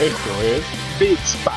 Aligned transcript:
Esto 0.00 0.42
es 0.42 0.62
Big 0.98 1.18
Spot. 1.24 1.54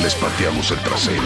Les 0.00 0.14
pateamos 0.16 0.70
el 0.72 0.78
trasero. 0.80 1.22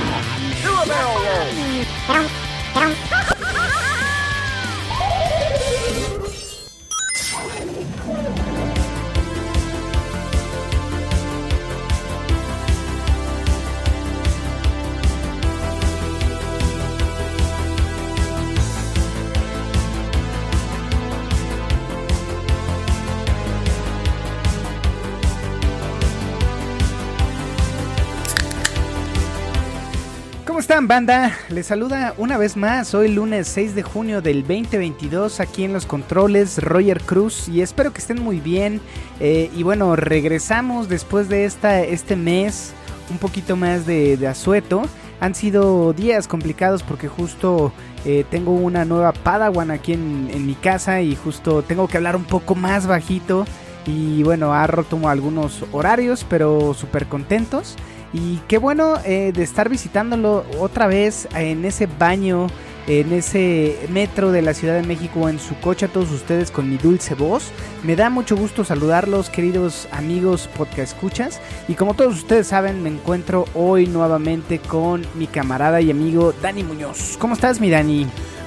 Banda? 30.86 31.36
Les 31.48 31.66
saluda 31.66 32.14
una 32.18 32.38
vez 32.38 32.56
más, 32.56 32.94
hoy 32.94 33.08
lunes 33.08 33.48
6 33.48 33.74
de 33.74 33.82
junio 33.82 34.22
del 34.22 34.42
2022, 34.42 35.40
aquí 35.40 35.64
en 35.64 35.72
los 35.72 35.86
controles, 35.86 36.62
Roger 36.62 37.00
Cruz, 37.02 37.48
y 37.48 37.62
espero 37.62 37.92
que 37.92 37.98
estén 37.98 38.22
muy 38.22 38.38
bien. 38.38 38.80
Eh, 39.18 39.50
y 39.56 39.64
bueno, 39.64 39.96
regresamos 39.96 40.88
después 40.88 41.28
de 41.28 41.46
esta, 41.46 41.82
este 41.82 42.14
mes, 42.14 42.72
un 43.10 43.18
poquito 43.18 43.56
más 43.56 43.86
de, 43.86 44.24
asueto. 44.28 44.82
Han 45.20 45.34
sido 45.34 45.92
días 45.92 46.28
complicados 46.28 46.84
porque 46.84 47.08
justo 47.08 47.72
eh, 48.04 48.24
tengo 48.30 48.52
una 48.52 48.84
nueva 48.84 49.12
Padawan 49.12 49.72
aquí 49.72 49.94
en, 49.94 50.30
en 50.32 50.46
mi 50.46 50.54
casa 50.54 51.00
y 51.00 51.16
justo 51.16 51.62
tengo 51.62 51.88
que 51.88 51.96
hablar 51.96 52.14
un 52.14 52.24
poco 52.24 52.54
más 52.54 52.86
bajito. 52.86 53.46
Y 53.84 54.22
bueno, 54.22 54.52
ha 54.52 54.64
algunos 55.08 55.64
horarios, 55.72 56.24
pero 56.28 56.74
súper 56.74 57.06
contentos. 57.06 57.74
Y 58.12 58.38
qué 58.48 58.58
bueno 58.58 58.96
eh, 59.04 59.32
de 59.34 59.42
estar 59.42 59.68
visitándolo 59.68 60.44
otra 60.58 60.86
vez 60.86 61.28
en 61.34 61.64
ese 61.64 61.86
baño, 61.86 62.46
en 62.86 63.12
ese 63.12 63.78
metro 63.90 64.32
de 64.32 64.40
la 64.40 64.54
Ciudad 64.54 64.74
de 64.74 64.86
México, 64.86 65.28
en 65.28 65.38
su 65.38 65.58
coche 65.60 65.86
a 65.86 65.88
todos 65.88 66.10
ustedes 66.10 66.50
con 66.50 66.70
mi 66.70 66.78
dulce 66.78 67.14
voz. 67.14 67.50
Me 67.82 67.96
da 67.96 68.08
mucho 68.08 68.34
gusto 68.34 68.64
saludarlos, 68.64 69.28
queridos 69.28 69.88
amigos 69.92 70.48
podcast 70.56 70.94
escuchas. 70.94 71.40
Y 71.68 71.74
como 71.74 71.94
todos 71.94 72.14
ustedes 72.14 72.46
saben, 72.46 72.82
me 72.82 72.88
encuentro 72.88 73.44
hoy 73.54 73.86
nuevamente 73.86 74.58
con 74.58 75.04
mi 75.14 75.26
camarada 75.26 75.82
y 75.82 75.90
amigo 75.90 76.32
Dani 76.40 76.64
Muñoz. 76.64 77.16
¿Cómo 77.18 77.34
estás, 77.34 77.60
mi 77.60 77.68
Dani? 77.68 78.06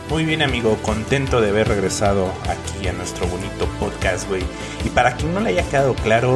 Muy 0.10 0.26
bien, 0.26 0.42
amigo, 0.42 0.76
contento 0.82 1.40
de 1.40 1.52
haber 1.52 1.70
regresado 1.70 2.34
aquí 2.50 2.86
a 2.88 2.94
nuestro 2.94 3.28
bonito 3.28 3.66
podcast, 3.80 4.28
güey. 4.28 4.42
Y 4.84 4.90
para 4.90 5.16
quien 5.16 5.34
no 5.34 5.40
le 5.40 5.52
haya 5.52 5.64
quedado 5.70 5.94
claro, 5.94 6.36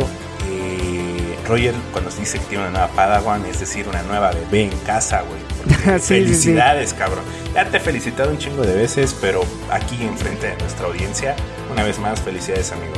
Roger, 1.46 1.74
cuando 1.92 2.12
se 2.12 2.22
dice 2.22 2.40
que 2.40 2.46
tiene 2.46 2.64
una 2.64 2.72
nueva 2.72 2.88
Padawan, 2.90 3.46
es 3.46 3.60
decir, 3.60 3.88
una 3.88 4.02
nueva 4.04 4.32
bebé 4.32 4.64
en 4.64 4.78
casa, 4.80 5.22
güey. 5.22 5.40
Sí, 6.00 6.16
felicidades, 6.16 6.94
cabrón. 6.94 7.24
Ya 7.54 7.66
te 7.70 7.78
he 7.78 7.80
felicitado 7.80 8.30
un 8.32 8.38
chingo 8.38 8.64
de 8.64 8.76
veces, 8.76 9.16
pero 9.20 9.44
aquí 9.72 9.98
enfrente 10.04 10.48
de 10.48 10.58
nuestra 10.58 10.88
audiencia, 10.88 11.36
una 11.72 11.84
vez 11.84 12.00
más, 12.00 12.20
felicidades, 12.22 12.72
amigo. 12.72 12.94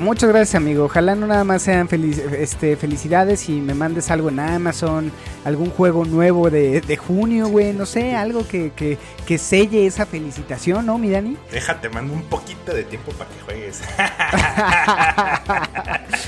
Muchas 0.00 0.28
gracias, 0.28 0.54
amigo. 0.54 0.84
Ojalá 0.84 1.16
no 1.16 1.26
nada 1.26 1.42
más 1.42 1.62
sean 1.62 1.88
este, 2.38 2.76
felicidades 2.76 3.48
y 3.48 3.60
me 3.60 3.74
mandes 3.74 4.12
algo 4.12 4.28
en 4.28 4.38
Amazon, 4.38 5.10
algún 5.44 5.70
juego 5.70 6.04
nuevo 6.04 6.50
de, 6.50 6.80
de 6.80 6.96
junio, 6.96 7.48
güey, 7.48 7.72
no 7.72 7.84
sé, 7.84 8.14
algo 8.14 8.46
que, 8.46 8.70
que, 8.76 8.96
que 9.26 9.38
selle 9.38 9.86
esa 9.86 10.06
felicitación, 10.06 10.86
¿no, 10.86 10.98
mi 10.98 11.10
Dani? 11.10 11.36
Déjate, 11.50 11.88
mando 11.88 12.12
un 12.14 12.22
poquito 12.22 12.72
de 12.72 12.84
tiempo 12.84 13.10
para 13.12 13.28
que 13.30 13.40
juegues 13.44 13.80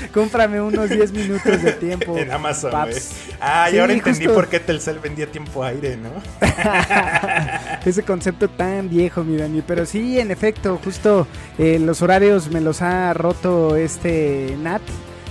Cómprame 0.13 0.59
unos 0.59 0.89
10 0.89 1.11
minutos 1.13 1.61
de 1.61 1.71
tiempo. 1.73 2.17
en 2.17 2.31
Amazon, 2.31 2.71
güey. 2.71 2.95
Ah, 3.39 3.69
y 3.71 3.77
ahora 3.77 3.93
entendí 3.93 4.25
justo. 4.25 4.33
por 4.35 4.49
qué 4.49 4.59
Telcel 4.59 4.99
vendía 4.99 5.27
tiempo 5.27 5.63
aire, 5.63 5.97
¿no? 5.97 6.09
Ese 7.85 8.03
concepto 8.03 8.49
tan 8.49 8.89
viejo, 8.89 9.23
mi 9.23 9.37
Dani. 9.37 9.61
Pero 9.65 9.85
sí, 9.85 10.19
en 10.19 10.31
efecto, 10.31 10.79
justo 10.83 11.25
eh, 11.57 11.79
los 11.79 12.01
horarios 12.01 12.49
me 12.51 12.59
los 12.59 12.81
ha 12.81 13.13
roto 13.13 13.60
este 13.75 14.55
Nat, 14.61 14.81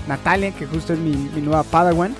Natalia, 0.09 0.51
que 0.53 0.67
justo 0.67 0.93
es 0.93 0.99
mi, 0.99 1.11
mi 1.35 1.41
nueva 1.41 1.63
Padawan. 1.63 2.15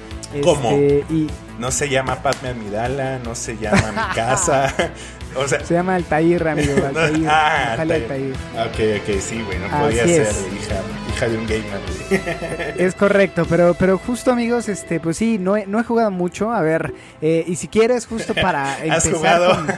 ¿Cómo? 0.45 0.71
Este, 0.71 1.05
y 1.13 1.27
No 1.59 1.71
se 1.73 1.89
llama 1.89 2.17
Padme 2.23 2.51
Amidala, 2.51 3.19
no 3.25 3.35
se 3.35 3.57
llama 3.57 3.91
mi 3.93 4.15
casa. 4.15 4.73
O 5.37 5.47
sea, 5.47 5.65
se 5.65 5.75
llama 5.75 5.95
Altair, 5.95 6.49
amigo. 6.49 6.73
Altair. 6.89 7.29
Ah, 7.29 7.75
Altair. 7.79 8.03
Altair. 8.03 8.35
ok, 8.67 9.01
ok, 9.15 9.21
sí, 9.21 9.41
güey, 9.47 9.61
no 9.61 9.67
Así 9.67 9.77
podía 9.77 10.03
es. 10.05 10.29
ser 10.29 10.53
hija, 10.53 10.75
hija 11.15 11.29
de 11.29 11.39
un 11.39 11.47
gamer. 11.47 12.75
Es 12.77 12.95
correcto, 12.97 13.47
pero, 13.49 13.75
pero 13.75 13.97
justo 13.99 14.33
amigos, 14.33 14.69
este, 14.69 14.99
pues 14.99 15.17
sí, 15.19 15.39
no 15.39 15.57
he, 15.57 15.67
no 15.69 15.79
he 15.79 15.85
jugado 15.85 16.11
mucho. 16.11 16.51
A 16.51 16.63
ver, 16.63 16.93
eh, 17.23 17.45
y 17.47 17.55
si 17.55 17.69
quieres, 17.69 18.07
justo 18.09 18.35
para 18.35 18.73
¿Has 18.73 19.07
empezar 19.07 19.13
jugado? 19.13 19.55
con- 19.55 19.69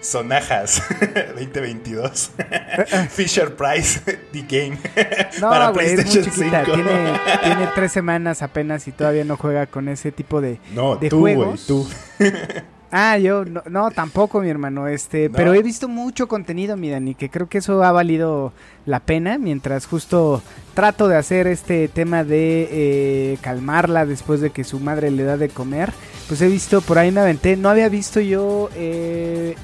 Sonajas 0.00 0.82
2022. 1.34 2.30
Fisher 3.10 3.54
Price, 3.56 4.00
The 4.32 4.42
Game. 4.48 4.78
No, 5.40 5.48
para 5.50 5.66
es 5.66 5.74
muy 5.74 5.78
PlayStation 5.84 6.24
chiquita. 6.24 6.64
5. 6.64 6.74
Tiene, 6.74 7.20
tiene 7.44 7.68
tres 7.74 7.92
semanas 7.92 8.42
apenas 8.42 8.86
y 8.88 8.92
todavía 8.92 9.24
no 9.24 9.36
juega 9.36 9.66
con 9.66 9.88
ese 9.88 10.12
tipo 10.12 10.40
de, 10.40 10.58
No, 10.74 10.96
de 10.96 11.08
tú, 11.08 11.20
juegos. 11.20 11.66
tú. 11.66 11.88
Ah, 12.92 13.18
yo 13.18 13.44
no, 13.44 13.62
no, 13.68 13.90
tampoco, 13.90 14.40
mi 14.40 14.48
hermano. 14.48 14.88
Este, 14.88 15.28
No. 15.28 15.36
pero 15.36 15.54
he 15.54 15.62
visto 15.62 15.88
mucho 15.88 16.26
contenido, 16.28 16.76
mi 16.76 16.90
Dani, 16.90 17.14
que 17.14 17.30
creo 17.30 17.48
que 17.48 17.58
eso 17.58 17.82
ha 17.84 17.92
valido 17.92 18.52
la 18.86 18.98
pena 19.00 19.38
mientras 19.38 19.86
justo 19.86 20.42
trato 20.74 21.06
de 21.08 21.16
hacer 21.16 21.46
este 21.46 21.86
tema 21.88 22.24
de 22.24 22.68
eh, 22.70 23.38
calmarla 23.42 24.06
después 24.06 24.40
de 24.40 24.50
que 24.50 24.64
su 24.64 24.80
madre 24.80 25.10
le 25.10 25.22
da 25.24 25.36
de 25.36 25.48
comer. 25.50 25.92
Pues 26.26 26.40
he 26.42 26.48
visto, 26.48 26.80
por 26.80 26.98
ahí 26.98 27.10
me 27.10 27.20
aventé, 27.20 27.56
no 27.56 27.68
había 27.68 27.88
visto 27.88 28.20
yo 28.20 28.70
eh, 28.76 29.56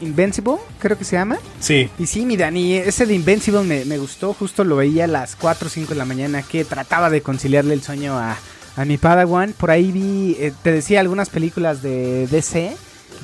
Invincible, 0.00 0.56
creo 0.78 0.96
que 0.96 1.04
se 1.04 1.16
llama. 1.16 1.38
Sí, 1.60 1.90
Y 1.98 2.06
sí, 2.06 2.24
mi 2.24 2.36
Dani, 2.36 2.74
ese 2.76 3.04
de 3.06 3.14
Invincible 3.14 3.62
me, 3.62 3.84
me 3.84 3.98
gustó, 3.98 4.32
justo 4.32 4.64
lo 4.64 4.76
veía 4.76 5.04
a 5.04 5.08
las 5.08 5.36
4 5.36 5.66
o 5.66 5.70
5 5.70 5.88
de 5.90 5.94
la 5.98 6.04
mañana 6.04 6.42
que 6.42 6.64
trataba 6.64 7.10
de 7.10 7.20
conciliarle 7.20 7.74
el 7.74 7.82
sueño 7.82 8.16
a, 8.18 8.36
a 8.76 8.84
mi 8.84 8.98
Padawan. 8.98 9.52
Por 9.52 9.70
ahí 9.70 9.92
vi, 9.92 10.36
eh, 10.38 10.52
te 10.62 10.72
decía, 10.72 11.00
algunas 11.00 11.30
películas 11.30 11.82
de 11.82 12.26
DC. 12.26 12.76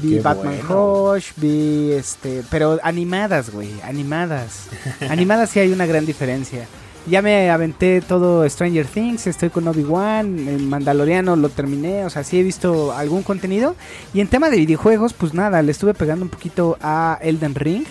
Vi 0.03 0.15
Qué 0.15 0.21
Batman 0.21 0.57
bueno. 0.67 1.15
Vi 1.37 1.93
este, 1.93 2.43
pero 2.51 2.79
animadas, 2.83 3.51
güey, 3.51 3.71
animadas. 3.83 4.69
animadas 5.11 5.51
sí 5.51 5.61
hay 5.61 5.73
una 5.73 5.87
gran 5.87 6.07
diferencia. 6.07 6.67
Ya 7.07 7.23
me 7.23 7.51
aventé 7.51 8.03
todo 8.03 8.49
Stranger 8.49 8.87
Things, 8.87 9.27
estoy 9.27 9.49
con 9.49 9.67
Obi-Wan, 9.67 10.49
el 10.49 10.63
Mandaloriano 10.63 11.35
lo 11.35 11.49
terminé, 11.49 12.05
o 12.05 12.11
sea, 12.11 12.25
sí 12.25 12.39
he 12.39 12.43
visto 12.43 12.93
algún 12.93 13.23
contenido. 13.23 13.75
Y 14.13 14.21
en 14.21 14.29
tema 14.29 14.51
de 14.51 14.59
videojuegos, 14.59 15.15
pues 15.15 15.33
nada, 15.33 15.63
le 15.63 15.73
estuve 15.73 15.95
pegando 15.95 16.25
un 16.25 16.31
poquito 16.31 16.77
a 16.83 17.19
Elden 17.23 17.55
Ring, 17.55 17.87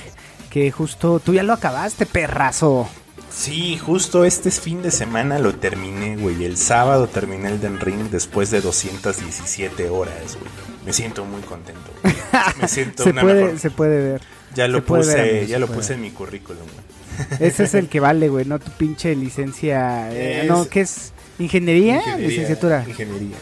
que 0.51 0.71
justo 0.71 1.19
tú 1.19 1.33
ya 1.33 1.43
lo 1.43 1.53
acabaste, 1.53 2.05
perrazo. 2.05 2.87
Sí, 3.31 3.77
justo 3.77 4.25
este 4.25 4.51
fin 4.51 4.81
de 4.81 4.91
semana 4.91 5.39
lo 5.39 5.53
terminé, 5.55 6.17
güey. 6.17 6.43
El 6.45 6.57
sábado 6.57 7.07
terminé 7.07 7.49
el 7.49 7.61
Den 7.61 7.79
Ring 7.79 8.09
después 8.09 8.49
de 8.51 8.59
217 8.61 9.89
horas, 9.89 10.37
güey. 10.39 10.51
Me 10.85 10.93
siento 10.93 11.23
muy 11.25 11.41
contento. 11.41 11.91
güey. 12.01 12.15
Me 12.59 12.67
siento 12.67 13.03
Se 13.03 13.09
una 13.11 13.21
puede, 13.21 13.43
mejor. 13.43 13.59
se 13.59 13.69
puede 13.71 14.01
ver. 14.13 14.21
Ya 14.55 14.67
lo 14.67 14.79
ver, 14.79 14.83
puse, 14.83 15.47
ya 15.47 15.59
lo 15.59 15.67
puede 15.67 15.79
puse 15.79 15.93
en 15.93 16.01
mi 16.01 16.11
currículum, 16.11 16.63
güey. 16.63 17.27
Ese 17.49 17.65
es 17.65 17.73
el 17.75 17.87
que 17.87 17.99
vale, 17.99 18.29
güey, 18.29 18.45
no 18.45 18.59
tu 18.59 18.71
pinche 18.71 19.15
licencia. 19.15 20.11
eh, 20.11 20.41
Es- 20.43 20.47
no, 20.47 20.67
¿qué 20.67 20.81
es? 20.81 21.11
¿Ingeniería? 21.37 22.17
Licenciatura. 22.17 22.83
Ingeniería. 22.87 23.35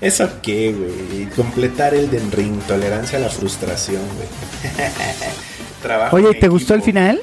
¿Eso 0.00 0.28
qué, 0.42 0.72
güey? 0.72 1.26
Completar 1.36 1.94
el 1.94 2.10
Den 2.10 2.30
Ring, 2.32 2.58
tolerancia 2.66 3.18
a 3.18 3.22
la 3.22 3.28
frustración, 3.30 4.02
güey. 4.16 4.28
Trabajo 5.82 6.16
Oye, 6.16 6.34
¿te 6.34 6.48
gustó 6.48 6.74
el 6.74 6.82
final? 6.82 7.20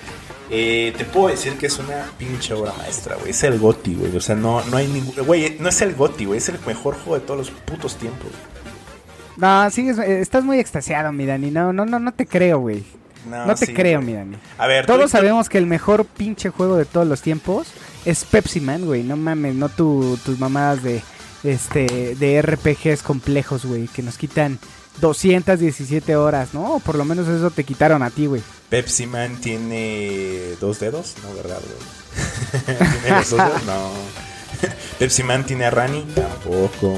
Eh, 0.54 0.94
te 0.98 1.06
puedo 1.06 1.30
decir 1.30 1.54
que 1.58 1.68
es 1.68 1.80
una 1.80 2.12
pinche 2.18 2.54
obra 2.54 2.74
maestra, 2.78 3.16
güey. 3.16 3.32
Es 3.32 3.42
el 3.44 3.58
GOTI, 3.58 3.96
güey. 3.96 4.16
O 4.18 4.20
sea, 4.20 4.36
no, 4.36 4.62
no 4.66 4.76
hay 4.78 4.88
ningún. 4.88 5.26
Güey, 5.26 5.56
no 5.60 5.70
es 5.70 5.82
el 5.82 5.96
GOTI, 5.96 6.26
güey. 6.26 6.38
Es 6.40 6.50
el 6.50 6.60
mejor 6.68 6.96
juego 6.96 7.16
de 7.16 7.26
todos 7.26 7.38
los 7.38 7.52
putos 7.52 7.96
tiempos. 7.96 8.30
No, 9.38 9.70
sigues, 9.72 9.98
eh, 9.98 10.20
estás 10.20 10.44
muy 10.44 10.60
extasiado, 10.60 11.12
mi 11.14 11.26
Dani. 11.26 11.52
No, 11.52 11.72
no, 11.72 11.86
no, 11.86 12.00
no 12.00 12.12
te 12.12 12.26
creo, 12.28 12.60
güey. 12.60 12.84
No, 13.30 13.56
te 13.56 13.68
sí, 13.68 13.74
creo, 13.74 14.00
güey. 14.02 14.08
mi 14.12 14.14
Dani. 14.14 14.38
A 14.58 14.68
ver, 14.68 14.86
Todos 14.86 15.12
sabemos 15.12 15.48
que 15.48 15.58
el 15.58 15.68
mejor 15.68 16.06
pinche 16.06 16.50
juego 16.50 16.76
de 16.76 16.86
todos 16.86 17.08
los 17.08 17.22
tiempos 17.22 17.68
es 18.04 18.26
Pepsi 18.26 18.60
Man, 18.60 18.86
güey. 18.86 19.04
No 19.04 19.16
mames, 19.16 19.56
no 19.56 19.70
tu, 19.70 20.20
tus 20.26 20.38
mamadas 20.38 20.84
de 20.84 21.02
este 21.44 22.16
de 22.16 22.42
RPGs 22.42 23.04
complejos, 23.04 23.66
güey, 23.66 23.88
que 23.88 24.04
nos 24.04 24.18
quitan 24.18 24.60
217 25.00 26.16
horas, 26.16 26.54
¿no? 26.54 26.76
O 26.76 26.80
por 26.80 26.96
lo 26.96 27.06
menos 27.06 27.28
eso 27.28 27.52
te 27.52 27.64
quitaron 27.64 28.04
a 28.04 28.10
ti, 28.10 28.26
güey. 28.26 28.42
Pepsi 28.72 29.06
Man 29.06 29.36
tiene 29.42 30.56
dos 30.60 30.80
dedos, 30.80 31.14
¿no, 31.24 31.34
verdad, 31.36 31.60
güey? 31.62 32.78
¿Tiene 33.02 33.18
los 33.18 33.30
dos 33.30 33.38
dedos? 33.40 33.64
No. 33.66 33.90
Pepsi 35.00 35.24
Man 35.24 35.46
tiene 35.46 35.66
a 35.66 35.70
Rani, 35.72 36.04
tampoco. 36.16 36.98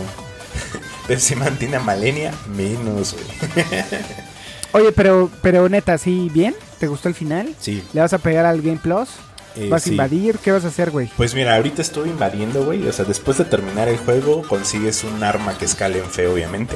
Pepsi 1.07 1.35
Man 1.35 1.57
tiene 1.57 1.77
a 1.77 1.79
Malenia, 1.79 2.31
menos, 2.55 3.13
güey. 3.13 3.83
Oye, 4.73 4.91
pero, 4.91 5.29
pero 5.41 5.67
neta, 5.67 5.97
¿sí 5.97 6.29
bien? 6.31 6.55
¿Te 6.79 6.87
gustó 6.87 7.09
el 7.09 7.15
final? 7.15 7.53
Sí. 7.59 7.83
¿Le 7.93 8.01
vas 8.01 8.13
a 8.13 8.19
pegar 8.19 8.45
al 8.45 8.61
Game 8.61 8.79
Plus? 8.81 9.09
eh, 9.55 9.67
¿Vas 9.69 9.85
a 9.85 9.89
invadir? 9.89 10.37
¿Qué 10.39 10.51
vas 10.51 10.65
a 10.65 10.67
hacer, 10.67 10.91
güey? 10.91 11.09
Pues 11.17 11.33
mira, 11.35 11.55
ahorita 11.55 11.81
estuve 11.81 12.07
invadiendo, 12.09 12.63
güey. 12.65 12.87
O 12.87 12.93
sea, 12.93 13.05
después 13.05 13.37
de 13.37 13.45
terminar 13.45 13.87
el 13.87 13.97
juego, 13.97 14.41
consigues 14.47 15.03
un 15.03 15.23
arma 15.23 15.57
que 15.57 15.65
escala 15.65 15.97
en 15.97 16.05
fe, 16.05 16.27
obviamente. 16.27 16.75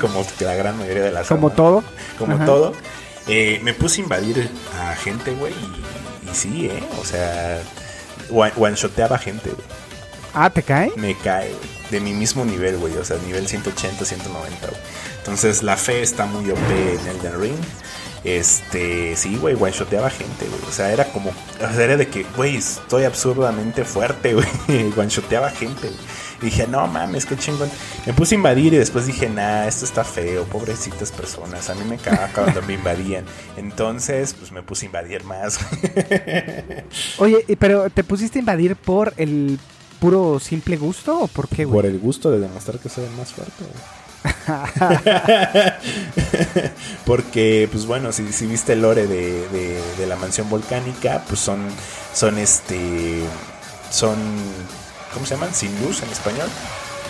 como 0.00 0.24
la 0.40 0.54
gran 0.54 0.78
mayoría 0.78 1.02
de 1.04 1.12
las 1.12 1.26
Como 1.26 1.48
armas. 1.48 1.56
todo. 1.56 1.84
Como 2.18 2.34
Ajá. 2.36 2.44
todo. 2.44 2.72
Eh, 3.28 3.60
me 3.62 3.74
puse 3.74 4.00
a 4.00 4.04
invadir 4.04 4.48
a 4.80 4.94
gente, 4.94 5.32
güey. 5.32 5.52
Y, 5.52 6.30
y 6.30 6.34
sí, 6.34 6.66
¿eh? 6.66 6.82
O 7.00 7.04
sea, 7.04 7.60
one- 8.30 8.52
one-shoteaba 8.56 9.18
gente, 9.18 9.50
güey. 9.50 9.66
Ah, 10.34 10.50
¿te 10.50 10.62
cae? 10.62 10.92
Me 10.96 11.16
cae, 11.16 11.48
güey. 11.48 11.76
De 11.90 12.00
mi 12.00 12.12
mismo 12.12 12.44
nivel, 12.44 12.76
güey. 12.78 12.96
O 12.96 13.04
sea, 13.04 13.16
nivel 13.26 13.48
180, 13.48 14.04
190, 14.04 14.66
güey. 14.68 14.80
Entonces, 15.18 15.62
la 15.62 15.76
fe 15.76 16.02
está 16.02 16.26
muy 16.26 16.50
OP 16.50 16.58
en 16.70 17.06
Elden 17.08 17.40
Ring. 17.40 17.58
Este, 18.24 19.14
sí, 19.16 19.36
güey, 19.36 19.54
one-shoteaba 19.54 20.10
gente, 20.10 20.46
güey. 20.46 20.60
O 20.68 20.72
sea, 20.72 20.92
era 20.92 21.04
como, 21.12 21.30
o 21.30 21.72
sea, 21.74 21.84
era 21.84 21.96
de 21.96 22.08
que, 22.08 22.24
güey, 22.36 22.56
estoy 22.56 23.04
absurdamente 23.04 23.84
fuerte, 23.84 24.34
güey. 24.68 24.92
One-shoteaba 24.96 25.50
gente, 25.50 25.88
güey. 25.88 26.00
Y 26.42 26.46
dije, 26.46 26.66
no 26.66 26.86
mames, 26.86 27.24
qué 27.26 27.36
chingón. 27.36 27.70
Me 28.04 28.12
puse 28.12 28.34
a 28.34 28.38
invadir 28.38 28.74
y 28.74 28.76
después 28.78 29.06
dije, 29.06 29.28
nah, 29.28 29.66
esto 29.66 29.84
está 29.84 30.04
feo, 30.04 30.44
pobrecitas 30.44 31.10
personas. 31.12 31.70
A 31.70 31.74
mí 31.74 31.84
me 31.88 31.96
cagaba 31.96 32.28
cuando 32.34 32.60
me 32.62 32.74
invadían. 32.74 33.24
Entonces, 33.56 34.34
pues 34.34 34.52
me 34.52 34.62
puse 34.62 34.84
a 34.84 34.86
invadir 34.86 35.24
más. 35.24 35.58
Oye, 37.18 37.44
pero 37.58 37.88
¿te 37.90 38.04
pusiste 38.04 38.38
a 38.38 38.40
invadir 38.40 38.76
por 38.76 39.14
el 39.16 39.58
puro 39.98 40.38
simple 40.38 40.76
gusto 40.76 41.20
o 41.20 41.26
por 41.26 41.48
qué, 41.48 41.64
güey? 41.64 41.74
Por 41.74 41.86
el 41.86 41.98
gusto 41.98 42.30
de 42.30 42.38
demostrar 42.40 42.78
que 42.78 42.88
soy 42.90 43.04
el 43.04 43.10
más 43.12 43.32
fuerte, 43.32 43.64
güey. 43.64 43.96
Porque, 47.04 47.68
pues 47.70 47.86
bueno, 47.86 48.12
si, 48.12 48.32
si 48.32 48.46
viste 48.46 48.72
el 48.74 48.82
lore 48.82 49.06
de, 49.06 49.48
de- 49.48 49.80
de 49.98 50.06
la 50.06 50.16
mansión 50.16 50.48
volcánica, 50.50 51.22
pues 51.28 51.40
son, 51.40 51.60
son 52.12 52.38
este, 52.38 53.20
son, 53.90 54.16
¿cómo 55.16 55.26
se 55.26 55.34
llaman? 55.34 55.54
Sin 55.54 55.70
luz 55.82 56.02
en 56.02 56.10
español. 56.10 56.48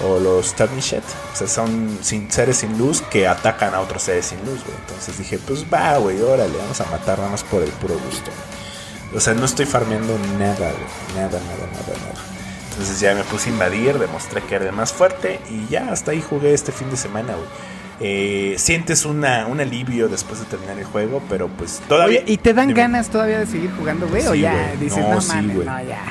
O 0.05 0.19
los 0.19 0.55
Tarnished. 0.55 1.03
O 1.33 1.37
sea, 1.37 1.47
son 1.47 1.99
sin, 2.03 2.31
seres 2.31 2.59
sin 2.59 2.79
luz 2.79 3.03
que 3.03 3.27
atacan 3.27 3.75
a 3.75 3.81
otros 3.81 4.03
seres 4.03 4.27
sin 4.27 4.39
luz, 4.41 4.63
güey. 4.65 4.77
Entonces 4.87 5.19
dije, 5.19 5.39
pues 5.39 5.65
va, 5.73 5.97
güey, 5.99 6.21
órale, 6.23 6.57
vamos 6.57 6.81
a 6.81 6.85
matar 6.91 7.19
nada 7.19 7.31
más 7.31 7.43
por 7.45 7.63
el 7.63 7.71
puro 7.71 7.95
gusto. 7.99 8.31
O 9.15 9.21
sea, 9.21 9.35
no 9.35 9.45
estoy 9.47 9.67
farmeando 9.67 10.19
nada, 10.39 10.55
güey. 10.55 11.15
Nada, 11.17 11.39
nada, 11.41 11.67
nada, 11.73 11.99
nada. 11.99 12.25
Entonces 12.71 13.01
ya 13.01 13.15
me 13.15 13.25
puse 13.25 13.49
a 13.49 13.53
invadir, 13.53 13.99
demostré 13.99 14.43
que 14.43 14.55
era 14.57 14.67
el 14.67 14.73
más 14.73 14.93
fuerte 14.93 15.41
y 15.49 15.67
ya 15.73 15.91
hasta 15.91 16.11
ahí 16.11 16.21
jugué 16.23 16.53
este 16.53 16.73
fin 16.73 16.91
de 16.91 16.97
semana, 16.99 17.35
güey. 17.35 17.49
Eh, 17.99 18.57
sientes 18.59 19.07
una, 19.07 19.47
un 19.47 19.59
alivio 19.61 20.09
después 20.09 20.41
de 20.41 20.45
terminar 20.45 20.79
el 20.79 20.85
juego, 20.85 21.23
pero 21.31 21.49
pues 21.49 21.81
todavía... 21.89 22.21
Oye, 22.21 22.33
¿y 22.35 22.37
te 22.37 22.53
dan 22.53 22.75
ganas 22.75 23.09
todavía 23.09 23.39
de 23.39 23.47
seguir 23.47 23.71
jugando, 23.79 24.07
güey? 24.09 24.27
o 24.27 24.35
Sí, 24.35 24.41
ya 24.41 24.53
güey. 24.53 24.77
dices, 24.77 24.99
No, 24.99 25.15
no, 25.15 25.21
sí, 25.23 25.29
mames, 25.29 25.57
güey. 25.57 25.67
no, 25.67 25.83
ya. 25.83 26.05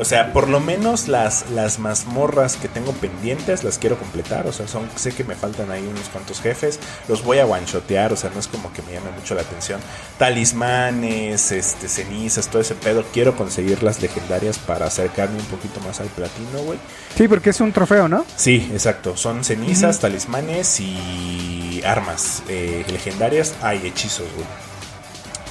O 0.00 0.04
sea, 0.06 0.32
por 0.32 0.48
lo 0.48 0.60
menos 0.60 1.08
las, 1.08 1.50
las 1.50 1.78
mazmorras 1.78 2.56
que 2.56 2.68
tengo 2.68 2.92
pendientes 2.92 3.64
las 3.64 3.76
quiero 3.76 3.98
completar. 3.98 4.46
O 4.46 4.52
sea, 4.52 4.66
son, 4.66 4.88
sé 4.96 5.12
que 5.12 5.24
me 5.24 5.34
faltan 5.34 5.70
ahí 5.70 5.86
unos 5.86 6.08
cuantos 6.08 6.40
jefes. 6.40 6.80
Los 7.06 7.22
voy 7.22 7.38
a 7.38 7.44
one-shotear. 7.44 8.10
O 8.10 8.16
sea, 8.16 8.30
no 8.30 8.40
es 8.40 8.48
como 8.48 8.72
que 8.72 8.80
me 8.80 8.94
llame 8.94 9.10
mucho 9.10 9.34
la 9.34 9.42
atención. 9.42 9.78
Talismanes, 10.16 11.52
este, 11.52 11.86
cenizas, 11.86 12.48
todo 12.48 12.62
ese 12.62 12.74
pedo. 12.74 13.04
Quiero 13.12 13.36
conseguir 13.36 13.82
las 13.82 14.00
legendarias 14.00 14.58
para 14.58 14.86
acercarme 14.86 15.38
un 15.38 15.46
poquito 15.46 15.80
más 15.80 16.00
al 16.00 16.08
platino, 16.08 16.62
güey. 16.64 16.78
Sí, 17.14 17.28
porque 17.28 17.50
es 17.50 17.60
un 17.60 17.70
trofeo, 17.70 18.08
¿no? 18.08 18.24
Sí, 18.36 18.70
exacto. 18.72 19.18
Son 19.18 19.44
cenizas, 19.44 20.00
talismanes 20.00 20.80
y 20.80 21.82
armas 21.84 22.42
eh, 22.48 22.86
legendarias. 22.90 23.54
Hay 23.60 23.86
hechizos, 23.86 24.26
güey. 24.34 24.69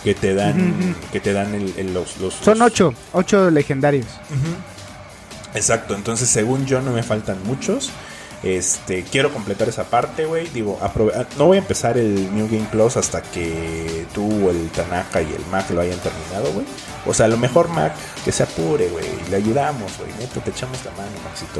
Que 0.03 0.15
te 0.15 0.33
dan, 0.33 0.95
que 1.11 1.19
te 1.19 1.33
dan 1.33 1.53
el- 1.53 1.73
el- 1.77 1.93
los, 1.93 2.17
los- 2.17 2.33
Son 2.35 2.61
ocho, 2.61 2.93
ocho 3.13 3.49
legendarios. 3.51 4.05
Exacto, 5.53 5.95
entonces 5.95 6.29
según 6.29 6.65
yo 6.65 6.81
no 6.81 6.91
me 6.91 7.03
faltan 7.03 7.37
muchos. 7.43 7.89
Este, 8.41 9.03
quiero 9.03 9.33
completar 9.33 9.67
esa 9.67 9.83
parte, 9.83 10.23
güey. 10.25 10.47
Digo, 10.49 10.79
ah, 10.81 10.89
no 11.37 11.47
voy 11.47 11.57
a 11.57 11.59
empezar 11.59 11.97
el 11.97 12.33
New 12.33 12.47
Game 12.47 12.67
Plus 12.71 12.95
hasta 12.95 13.21
que 13.21 14.05
tú, 14.13 14.49
el 14.49 14.69
Tanaka 14.69 15.21
y 15.21 15.25
el 15.33 15.45
Mac 15.51 15.69
lo 15.71 15.81
hayan 15.81 15.99
terminado, 15.99 16.53
güey. 16.53 16.65
O 17.05 17.13
sea, 17.13 17.25
a 17.25 17.29
lo 17.29 17.35
mejor 17.37 17.67
Mac 17.67 17.93
que 18.23 18.31
se 18.31 18.43
apure, 18.43 18.87
güey. 18.87 19.05
Le 19.29 19.35
ayudamos, 19.35 19.91
güey. 19.97 20.11
Neta, 20.19 20.39
te 20.39 20.51
echamos 20.51 20.77
la 20.85 20.91
mano, 20.91 21.11
Maxito. 21.25 21.59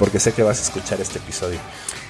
Porque 0.00 0.18
sé 0.18 0.32
que 0.32 0.42
vas 0.42 0.58
a 0.58 0.62
escuchar 0.62 1.00
este 1.00 1.18
episodio. 1.18 1.58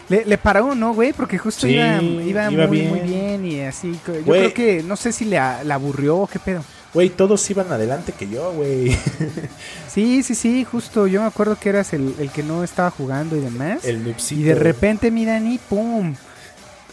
Le, 0.08 0.24
le 0.24 0.38
paró, 0.38 0.74
¿no, 0.74 0.94
güey? 0.94 1.12
Porque 1.12 1.36
justo 1.38 1.66
Sí, 1.66 1.74
iba, 1.74 2.00
iba, 2.02 2.50
iba 2.50 2.66
muy, 2.66 2.78
bien. 2.78 2.88
muy 2.90 3.00
bien 3.00 3.44
y 3.44 3.60
así. 3.60 3.92
Yo 4.06 4.22
Güey. 4.24 4.40
creo 4.40 4.54
que, 4.54 4.82
no 4.82 4.96
sé 4.96 5.12
si 5.12 5.24
le, 5.26 5.38
aburrió 5.38 6.16
o 6.18 6.26
qué 6.26 6.38
pedo. 6.38 6.64
Güey, 6.94 7.10
todos 7.10 7.48
iban 7.50 7.70
adelante 7.70 8.12
que 8.18 8.28
yo, 8.28 8.52
güey. 8.52 8.96
Sí, 9.88 10.22
sí, 10.22 10.34
sí, 10.34 10.64
justo. 10.64 11.06
Yo 11.06 11.20
me 11.20 11.26
acuerdo 11.26 11.56
que 11.60 11.68
eras 11.70 11.92
el, 11.92 12.14
el 12.18 12.30
que 12.30 12.42
no 12.42 12.62
estaba 12.62 12.90
jugando 12.90 13.36
y 13.36 13.40
demás. 13.40 13.84
El 13.84 14.04
noobcito. 14.04 14.40
y 14.40 14.44
de 14.44 14.54
repente, 14.54 15.10
mira, 15.10 15.40
ni 15.40 15.58
pum. 15.58 16.14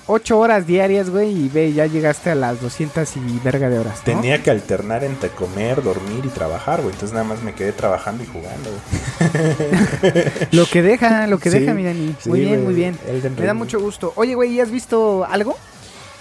Ocho 0.08 0.38
horas 0.38 0.68
diarias, 0.68 1.10
güey, 1.10 1.32
y 1.46 1.50
ve, 1.50 1.74
ya 1.74 1.88
llegaste 1.88 2.30
a 2.30 2.36
las 2.36 2.62
200 2.62 3.10
y 3.18 3.40
verga 3.44 3.70
de 3.70 3.80
horas, 3.80 3.98
¿no? 3.98 4.04
Tenía 4.04 4.44
que 4.44 4.52
alternar 4.52 5.04
entre 5.04 5.30
comer, 5.30 5.82
dormir 5.82 6.24
y 6.26 6.28
trabajar, 6.30 6.82
güey. 6.82 6.94
Entonces 6.94 7.14
nada 7.14 7.24
más 7.26 7.42
me 7.42 7.56
quedé 7.56 7.72
trabajando 7.72 8.24
y 8.24 8.28
jugando, 8.28 8.70
güey. 8.70 10.24
Lo 10.52 10.66
que 10.68 10.84
deja, 10.84 11.26
lo 11.26 11.40
que 11.40 11.50
Sí, 11.50 11.58
deja, 11.60 11.74
mi 11.74 11.84
Dani. 11.84 12.16
sí, 12.20 12.30
muy 12.30 12.42
bien, 12.42 12.52
güey, 12.64 12.66
muy 12.66 12.74
bien. 12.76 12.98
Me 13.38 13.46
da 13.48 13.56
mucho 13.56 13.80
gusto. 13.80 14.14
Oye, 14.16 14.36
güey, 14.36 14.52
¿y 14.54 14.60
has 14.60 14.70
visto 14.70 15.26
algo? 15.28 15.58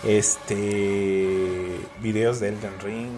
Este. 0.07 1.81
Videos 2.03 2.39
de 2.41 2.49
Elden 2.49 2.73
Ring. 2.83 3.09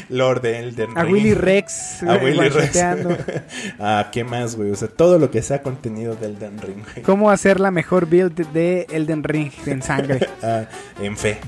Lord 0.10 0.42
de 0.42 0.58
Elden 0.58 0.88
Ring. 0.94 0.98
A 0.98 1.04
Willy 1.04 1.34
Rex. 1.34 2.02
A 2.02 2.16
Willy 2.16 2.48
Rex. 2.50 2.78
ah, 3.80 4.10
¿qué 4.12 4.24
más, 4.24 4.56
güey? 4.56 4.70
O 4.70 4.76
sea, 4.76 4.88
todo 4.88 5.18
lo 5.18 5.30
que 5.30 5.42
sea 5.42 5.62
contenido 5.62 6.14
de 6.14 6.26
Elden 6.26 6.60
Ring. 6.60 6.84
¿Cómo 7.02 7.30
hacer 7.30 7.60
la 7.60 7.70
mejor 7.70 8.06
build 8.06 8.34
de 8.52 8.86
Elden 8.90 9.24
Ring 9.24 9.52
en 9.66 9.82
sangre? 9.82 10.28
Ah, 10.42 10.64
en 11.00 11.16
fe. 11.16 11.38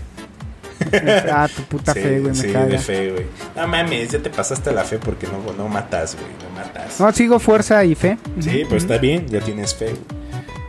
ah, 1.32 1.48
tu 1.54 1.62
puta 1.64 1.92
sí, 1.94 2.00
fe, 2.00 2.20
güey, 2.20 2.32
me 2.32 2.34
sí, 2.34 2.52
caga. 2.52 2.66
de 2.66 2.78
fe, 2.78 3.10
güey. 3.10 3.26
No 3.56 3.66
mames, 3.66 4.10
ya 4.10 4.20
te 4.20 4.30
pasaste 4.30 4.72
la 4.72 4.84
fe 4.84 4.98
porque 4.98 5.26
no, 5.26 5.52
no 5.52 5.68
matas, 5.68 6.14
güey. 6.14 6.28
No 6.42 6.56
matas. 6.56 7.00
No, 7.00 7.10
sigo 7.12 7.40
fuerza 7.40 7.84
y 7.84 7.94
fe. 7.96 8.18
Sí, 8.40 8.64
pues 8.68 8.84
está 8.84 8.98
bien, 8.98 9.26
ya 9.26 9.40
tienes 9.40 9.74
fe. 9.74 9.86
güey. 9.86 10.23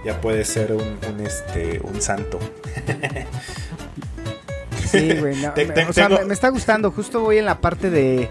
Ya 0.06 0.22
puedes 0.22 0.48
ser 0.48 0.72
un, 0.72 0.82
un, 0.82 1.20
este, 1.26 1.80
un 1.84 2.00
santo. 2.02 2.40
Sí, 4.86 5.16
güey. 5.20 5.36
no, 5.42 5.52
Te- 5.54 5.66
me- 5.66 5.74
te- 5.74 5.86
o 5.86 5.94
sea, 5.94 6.08
tengo- 6.08 6.22
me, 6.22 6.28
me 6.28 6.34
está 6.34 6.50
gustando. 6.50 6.92
Justo 6.92 7.22
voy 7.22 7.38
en 7.40 7.46
la 7.46 7.60
parte 7.60 7.90
de, 7.90 8.30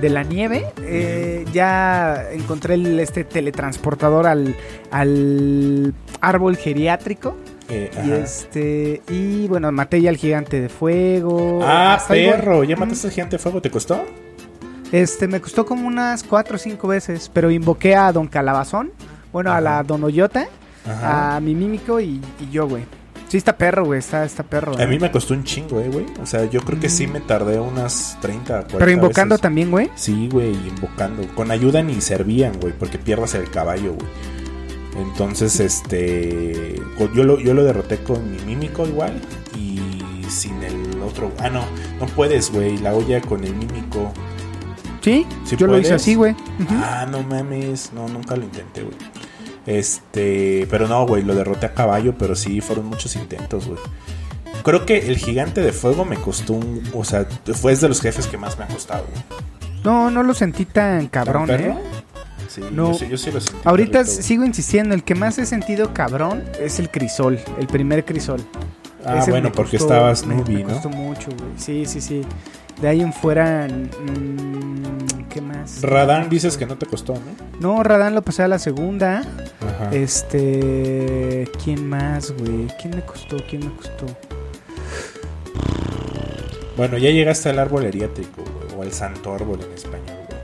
de 0.00 0.08
la 0.08 0.22
nieve. 0.22 0.66
Eh, 0.82 1.44
ya 1.52 2.28
encontré 2.32 2.74
el, 2.74 2.98
este 3.00 3.24
teletransportador 3.24 4.26
al, 4.26 4.54
al 4.90 5.92
árbol 6.20 6.56
geriátrico. 6.56 7.36
Eh, 7.68 7.90
Y 7.92 7.98
ajá. 8.12 8.16
este. 8.18 9.02
Y 9.08 9.48
bueno, 9.48 9.70
maté 9.72 10.00
ya 10.00 10.10
al 10.10 10.16
gigante 10.16 10.60
de 10.60 10.68
fuego. 10.68 11.60
Ah, 11.64 12.00
perro, 12.06 12.62
¿ya 12.64 12.76
mataste 12.76 13.08
al 13.08 13.12
gigante 13.12 13.36
de 13.36 13.42
fuego? 13.42 13.60
¿Te 13.60 13.70
costó? 13.70 14.04
Este, 14.92 15.26
me 15.26 15.40
costó 15.40 15.66
como 15.66 15.88
unas 15.88 16.22
cuatro 16.22 16.54
o 16.54 16.58
cinco 16.58 16.86
veces. 16.88 17.28
Pero 17.34 17.50
invoqué 17.50 17.96
a 17.96 18.12
Don 18.12 18.28
Calabazón. 18.28 18.92
Bueno, 19.32 19.52
a 19.52 19.60
la 19.60 19.82
Don 19.82 20.02
Oyota. 20.04 20.46
Ajá. 20.88 21.36
A 21.36 21.40
mi 21.40 21.54
mímico 21.54 22.00
y, 22.00 22.20
y 22.40 22.50
yo, 22.50 22.68
güey. 22.68 22.84
Sí, 23.28 23.38
está 23.38 23.56
perro, 23.56 23.84
güey. 23.84 23.98
Está, 23.98 24.24
está 24.24 24.42
perro. 24.44 24.76
A 24.78 24.82
¿eh? 24.82 24.86
mí 24.86 24.98
me 24.98 25.10
costó 25.10 25.34
un 25.34 25.42
chingo, 25.42 25.80
eh, 25.80 25.88
güey. 25.88 26.06
O 26.22 26.26
sea, 26.26 26.44
yo 26.44 26.60
creo 26.60 26.78
que 26.78 26.88
sí 26.88 27.06
me 27.06 27.20
tardé 27.20 27.58
unas 27.58 28.16
30, 28.20 28.52
40 28.52 28.78
Pero 28.78 28.90
invocando 28.90 29.34
veces. 29.34 29.42
también, 29.42 29.70
güey. 29.70 29.90
Sí, 29.96 30.28
güey, 30.30 30.52
invocando. 30.52 31.26
Con 31.34 31.50
ayuda 31.50 31.82
ni 31.82 32.00
servían, 32.00 32.52
güey, 32.60 32.72
porque 32.72 32.98
pierdas 32.98 33.34
el 33.34 33.50
caballo, 33.50 33.94
güey. 33.94 34.06
Entonces, 35.08 35.58
este. 35.60 36.80
Yo 37.14 37.24
lo, 37.24 37.40
yo 37.40 37.52
lo 37.52 37.64
derroté 37.64 37.98
con 37.98 38.30
mi 38.30 38.38
mímico 38.44 38.86
igual. 38.86 39.20
Y 39.58 39.80
sin 40.28 40.62
el 40.62 41.02
otro. 41.02 41.32
Ah, 41.38 41.50
no, 41.50 41.64
no 42.00 42.06
puedes, 42.06 42.52
güey. 42.52 42.78
La 42.78 42.94
olla 42.94 43.20
con 43.20 43.42
el 43.42 43.54
mímico. 43.54 44.12
Sí, 45.00 45.26
¿Sí 45.44 45.56
yo 45.56 45.66
lo 45.66 45.78
hice 45.78 45.94
así, 45.94 46.14
güey. 46.14 46.34
Ah, 46.70 47.06
no 47.10 47.22
mames. 47.22 47.92
No, 47.92 48.08
nunca 48.08 48.36
lo 48.36 48.44
intenté, 48.44 48.82
güey. 48.82 48.96
Este. 49.66 50.66
Pero 50.70 50.88
no, 50.88 51.06
güey, 51.06 51.22
lo 51.22 51.34
derroté 51.34 51.66
a 51.66 51.74
caballo, 51.74 52.14
pero 52.18 52.34
sí, 52.36 52.60
fueron 52.60 52.86
muchos 52.86 53.14
intentos, 53.16 53.66
güey. 53.66 53.78
Creo 54.64 54.86
que 54.86 54.98
el 54.98 55.16
gigante 55.16 55.60
de 55.60 55.72
fuego 55.72 56.04
me 56.04 56.16
costó 56.16 56.54
un. 56.54 56.82
O 56.94 57.04
sea, 57.04 57.26
fue 57.54 57.76
de 57.76 57.88
los 57.88 58.00
jefes 58.00 58.26
que 58.26 58.36
más 58.38 58.58
me 58.58 58.64
ha 58.64 58.68
costado, 58.68 59.04
güey. 59.10 59.22
No, 59.84 60.10
no 60.10 60.22
lo 60.22 60.34
sentí 60.34 60.64
tan 60.64 61.06
cabrón, 61.08 61.46
¿Tan 61.46 61.60
¿eh? 61.60 61.78
Sí, 62.48 62.62
No. 62.72 62.92
yo, 62.92 62.98
sí, 62.98 63.06
yo 63.10 63.18
sí 63.18 63.30
lo 63.30 63.40
sentí. 63.40 63.60
Ahorita 63.64 64.04
sigo 64.04 64.44
insistiendo, 64.44 64.94
el 64.94 65.04
que 65.04 65.14
más 65.14 65.38
he 65.38 65.46
sentido 65.46 65.92
cabrón 65.92 66.42
es 66.60 66.78
el 66.80 66.90
crisol, 66.90 67.38
el 67.58 67.66
primer 67.66 68.04
crisol. 68.04 68.40
Ah, 69.04 69.18
Ese 69.18 69.30
bueno, 69.30 69.52
porque 69.52 69.78
costó- 69.78 69.92
estabas 69.94 70.26
me, 70.26 70.34
newbie, 70.36 70.56
me 70.58 70.62
¿no? 70.64 70.68
costó 70.74 70.88
mucho, 70.88 71.28
güey. 71.38 71.50
Sí, 71.56 71.86
sí, 71.86 72.00
sí. 72.00 72.22
De 72.80 72.88
ahí 72.88 73.00
en 73.02 73.12
fuera, 73.12 73.68
mm, 73.68 75.28
¿qué 75.28 75.40
más? 75.40 75.80
Radán 75.82 76.28
dices 76.28 76.56
que 76.56 76.66
no 76.66 76.76
te 76.76 76.86
costó, 76.86 77.14
¿no? 77.14 77.20
No, 77.60 77.82
Radán 77.84 78.14
lo 78.14 78.22
pasé 78.22 78.42
a 78.42 78.48
la 78.48 78.58
segunda. 78.58 79.22
Ajá. 79.80 79.90
Este. 79.94 81.48
¿Quién 81.62 81.86
más, 81.88 82.32
güey? 82.32 82.66
¿Quién 82.80 82.96
me 82.96 83.02
costó? 83.02 83.36
¿Quién 83.48 83.64
me 83.66 83.72
costó? 83.76 84.06
Bueno, 86.76 86.98
ya 86.98 87.10
llegaste 87.10 87.48
al 87.48 87.58
árbol 87.58 87.84
eriátrico, 87.84 88.42
güey, 88.42 88.78
o 88.78 88.82
al 88.82 88.92
santo 88.92 89.32
árbol 89.34 89.60
en 89.66 89.72
español, 89.72 90.00
güey. 90.28 90.36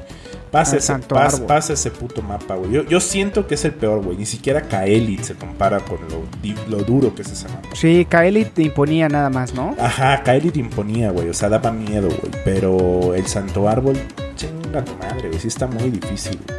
Pasa, 0.51 0.77
ese, 0.77 0.87
santo 0.87 1.15
pas- 1.15 1.33
árbol. 1.35 1.47
pasa 1.47 1.73
ese 1.75 1.91
puto 1.91 2.21
mapa, 2.23 2.57
güey. 2.57 2.71
Yo, 2.73 2.85
yo 2.85 3.01
siento 3.01 3.47
que 3.47 3.55
es 3.55 3.65
el 3.65 3.73
peor, 3.73 4.03
güey. 4.03 4.17
Ni 4.19 4.27
siquiera 4.27 4.62
Kaelit 4.62 5.23
se 5.23 5.35
compara 5.35 5.81
con 5.81 5.99
lo, 6.11 6.23
lo 6.69 6.83
duro 6.85 7.15
que 7.15 7.23
es 7.23 7.31
ese 7.33 7.49
mapa. 7.49 7.69
Sí, 7.75 8.07
Kaeli 8.09 8.45
te 8.47 8.62
imponía 8.62 9.09
nada 9.09 9.31
más, 9.31 9.55
¿no? 9.55 9.75
Ajá, 9.79 10.23
Kaelit 10.23 10.57
imponía, 10.59 11.11
güey. 11.11 11.29
O 11.31 11.35
sea, 11.35 11.49
daba 11.49 11.71
miedo, 11.73 12.09
güey. 12.09 12.33
Pero 12.45 13.15
el 13.15 13.27
santo 13.27 13.67
árbol, 13.69 13.97
chinga 14.37 14.85
tu 14.85 14.93
madre, 14.97 15.29
güey. 15.29 15.41
Sí 15.41 15.49
está 15.49 15.67
muy 15.67 15.91
difícil, 15.91 16.39
güey. 16.47 16.59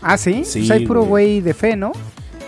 Ah, 0.00 0.16
sí. 0.18 0.42
Sí, 0.44 0.60
Pues 0.60 0.70
hay 0.70 0.86
puro 0.86 1.02
güey 1.04 1.40
de 1.42 1.52
fe, 1.54 1.76
¿no? 1.76 1.92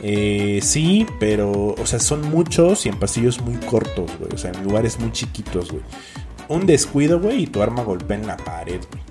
Eh, 0.09 0.61
sí, 0.63 1.05
pero, 1.19 1.75
o 1.77 1.85
sea, 1.85 1.99
son 1.99 2.31
muchos 2.31 2.87
y 2.87 2.89
en 2.89 2.97
pasillos 2.97 3.41
muy 3.41 3.57
cortos, 3.57 4.09
güey. 4.21 4.33
O 4.33 4.39
sea, 4.39 4.53
en 4.53 4.63
lugares 4.63 5.01
muy 5.01 5.11
chiquitos, 5.11 5.73
güey. 5.73 5.83
Un 6.49 6.65
descuido, 6.65 7.19
güey, 7.19 7.43
y 7.43 7.47
tu 7.49 7.61
arma 7.61 7.83
golpea 7.83 8.17
en 8.17 8.29
la 8.29 8.37
pared, 8.37 8.81
güey. 8.89 9.03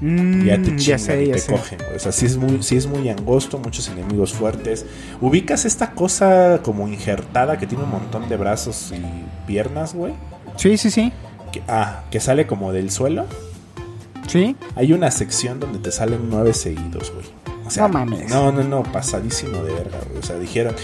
Mm, 0.00 0.46
ya 0.46 0.56
te 0.56 0.64
chingan 0.68 0.78
ya 0.78 0.98
sé, 0.98 1.24
y 1.24 1.32
te 1.32 1.38
sé. 1.38 1.52
cogen, 1.52 1.78
güey. 1.84 1.96
O 1.96 1.98
sea, 1.98 2.12
sí 2.12 2.24
es, 2.24 2.38
muy, 2.38 2.62
sí 2.62 2.76
es 2.76 2.86
muy 2.86 3.10
angosto, 3.10 3.58
muchos 3.58 3.88
enemigos 3.88 4.32
fuertes. 4.32 4.86
¿Ubicas 5.20 5.66
esta 5.66 5.90
cosa 5.90 6.60
como 6.62 6.88
injertada 6.88 7.58
que 7.58 7.66
tiene 7.66 7.84
un 7.84 7.90
montón 7.90 8.26
de 8.30 8.38
brazos 8.38 8.94
y 8.96 9.46
piernas, 9.46 9.92
güey? 9.92 10.14
Sí, 10.56 10.78
sí, 10.78 10.90
sí. 10.90 11.12
Que, 11.52 11.62
ah, 11.68 12.04
que 12.10 12.20
sale 12.20 12.46
como 12.46 12.72
del 12.72 12.90
suelo. 12.90 13.26
Sí. 14.28 14.56
Hay 14.76 14.94
una 14.94 15.10
sección 15.10 15.60
donde 15.60 15.78
te 15.78 15.92
salen 15.92 16.30
nueve 16.30 16.54
seguidos, 16.54 17.12
güey. 17.12 17.35
O 17.66 17.70
sea, 17.70 17.84
No 17.84 17.88
mames. 17.94 18.30
No, 18.30 18.52
no, 18.52 18.62
no, 18.64 18.82
pasadísimo 18.84 19.62
de 19.62 19.72
verga, 19.74 19.98
güey. 20.08 20.18
O 20.18 20.22
sea, 20.22 20.36
dijeron, 20.38 20.74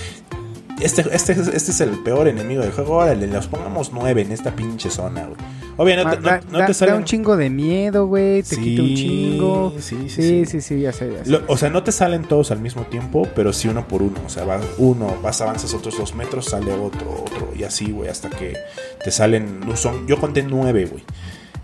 este, 0.81 1.03
este, 1.13 1.33
este 1.33 1.57
es 1.57 1.81
el 1.81 1.91
peor 2.03 2.27
enemigo 2.29 2.63
del 2.63 2.73
juego, 2.73 2.97
órale, 2.97 3.27
los 3.29 3.47
pongamos 3.47 3.93
nueve 3.93 4.23
en 4.23 4.33
esta 4.33 4.55
pinche 4.57 4.91
zona, 4.91 5.23
güey. 5.27 5.37
Obviamente, 5.79 6.17
no, 6.19 6.23
da, 6.23 6.41
no 6.51 6.59
da- 6.59 6.67
te 6.67 6.73
da 6.73 6.75
salen... 6.75 6.95
un 6.97 7.05
chingo 7.05 7.37
de 7.37 7.49
miedo, 7.49 8.07
güey. 8.07 8.43
Te 8.43 8.57
Sí, 8.57 8.63
quita 8.63 8.83
un 8.83 8.95
chingo. 8.95 9.75
sí, 9.79 10.09
sí, 10.09 10.45
sí, 10.45 10.61
sí. 10.61 10.81
ya 10.81 10.93
sé, 10.93 11.11
ya 11.13 11.25
sé. 11.25 11.31
Lo- 11.31 11.43
o 11.49 11.57
sea, 11.57 11.71
no 11.71 11.83
te 11.83 11.93
salen 11.93 12.25
todos 12.25 12.51
al 12.51 12.61
mismo 12.61 12.83
tiempo, 12.83 13.27
pero 13.35 13.53
sí 13.55 13.69
uno 13.69 13.89
por 13.89 14.03
uno. 14.03 14.19
O 14.27 14.29
sea, 14.29 14.45
va 14.45 14.61
uno, 14.79 15.17
vas, 15.23 15.41
avanzas 15.41 15.73
otros 15.73 15.97
dos 15.97 16.15
metros, 16.15 16.47
sale 16.47 16.73
otro, 16.75 17.11
otro, 17.25 17.53
y 17.57 17.63
así, 17.65 17.91
güey, 17.91 18.11
hasta 18.11 18.29
que 18.29 18.55
te 19.03 19.11
salen. 19.11 19.61
Son, 19.77 20.07
yo 20.07 20.21
conté 20.21 20.43
nueve, 20.43 20.85
güey. 20.87 21.05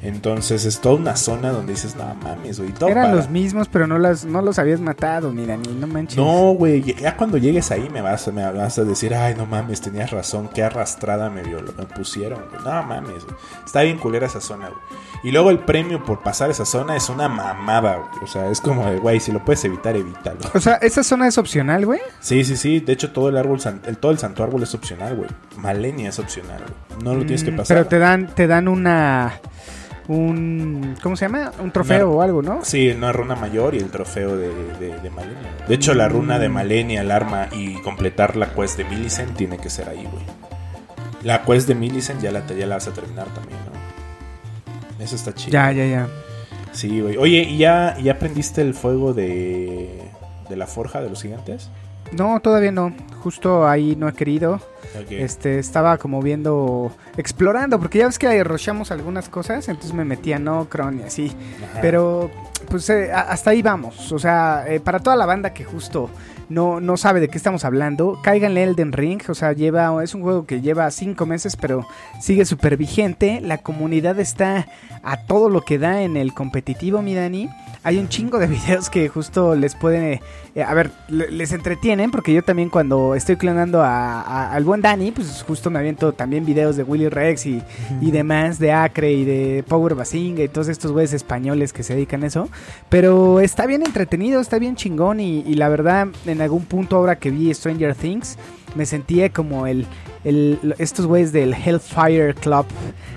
Entonces 0.01 0.65
es 0.65 0.81
toda 0.81 0.95
una 0.95 1.17
zona 1.17 1.51
donde 1.51 1.73
dices, 1.73 1.97
no 1.97 2.05
mames, 2.23 2.61
güey. 2.61 2.73
Eran 2.83 3.05
para- 3.07 3.15
los 3.17 3.29
mismos, 3.29 3.69
pero 3.69 3.89
no, 3.89 3.99
las, 3.99 4.25
no 4.25 4.43
los 4.43 4.61
habías 4.61 4.79
matado, 4.81 5.33
mira, 5.33 5.57
ni 5.57 5.75
no 5.75 5.89
manches. 5.89 6.17
No, 6.17 6.53
güey, 6.53 6.83
ya 6.95 7.17
cuando 7.17 7.37
llegues 7.37 7.73
ahí 7.73 7.89
me 7.93 8.01
vas, 8.01 8.33
me 8.33 8.49
vas 8.53 8.79
a 8.79 8.85
decir, 8.85 9.13
ay, 9.13 9.35
no 9.37 9.45
mames, 9.45 9.81
tenías 9.81 10.13
razón, 10.13 10.49
qué 10.55 10.63
arrastrada 10.63 11.31
me, 11.31 11.43
violó, 11.43 11.73
me 11.77 11.85
pusieron, 11.85 12.39
güey. 12.49 12.63
No 12.65 12.83
mames, 12.85 13.25
güey. 13.25 13.37
Está 13.67 13.83
bien 13.83 13.99
culera 13.99 14.27
esa 14.27 14.41
zona, 14.41 14.69
güey. 14.69 14.81
Y 15.25 15.33
luego 15.33 15.51
el 15.51 15.59
premio 15.59 16.05
por 16.05 16.21
pasar 16.23 16.49
esa 16.49 16.65
zona 16.65 16.95
es 16.95 17.09
una 17.09 17.29
mamada, 17.29 17.97
güey. 17.97 18.23
O 18.23 18.27
sea, 18.29 18.49
es 18.51 18.61
como 18.61 18.87
de, 18.89 18.99
güey, 18.99 19.19
si 19.19 19.33
lo 19.33 19.45
puedes 19.45 19.65
evitar, 19.65 19.97
evítalo. 19.97 20.39
O 20.55 20.61
sea, 20.61 20.75
esa 20.75 21.03
zona 21.03 21.27
es 21.27 21.39
opcional, 21.39 21.85
güey. 21.87 21.99
Sí, 22.21 22.45
sí, 22.45 22.57
sí. 22.57 22.79
De 22.79 22.93
hecho, 22.93 23.11
todo 23.11 23.31
el 23.31 23.37
árbol, 23.37 23.59
el, 23.85 23.97
todo 23.99 24.13
el 24.13 24.19
santo 24.19 24.45
árbol 24.45 24.63
es 24.63 24.73
opcional, 24.77 25.17
güey. 25.17 25.29
Malenia 25.57 26.11
es 26.11 26.21
opcional, 26.21 26.61
güey. 26.61 27.03
No 27.03 27.15
lo 27.15 27.23
tienes 27.23 27.43
que 27.43 27.51
Mm, 27.51 27.57
pasar. 27.57 27.77
Pero 27.79 27.89
te 27.89 27.99
dan, 27.99 28.29
te 28.29 28.47
dan 28.47 28.69
una. 28.69 29.41
Un. 30.09 30.97
¿Cómo 31.03 31.17
se 31.17 31.27
llama? 31.27 31.53
Un 31.63 31.71
trofeo 31.71 32.09
Una- 32.09 32.17
o 32.17 32.23
algo, 32.23 32.43
¿no? 32.43 32.65
Sí, 32.65 32.89
una 32.91 33.13
runa 33.13 33.37
mayor 33.37 33.75
y 33.75 33.79
el 33.79 33.91
trofeo 33.91 34.37
de, 34.37 34.49
de, 34.81 34.99
de 35.01 35.11
Malenia. 35.11 35.55
De 35.69 35.75
hecho, 35.75 35.93
la 35.95 36.09
runa 36.09 36.39
de 36.39 36.49
Malenia, 36.49 37.03
el 37.03 37.11
arma 37.11 37.49
y 37.53 37.75
completar 37.83 38.35
la 38.37 38.53
quest 38.55 38.79
de 38.79 38.85
Millicent 38.85 39.37
tiene 39.37 39.59
que 39.59 39.69
ser 39.71 39.89
ahí, 39.89 40.09
güey. 40.11 40.25
La 41.23 41.43
quest 41.45 41.69
de 41.69 41.75
Millicent 41.75 42.21
ya 42.23 42.33
la, 42.33 42.47
ya 42.47 42.67
la 42.67 42.77
vas 42.77 42.89
a 42.89 42.93
terminar 42.93 43.27
también, 43.35 43.59
¿no? 43.67 45.05
Eso 45.05 45.15
está 45.15 45.35
chido. 45.35 45.53
Ya, 45.53 45.71
ya, 45.73 45.85
ya. 45.87 46.09
Sí, 46.73 47.01
güey. 47.01 47.17
Oye, 47.19 47.43
¿y 47.43 47.59
ya, 47.59 47.97
ya 48.03 48.13
aprendiste 48.13 48.63
el 48.63 48.73
fuego 48.75 49.13
de, 49.15 49.91
de 50.49 50.57
la 50.57 50.67
forja 50.67 51.01
de 51.03 51.11
los 51.11 51.23
gigantes? 51.23 51.71
No, 52.13 52.41
todavía 52.41 52.73
no. 52.73 52.93
Justo 53.23 53.67
ahí 53.69 53.97
no 53.97 54.09
he 54.09 54.13
querido. 54.13 54.61
Este, 55.11 55.59
estaba 55.59 55.99
como 55.99 56.23
viendo, 56.23 56.93
explorando, 57.17 57.79
porque 57.79 57.99
ya 57.99 58.07
ves 58.07 58.19
que 58.19 58.43
rochamos 58.43 58.91
algunas 58.91 59.29
cosas, 59.29 59.69
entonces 59.69 59.93
me 59.93 60.05
metí 60.05 60.33
a 60.33 60.39
Nocron 60.39 61.01
y 61.01 61.03
así. 61.03 61.33
Ajá. 61.71 61.81
Pero, 61.81 62.31
pues 62.69 62.89
eh, 62.91 63.13
hasta 63.13 63.51
ahí 63.51 63.63
vamos. 63.63 64.11
O 64.13 64.19
sea, 64.19 64.65
eh, 64.67 64.81
para 64.81 64.99
toda 65.01 65.15
la 65.15 65.27
banda 65.27 65.53
que 65.53 65.65
justo 65.65 66.11
no, 66.49 66.81
no 66.81 66.97
sabe 66.97 67.21
de 67.21 67.29
qué 67.29 67.37
estamos 67.37 67.65
hablando, 67.65 68.19
cáiganle 68.23 68.63
Elden 68.65 68.93
Ring. 68.93 69.21
O 69.29 69.35
sea, 69.35 69.53
lleva, 69.53 70.03
es 70.03 70.15
un 70.15 70.23
juego 70.23 70.47
que 70.47 70.61
lleva 70.61 70.91
cinco 70.91 71.27
meses, 71.27 71.57
pero 71.57 71.87
sigue 72.21 72.45
súper 72.45 72.77
vigente. 72.77 73.41
La 73.43 73.59
comunidad 73.59 74.19
está 74.19 74.67
a 75.03 75.17
todo 75.27 75.49
lo 75.51 75.61
que 75.63 75.79
da 75.79 76.03
en 76.03 76.17
el 76.17 76.33
competitivo, 76.35 77.03
mi 77.03 77.15
Dani. 77.15 77.49
Hay 77.85 77.99
un 77.99 78.09
chingo 78.09 78.39
de 78.39 78.47
videos 78.49 78.91
que 78.91 79.09
justo 79.09 79.55
les 79.55 79.75
pueden, 79.75 80.21
eh, 80.55 80.63
a 80.63 80.75
ver, 80.75 80.91
le- 81.09 81.31
les 81.31 81.53
entretienen, 81.53 82.11
porque 82.11 82.33
yo 82.35 82.43
también 82.43 82.71
cuando 82.71 83.15
estoy 83.15 83.37
clonando 83.37 83.83
a- 83.83 84.21
a- 84.21 84.53
al 84.53 84.65
buen 84.65 84.81
Dani, 84.83 85.13
pues 85.13 85.45
justo 85.47 85.71
me 85.71 85.79
aviento 85.79 86.13
también 86.13 86.45
videos 86.45 86.77
de 86.77 86.83
Willy 86.83 87.09
Rex 87.09 87.47
y, 87.47 87.63
y 88.01 88.11
demás, 88.11 88.59
de 88.59 88.73
Acre 88.73 89.13
y 89.13 89.25
de 89.25 89.65
Power 89.69 89.95
Basinga 89.95 90.43
y 90.43 90.49
todos 90.49 90.69
estos 90.69 90.93
güeyes 90.93 91.13
españoles 91.13 91.73
que 91.73 91.83
se 91.83 91.95
dedican 91.95 92.25
a 92.25 92.27
eso. 92.27 92.49
Pero 92.89 93.41
está 93.41 93.67
bien 93.67 93.83
entretenido, 93.85 94.41
está 94.41 94.59
bien 94.59 94.75
chingón 94.77 95.21
y, 95.21 95.41
y 95.41 95.55
la 95.55 95.69
verdad, 95.69 96.09
en 96.27 96.38
algún 96.41 96.65
punto 96.65 96.97
ahora 96.97 97.17
que 97.19 97.31
vi 97.31 97.53
Stranger 97.53 97.95
Things, 97.95 98.37
me 98.75 98.85
sentía 98.87 99.31
como 99.31 99.67
el, 99.67 99.87
el- 100.25 100.75
estos 100.79 101.07
güeyes 101.07 101.33
del 101.33 101.55
Hellfire 101.55 102.35
Club, 102.35 102.67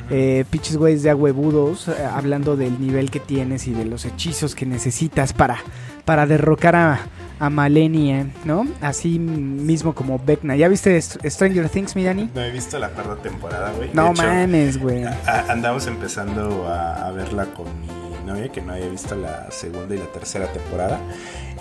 eh, 0.10 0.46
pinches 0.50 0.78
güeyes 0.78 1.04
de 1.04 1.10
agüebudos, 1.10 1.88
eh, 1.88 1.94
hablando 2.12 2.56
del 2.56 2.80
nivel 2.80 3.12
que 3.12 3.20
tienes 3.20 3.68
y 3.68 3.74
de 3.74 3.86
los 3.86 4.06
hechizos 4.06 4.56
que 4.56 4.66
necesitas 4.66 5.34
para, 5.34 5.58
para 6.06 6.26
derrocar 6.26 6.76
a, 6.76 7.00
a 7.40 7.50
Malenia, 7.50 8.28
¿no? 8.46 8.66
Así 8.82 9.20
mismo 9.20 9.94
como 9.94 10.20
Vecna. 10.20 10.56
¿Ya 10.56 10.68
viste 10.68 10.98
Str- 10.98 11.30
Stranger 11.30 11.70
Things, 11.70 11.96
mi 11.96 12.04
Dani? 12.04 12.30
No 12.34 12.42
he 12.42 12.52
visto 12.52 12.78
la 12.80 12.90
cuarta 12.90 13.16
temporada, 13.22 13.72
güey. 13.76 13.90
No 13.94 14.12
hecho, 14.12 14.24
mames, 14.24 14.78
güey. 14.80 15.04
andamos 15.50 15.88
empezando 15.88 16.68
a, 16.68 17.08
a 17.08 17.12
verla 17.12 17.46
con 17.48 17.66
mi 17.82 17.88
novia 18.22 18.50
que 18.50 18.62
no 18.62 18.74
había 18.74 18.88
visto 18.88 19.16
la 19.16 19.50
segunda 19.52 19.96
y 19.96 19.98
la 19.98 20.06
tercera 20.06 20.48
temporada. 20.52 21.00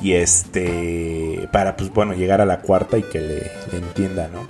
Y 0.01 0.13
este, 0.13 1.49
para 1.53 1.77
pues 1.77 1.93
bueno, 1.93 2.15
llegar 2.15 2.41
a 2.41 2.47
la 2.47 2.61
cuarta 2.61 2.97
y 2.99 3.03
que 3.03 3.21
le, 3.21 3.51
le 3.73 3.79
entienda, 3.79 4.29
¿no? 4.33 4.47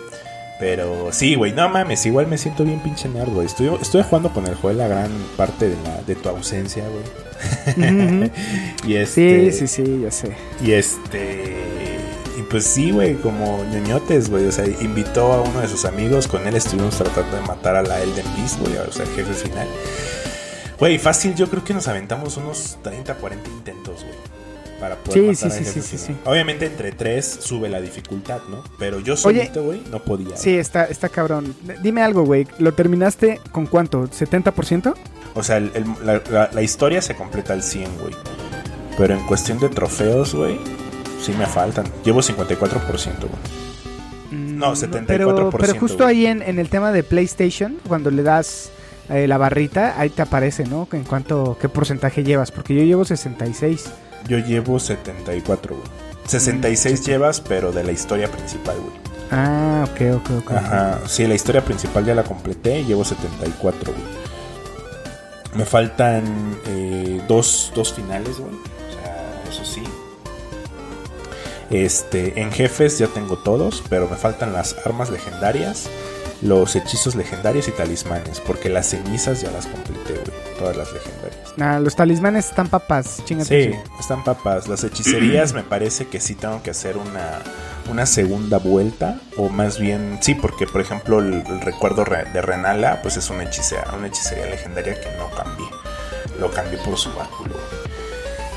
Pero 0.61 1.09
sí, 1.11 1.37
güey, 1.37 1.53
no 1.53 1.69
mames, 1.71 2.05
igual 2.05 2.27
me 2.27 2.37
siento 2.37 2.65
bien 2.65 2.81
pinche 2.81 3.09
nerd, 3.09 3.31
güey. 3.31 3.47
Estoy, 3.47 3.71
estoy 3.81 4.03
jugando 4.03 4.31
con 4.31 4.47
el 4.47 4.55
juego 4.55 4.79
la 4.79 4.89
gran 4.89 5.11
parte 5.37 5.71
de, 5.71 5.77
la, 5.83 6.03
de 6.03 6.15
tu 6.15 6.29
ausencia, 6.29 6.85
güey. 6.89 8.31
Y 8.87 8.95
este, 8.97 9.51
Sí, 9.53 9.67
sí, 9.67 9.67
sí, 9.85 10.01
ya 10.03 10.11
sé. 10.11 10.37
y 10.63 10.73
este. 10.73 11.55
Y 12.39 12.43
pues 12.43 12.65
sí, 12.65 12.91
güey, 12.91 13.15
como 13.15 13.65
ñoñotes, 13.73 14.29
güey. 14.31 14.45
O 14.47 14.53
sea, 14.53 14.67
invitó 14.67 15.33
a 15.33 15.41
uno 15.41 15.61
de 15.61 15.69
sus 15.69 15.87
amigos. 15.87 16.29
Con 16.29 16.47
él 16.47 16.55
estuvimos 16.57 16.97
tratando 16.97 17.37
de 17.37 17.43
matar 17.43 17.77
a 17.77 17.83
la 17.83 18.01
Elden 18.03 18.27
Beast, 18.37 18.61
güey. 18.61 18.77
O 18.77 18.93
sea, 18.93 19.07
el 19.07 19.13
jefe 19.13 19.33
final. 19.33 19.67
Güey, 20.81 20.99
fácil, 20.99 21.35
yo 21.35 21.49
creo 21.49 21.63
que 21.63 21.75
nos 21.75 21.87
aventamos 21.89 22.37
unos 22.39 22.79
30, 22.83 23.15
40 23.15 23.49
intentos, 23.51 24.03
güey. 24.03 24.15
Para 24.81 24.97
poder 24.97 25.37
Sí, 25.37 25.45
matar 25.47 25.59
sí, 25.59 25.65
sí, 25.67 25.83
sí, 25.83 25.99
sí. 25.99 26.17
Obviamente 26.25 26.65
entre 26.65 26.91
tres 26.93 27.27
sube 27.43 27.69
la 27.69 27.83
dificultad, 27.83 28.41
¿no? 28.49 28.65
Pero 28.79 28.99
yo 28.99 29.15
solito, 29.15 29.63
güey, 29.63 29.83
no 29.91 29.99
podía. 30.03 30.35
Sí, 30.39 30.57
está, 30.57 30.85
está 30.87 31.11
cabrón. 31.11 31.55
Dime 31.83 32.01
algo, 32.03 32.25
güey. 32.25 32.47
¿Lo 32.59 32.73
terminaste 32.73 33.41
con 33.53 33.67
cuánto? 33.67 34.09
¿70%? 34.09 34.95
O 35.35 35.43
sea, 35.43 35.59
el- 35.59 35.71
el- 35.75 35.85
la, 36.07 36.23
la- 36.31 36.51
la 36.51 36.63
historia 36.63 37.03
se 37.03 37.15
completa 37.15 37.53
al 37.53 37.63
100, 37.63 37.91
güey. 38.01 38.15
Pero 38.97 39.13
en 39.15 39.27
cuestión 39.27 39.59
de 39.61 39.69
trofeos, 39.69 40.35
güey, 40.35 40.59
sí 41.21 41.33
me 41.33 41.45
faltan. 41.45 41.85
Llevo 42.03 42.23
54%, 42.23 43.19
güey. 43.29 44.41
Mm, 44.41 44.59
No, 44.59 44.75
74%, 44.75 45.05
Pero, 45.07 45.51
pero 45.51 45.75
justo 45.79 46.07
ahí 46.07 46.25
en, 46.25 46.41
en 46.41 46.59
el 46.59 46.71
tema 46.71 46.91
de 46.91 47.03
PlayStation, 47.03 47.77
cuando 47.87 48.11
le 48.11 48.23
das 48.23 48.71
eh, 49.11 49.27
la 49.27 49.39
barrita, 49.39 49.99
ahí 49.99 50.09
te 50.11 50.23
aparece, 50.23 50.65
¿no? 50.65 50.87
En 50.93 51.05
cuánto, 51.05 51.59
qué 51.61 51.69
porcentaje 51.69 52.23
llevas. 52.23 52.51
Porque 52.53 52.75
yo 52.75 52.83
llevo 52.83 53.05
66. 53.05 53.91
Yo 54.29 54.39
llevo 54.39 54.79
74, 54.79 55.75
güey. 55.75 55.89
66 56.27 57.05
llevas, 57.05 57.41
pero 57.41 57.73
de 57.73 57.83
la 57.83 57.93
historia 57.93 58.31
principal, 58.31 58.77
güey. 58.79 58.93
Ah, 59.33 59.85
ok, 59.91 60.17
ok, 60.17 60.31
ok. 60.45 60.53
Ajá. 60.53 61.01
Sí, 61.07 61.27
la 61.27 61.35
historia 61.35 61.65
principal 61.65 62.05
ya 62.05 62.15
la 62.15 62.23
completé 62.23 62.81
y 62.81 62.85
llevo 62.85 63.05
74, 63.05 63.93
güey. 63.93 64.05
Me 65.55 65.65
faltan 65.65 66.25
eh, 66.67 67.21
dos, 67.27 67.73
dos 67.75 67.93
finales, 67.93 68.39
güey. 68.39 68.55
O 68.55 68.93
sea, 68.93 69.43
eso 69.51 69.65
sí. 69.65 69.83
Este, 71.71 72.41
en 72.41 72.53
jefes 72.53 72.99
ya 72.99 73.09
tengo 73.09 73.39
todos, 73.39 73.83
pero 73.89 74.09
me 74.09 74.17
faltan 74.17 74.53
las 74.53 74.77
armas 74.85 75.11
legendarias 75.11 75.89
los 76.43 76.75
hechizos 76.77 77.15
legendarios 77.15 77.69
y 77.69 77.71
talismanes, 77.73 78.41
porque 78.41 78.69
las 78.69 78.87
cenizas 78.89 79.43
ya 79.43 79.51
las 79.51 79.67
completé, 79.67 80.15
güey, 80.15 80.59
todas 80.59 80.77
las 80.77 80.93
legendarias. 80.93 81.37
Ah, 81.61 81.79
los 81.81 81.95
talismanes 81.97 82.49
están 82.49 82.69
papas, 82.69 83.23
chingate. 83.25 83.73
Sí, 83.73 83.79
están 83.99 84.25
papas. 84.25 84.67
Las 84.69 84.83
hechicerías 84.85 85.53
me 85.53 85.63
parece 85.63 86.07
que 86.07 86.21
sí 86.21 86.35
tengo 86.35 86.63
que 86.63 86.71
hacer 86.71 86.97
una, 86.97 87.41
una 87.91 88.07
segunda 88.07 88.59
vuelta, 88.59 89.21
o 89.37 89.49
más 89.51 89.79
bien, 89.79 90.19
sí, 90.23 90.35
porque 90.35 90.67
por 90.67 90.81
ejemplo 90.81 91.19
el, 91.19 91.35
el 91.47 91.61
recuerdo 91.61 92.05
re- 92.05 92.25
de 92.33 92.41
Renala, 92.41 93.03
pues 93.03 93.17
es 93.19 93.29
una 93.29 93.45
hechicería, 93.45 93.85
una 93.97 94.07
hechicería 94.07 94.47
legendaria 94.47 94.99
que 95.01 95.11
no 95.19 95.29
cambié. 95.37 95.67
Lo 96.39 96.51
cambié 96.51 96.79
por 96.79 96.97
su 96.97 97.13
báculo. 97.13 97.55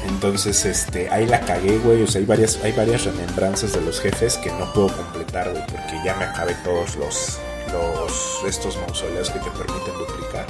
Entonces, 0.07 0.63
este, 0.65 1.09
ahí 1.09 1.25
la 1.25 1.41
cagué, 1.41 1.77
güey. 1.79 2.03
O 2.03 2.07
sea, 2.07 2.19
hay 2.19 2.25
varias, 2.25 2.59
hay 2.63 2.71
varias 2.73 3.03
remembranzas 3.05 3.73
de 3.73 3.81
los 3.81 3.99
jefes 3.99 4.37
que 4.37 4.51
no 4.51 4.71
puedo 4.73 4.87
completar, 4.95 5.49
güey, 5.51 5.65
porque 5.67 5.99
ya 6.05 6.15
me 6.15 6.25
acabé 6.25 6.53
todos 6.63 6.95
los, 6.95 7.39
los, 7.73 8.41
estos 8.47 8.77
mausoleos 8.77 9.29
que 9.29 9.39
te 9.39 9.49
permiten 9.51 9.93
duplicar. 9.97 10.45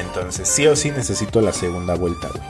Entonces, 0.00 0.48
sí 0.48 0.66
o 0.66 0.74
sí 0.76 0.90
necesito 0.90 1.40
la 1.40 1.52
segunda 1.52 1.94
vuelta, 1.94 2.28
güey. 2.28 2.42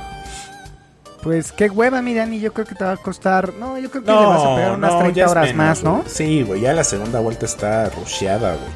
Pues 1.22 1.52
qué 1.52 1.68
hueva, 1.68 2.00
mi 2.00 2.14
Dani, 2.14 2.40
yo 2.40 2.52
creo 2.54 2.66
que 2.66 2.74
te 2.74 2.82
va 2.84 2.92
a 2.92 2.96
costar... 2.96 3.52
No, 3.54 3.78
yo 3.78 3.90
creo 3.90 4.02
que 4.04 4.10
le 4.10 4.16
vas 4.16 4.42
a 4.42 4.54
pegar 4.56 4.72
unas 4.72 4.98
30 4.98 5.14
ya 5.14 5.24
es 5.26 5.30
horas 5.30 5.44
menos, 5.48 5.56
más, 5.56 5.82
¿no? 5.82 5.96
güey. 5.98 6.08
Sí, 6.08 6.42
güey, 6.42 6.60
ya 6.62 6.72
la 6.72 6.84
segunda 6.84 7.20
vuelta 7.20 7.44
está 7.44 7.90
rusheada, 7.90 8.52
güey. 8.54 8.70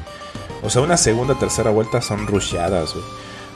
O 0.61 0.69
sea, 0.69 0.83
una 0.83 0.97
segunda, 0.97 1.33
tercera 1.35 1.71
vuelta 1.71 2.01
son 2.03 2.27
rusheadas, 2.27 2.93
güey. 2.93 3.05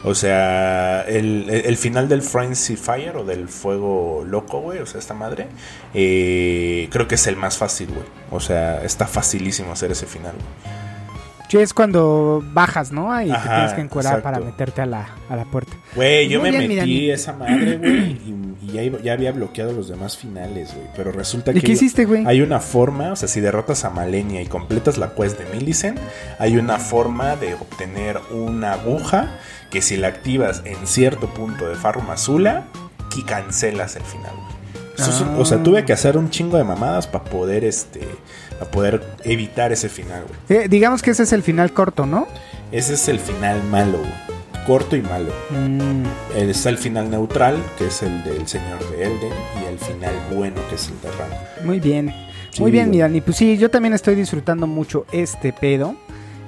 O 0.06 0.16
sea, 0.16 1.02
el, 1.02 1.50
el- 1.50 1.66
el 1.66 1.78
final 1.78 2.08
del 2.10 2.22
Frenzy 2.24 2.78
Fire 2.78 3.18
o 3.18 3.26
del 3.26 3.48
fuego 3.50 4.24
loco, 4.26 4.62
güey, 4.62 4.80
o 4.80 4.86
sea, 4.86 5.00
esta 5.00 5.14
madre, 5.14 5.48
eh, 5.94 6.88
creo 6.92 7.08
que 7.08 7.16
es 7.16 7.28
el 7.28 7.36
más 7.36 7.58
fácil, 7.58 7.90
güey. 7.90 8.06
O 8.32 8.40
sea, 8.40 8.82
está 8.84 9.06
facilísimo 9.08 9.72
hacer 9.74 9.92
ese 9.92 10.06
final, 10.08 10.32
güey. 10.34 10.80
Sí, 11.50 11.58
es 11.58 11.74
cuando 11.74 12.44
bajas, 12.54 12.92
¿no? 12.92 13.10
Y 13.22 13.26
te 13.26 13.38
tienes 13.38 13.74
que 13.74 13.82
exacto. 13.82 14.24
para 14.24 14.40
meterte 14.40 14.82
a 14.82 14.86
la, 14.86 15.08
a 15.30 15.36
la 15.36 15.46
puerta. 15.46 15.74
Güey, 15.96 16.30
yo 16.30 16.40
Muy 16.40 16.52
me 16.52 16.68
metí 16.68 17.10
esa 17.10 17.34
madre, 17.34 17.78
güey, 17.78 18.12
y, 18.12 18.56
y 18.62 18.72
ya, 18.72 18.84
iba- 18.84 19.00
ya 19.02 19.14
había 19.14 19.32
bloqueado 19.32 19.72
los 19.74 19.90
demás 19.90 20.16
finales, 20.16 20.74
güey. 20.76 20.88
Pero 20.96 21.12
resulta 21.12 21.52
¿Y 21.52 21.56
que 21.56 21.62
qué 21.62 21.72
hiciste, 21.72 22.06
güey? 22.06 22.24
hay 22.28 22.42
una 22.42 22.60
forma, 22.60 23.12
o 23.12 23.16
sea, 23.16 23.28
si 23.28 23.42
derrotas 23.42 23.84
a 23.84 23.90
Malenia 23.90 24.42
y 24.42 24.46
completas 24.46 24.98
la 25.00 25.14
quest 25.16 25.40
de 25.40 25.46
Millicent, 25.56 26.00
hay 26.38 26.58
una 26.58 26.78
forma 26.78 27.36
de 27.36 27.56
obtener 27.56 28.20
una 28.32 28.74
aguja 28.74 29.38
que 29.72 29.82
si 29.82 29.98
la 29.98 30.08
activas 30.08 30.62
en 30.66 30.86
cierto 30.88 31.28
punto 31.34 31.68
de 31.68 31.76
Farum 31.76 32.10
Azula, 32.12 32.66
que 33.14 33.24
cancelas 33.26 33.96
el 33.96 34.04
final, 34.04 34.32
güey. 34.36 35.40
O 35.40 35.46
sea, 35.46 35.58
Ah. 35.58 35.64
tuve 35.64 35.86
que 35.86 35.94
hacer 35.94 36.18
un 36.18 36.30
chingo 36.30 36.58
de 36.58 36.64
mamadas 36.64 37.08
para 37.08 37.24
poder, 37.24 37.64
este, 37.64 38.02
para 38.60 38.70
poder 38.72 39.04
evitar 39.24 39.72
ese 39.72 39.90
final, 39.90 40.24
güey. 40.48 40.62
Eh, 40.62 40.68
digamos 40.70 41.02
que 41.02 41.12
ese 41.12 41.24
es 41.24 41.34
el 41.34 41.42
final 41.44 41.74
corto, 41.74 42.06
¿no? 42.06 42.28
Ese 42.72 42.94
es 42.96 43.08
el 43.08 43.20
final 43.20 43.64
malo, 43.64 43.98
güey. 44.00 44.66
Corto 44.68 44.96
y 44.96 45.02
malo. 45.02 45.32
Mm, 45.50 46.04
Está 46.36 46.70
el 46.70 46.78
final 46.78 47.10
neutral, 47.10 47.58
que 47.78 47.88
es 47.88 48.04
el 48.04 48.24
del 48.24 48.48
señor 48.48 48.78
de 48.92 49.04
Elden, 49.06 49.34
y 49.64 49.68
el 49.74 49.80
final 49.80 50.14
bueno, 50.36 50.62
que 50.70 50.76
es 50.76 50.88
el 50.90 51.02
de 51.02 51.10
Ram. 51.18 51.66
muy 51.66 51.80
bien. 51.80 52.14
Sí, 52.52 52.62
Muy 52.62 52.72
bien, 52.72 52.86
güey. 52.88 52.98
mi 52.98 53.02
Dani. 53.02 53.22
Pues 53.22 53.38
sí, 53.38 53.58
yo 53.58 53.70
también 53.72 53.94
estoy 53.94 54.16
disfrutando 54.16 54.68
mucho 54.68 55.06
este 55.12 55.54
pedo. 55.54 55.96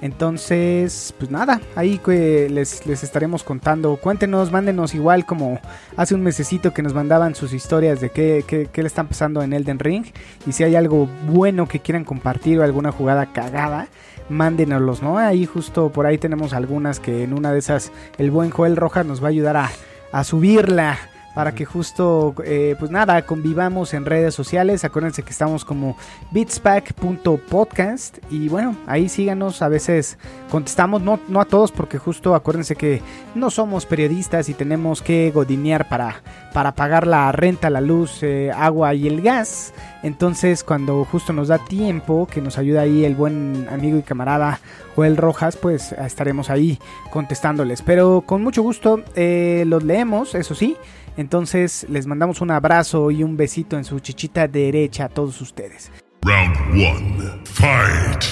Entonces, 0.02 1.14
pues 1.18 1.30
nada, 1.30 1.62
ahí 1.76 2.02
les, 2.08 2.86
les 2.86 3.04
estaremos 3.04 3.44
contando. 3.44 3.96
Cuéntenos, 3.98 4.52
mándenos 4.52 4.96
igual 4.96 5.26
como 5.26 5.60
hace 5.96 6.16
un 6.16 6.24
mesecito 6.24 6.74
que 6.74 6.82
nos 6.82 6.94
mandaban 6.94 7.36
sus 7.36 7.54
historias 7.54 8.02
de 8.02 8.10
qué, 8.10 8.44
qué, 8.48 8.68
qué 8.72 8.82
le 8.82 8.88
están 8.88 9.08
pasando 9.08 9.44
en 9.44 9.54
Elden 9.54 9.80
Ring. 9.80 10.06
Y 10.48 10.54
si 10.54 10.64
hay 10.64 10.76
algo 10.76 11.08
bueno 11.28 11.68
que 11.68 11.80
quieran 11.80 12.04
compartir 12.04 12.60
o 12.60 12.64
alguna 12.64 12.92
jugada 12.92 13.32
cagada, 13.32 13.88
mándenoslos, 14.30 15.04
¿no? 15.04 15.20
Ahí 15.20 15.46
justo 15.46 15.92
por 15.92 16.08
ahí 16.08 16.18
tenemos 16.18 16.54
algunas 16.54 17.00
que 17.00 17.24
en 17.24 17.34
una 17.34 17.52
de 17.52 17.60
esas 17.60 17.92
el 18.18 18.32
buen 18.32 18.50
Joel 18.50 18.78
Rojas 18.78 19.06
nos 19.06 19.22
va 19.22 19.28
a 19.28 19.30
ayudar 19.30 19.58
a, 19.58 19.70
a 20.12 20.24
subirla 20.24 20.98
para 21.34 21.54
que 21.54 21.66
justo, 21.66 22.36
eh, 22.44 22.76
pues 22.78 22.92
nada, 22.92 23.22
convivamos 23.24 23.94
en 23.94 24.06
redes 24.06 24.36
sociales. 24.36 24.84
Acuérdense 24.84 25.24
que 25.24 25.32
estamos 25.32 25.64
como 25.64 25.96
bitspack.podcast 26.32 28.18
y 28.30 28.50
bueno, 28.50 28.76
ahí 28.86 29.08
síganos. 29.08 29.62
A 29.62 29.70
veces 29.70 30.18
contestamos, 30.50 31.02
no, 31.02 31.20
no 31.28 31.40
a 31.40 31.46
todos, 31.46 31.72
porque 31.72 31.98
justo 31.98 32.36
acuérdense 32.36 32.76
que 32.76 33.02
no 33.34 33.50
somos 33.50 33.86
periodistas 33.86 34.50
y 34.50 34.54
tenemos 34.54 35.02
que 35.02 35.32
godinear 35.32 35.88
para, 35.88 36.22
para 36.54 36.76
pagar 36.76 37.08
la 37.08 37.32
renta, 37.32 37.70
la 37.70 37.82
luz, 37.82 38.24
eh, 38.24 38.52
agua 38.54 38.94
y 38.94 39.08
el 39.08 39.22
gas. 39.22 39.74
Entonces, 40.04 40.64
cuando 40.64 41.06
justo 41.06 41.32
nos 41.32 41.48
da 41.48 41.60
tiempo, 41.60 42.28
que 42.28 42.42
nos 42.42 42.58
ayuda 42.58 42.82
ahí 42.82 43.06
el 43.06 43.16
buen 43.16 43.68
amigo 43.72 43.98
y 43.98 44.02
camarada 44.02 44.60
Joel 44.96 45.16
Rojas, 45.16 45.56
pues 45.56 45.94
estaremos 45.94 46.50
ahí 46.50 46.80
contestándoles. 47.10 47.82
Pero 47.82 48.24
con 48.26 48.44
mucho 48.44 48.62
gusto 48.62 49.02
eh, 49.16 49.64
los 49.68 49.84
leemos, 49.84 50.36
eso 50.36 50.56
sí. 50.56 50.76
Entonces 51.18 51.86
les 51.90 52.08
mandamos 52.08 52.42
un 52.42 52.52
abrazo 52.52 53.12
y 53.12 53.24
un 53.24 53.38
besito 53.38 53.78
en 53.78 53.84
su 53.84 54.00
chichita 54.00 54.48
derecha 54.48 55.06
a 55.06 55.10
todos 55.10 55.40
ustedes. 55.42 55.92
Round 56.24 56.58
one. 56.74 57.42
Fight. 57.46 58.24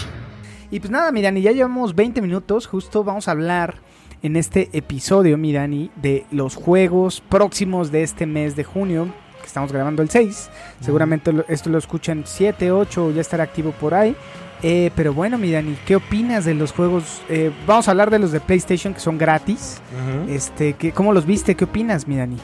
Y 0.72 0.80
pues 0.80 0.92
nada, 0.92 1.12
mi 1.12 1.22
Dani, 1.22 1.42
ya 1.42 1.52
llevamos 1.52 1.96
20 1.96 2.22
minutos. 2.22 2.68
Justo 2.68 3.04
vamos 3.04 3.28
a 3.28 3.32
hablar 3.32 3.76
en 4.22 4.36
este 4.36 4.70
episodio, 4.74 5.38
mi 5.38 5.52
Dani, 5.52 5.89
de 5.96 6.26
los 6.32 6.56
juegos 6.56 7.22
próximos 7.22 7.92
de 7.92 8.04
este 8.04 8.26
mes 8.26 8.56
de 8.56 8.63
junio. 8.63 9.08
Que 9.42 9.48
estamos 9.48 9.72
grabando 9.72 10.04
el 10.04 10.10
6. 10.10 10.50
Seguramente 10.82 11.34
esto 11.48 11.70
lo 11.70 11.78
escuchan 11.78 12.24
7, 12.26 12.72
8, 12.72 13.12
ya 13.12 13.22
estará 13.22 13.44
activo 13.44 13.72
por 13.72 13.94
ahí. 13.94 14.15
Eh, 14.62 14.92
pero 14.96 15.13
bueno, 15.13 15.38
mi 15.38 15.52
Dani, 15.52 15.76
¿qué 15.86 15.96
opinas 15.96 16.46
de 16.46 16.54
los 16.54 16.74
juegos? 16.74 17.22
Eh, 17.30 17.52
vamos 17.65 17.88
a 17.88 17.92
hablar 17.92 18.12
de 18.12 18.20
los 18.20 18.32
de 18.32 18.39
PlayStation 18.42 18.94
que 18.94 19.00
son 19.00 19.18
gratis. 19.18 19.82
Este, 20.28 20.74
¿qué, 20.74 20.92
¿Cómo 20.92 21.13
los 21.13 21.26
viste? 21.26 21.56
¿Qué 21.56 21.63
opinas, 21.63 22.08
mi 22.08 22.18
Dani? 22.18 22.38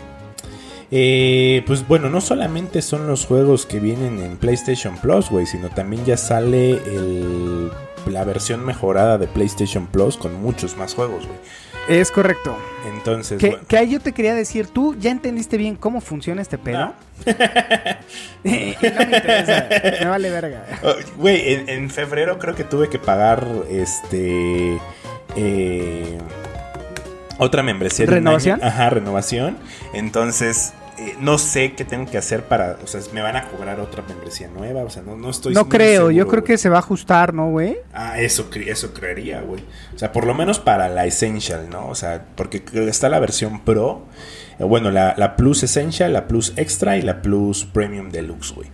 Eh, 0.91 1.63
pues 1.65 1.88
bueno, 1.88 2.10
no 2.10 2.21
solamente 2.21 2.82
son 2.82 3.08
los 3.08 3.26
juegos 3.26 3.65
que 3.65 3.80
vienen 3.80 4.19
en 4.19 4.38
PlayStation 4.38 4.98
Plus, 4.98 5.30
güey, 5.30 5.45
sino 5.45 5.69
también 5.69 6.06
ya 6.06 6.17
sale 6.17 6.71
el- 6.71 7.71
la 8.08 8.24
versión 8.24 8.63
mejorada 8.63 9.17
de 9.17 9.28
PlayStation 9.28 9.88
Plus 9.88 10.15
con 10.17 10.36
muchos 10.41 10.78
más 10.78 10.93
juegos, 10.93 11.26
güey. 11.26 11.39
Es 11.88 12.12
correcto. 12.12 12.56
Entonces, 12.88 13.39
Que, 13.39 13.50
bueno, 13.50 13.63
que 13.67 13.78
ahí 13.78 13.91
yo 13.91 14.00
te 14.00 14.12
quería 14.12 14.34
decir, 14.36 14.67
¿tú 14.67 14.95
ya 15.00 15.12
entendiste 15.12 15.58
bien 15.58 15.76
cómo 15.76 16.02
funciona 16.02 16.41
este 16.41 16.58
pedo? 16.58 16.80
No. 16.80 16.93
No 18.43 18.52
me 18.52 18.71
interesa, 19.17 19.67
me 20.02 20.06
vale 20.08 20.30
verga. 20.30 20.65
Oh, 20.84 20.93
Güey, 21.17 21.54
en, 21.54 21.69
en 21.69 21.89
febrero 21.89 22.38
creo 22.39 22.56
que 22.56 22.63
tuve 22.63 22.89
que 22.89 23.00
pagar 23.00 23.45
este. 23.69 24.80
eh, 25.36 26.17
otra 27.38 27.63
membresía. 27.63 28.06
¿Renovación? 28.06 28.63
Ajá, 28.63 28.89
renovación. 28.89 29.58
Entonces, 29.93 30.74
eh, 30.98 31.15
no 31.19 31.38
sé 31.38 31.74
qué 31.74 31.84
tengo 31.86 32.10
que 32.10 32.17
hacer 32.17 32.43
para. 32.43 32.78
O 32.84 32.88
sea, 32.88 33.02
me 33.13 33.21
van 33.21 33.36
a 33.36 33.48
cobrar 33.50 33.80
otra 33.80 34.04
membresía 34.08 34.48
nueva. 34.48 34.84
O 34.84 34.89
sea, 34.89 35.02
no, 35.04 35.15
no 35.17 35.30
estoy. 35.30 35.54
No 35.54 35.67
creo, 35.67 36.12
yo 36.12 36.28
creo 36.28 36.43
que 36.43 36.58
se 36.58 36.69
va 36.69 36.78
a 36.78 36.80
ajustar, 36.80 37.34
¿no, 37.34 37.50
güey? 37.50 37.78
Ah, 37.93 38.19
eso, 38.19 38.48
eso 38.65 38.93
creería, 38.93 39.41
güey. 39.41 39.63
O 39.95 40.00
sea, 40.00 40.12
por 40.12 40.26
lo 40.26 40.34
menos 40.34 40.60
para 40.60 40.88
la 40.89 41.06
Essential, 41.06 41.69
¿no? 41.69 41.88
O 41.88 41.95
sea, 41.95 42.26
porque 42.36 42.63
está 42.88 43.10
la 43.10 43.19
versión 43.19 43.62
Pro. 43.65 44.06
eh, 44.60 44.63
Bueno, 44.63 44.91
la, 44.91 45.13
la 45.17 45.36
Plus 45.36 45.63
Essential, 45.63 46.13
la 46.13 46.28
Plus 46.28 46.54
Extra 46.56 46.98
y 46.98 47.02
la 47.02 47.21
Plus 47.21 47.65
Premium 47.65 48.10
Deluxe, 48.12 48.54
güey. 48.54 48.69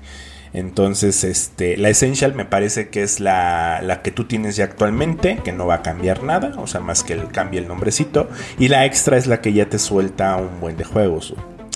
Entonces, 0.53 1.23
este, 1.23 1.77
la 1.77 1.89
Essential 1.89 2.35
me 2.35 2.43
parece 2.45 2.89
que 2.89 3.03
es 3.03 3.19
la, 3.19 3.81
la 3.81 4.01
que 4.01 4.11
tú 4.11 4.25
tienes 4.25 4.57
ya 4.57 4.65
actualmente, 4.65 5.39
que 5.43 5.51
no 5.53 5.65
va 5.65 5.75
a 5.75 5.81
cambiar 5.81 6.23
nada, 6.23 6.53
o 6.59 6.67
sea, 6.67 6.81
más 6.81 7.03
que 7.03 7.13
el, 7.13 7.29
cambie 7.29 7.59
el 7.59 7.67
nombrecito. 7.67 8.29
Y 8.59 8.67
la 8.67 8.85
Extra 8.85 9.17
es 9.17 9.27
la 9.27 9.39
que 9.41 9.53
ya 9.53 9.67
te 9.67 9.79
suelta 9.79 10.35
un 10.35 10.59
buen 10.59 10.75
de 10.77 10.83
juegos. 10.83 11.33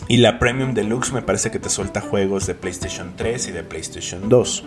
Y 0.08 0.18
la 0.18 0.40
Premium 0.40 0.74
Deluxe 0.74 1.14
me 1.14 1.22
parece 1.22 1.52
que 1.52 1.60
te 1.60 1.70
suelta 1.70 2.02
juegos 2.02 2.46
de 2.48 2.54
PlayStation 2.56 3.14
3 3.16 3.48
y 3.48 3.52
de 3.52 3.64
PlayStation 3.64 4.28
2. 4.30 4.64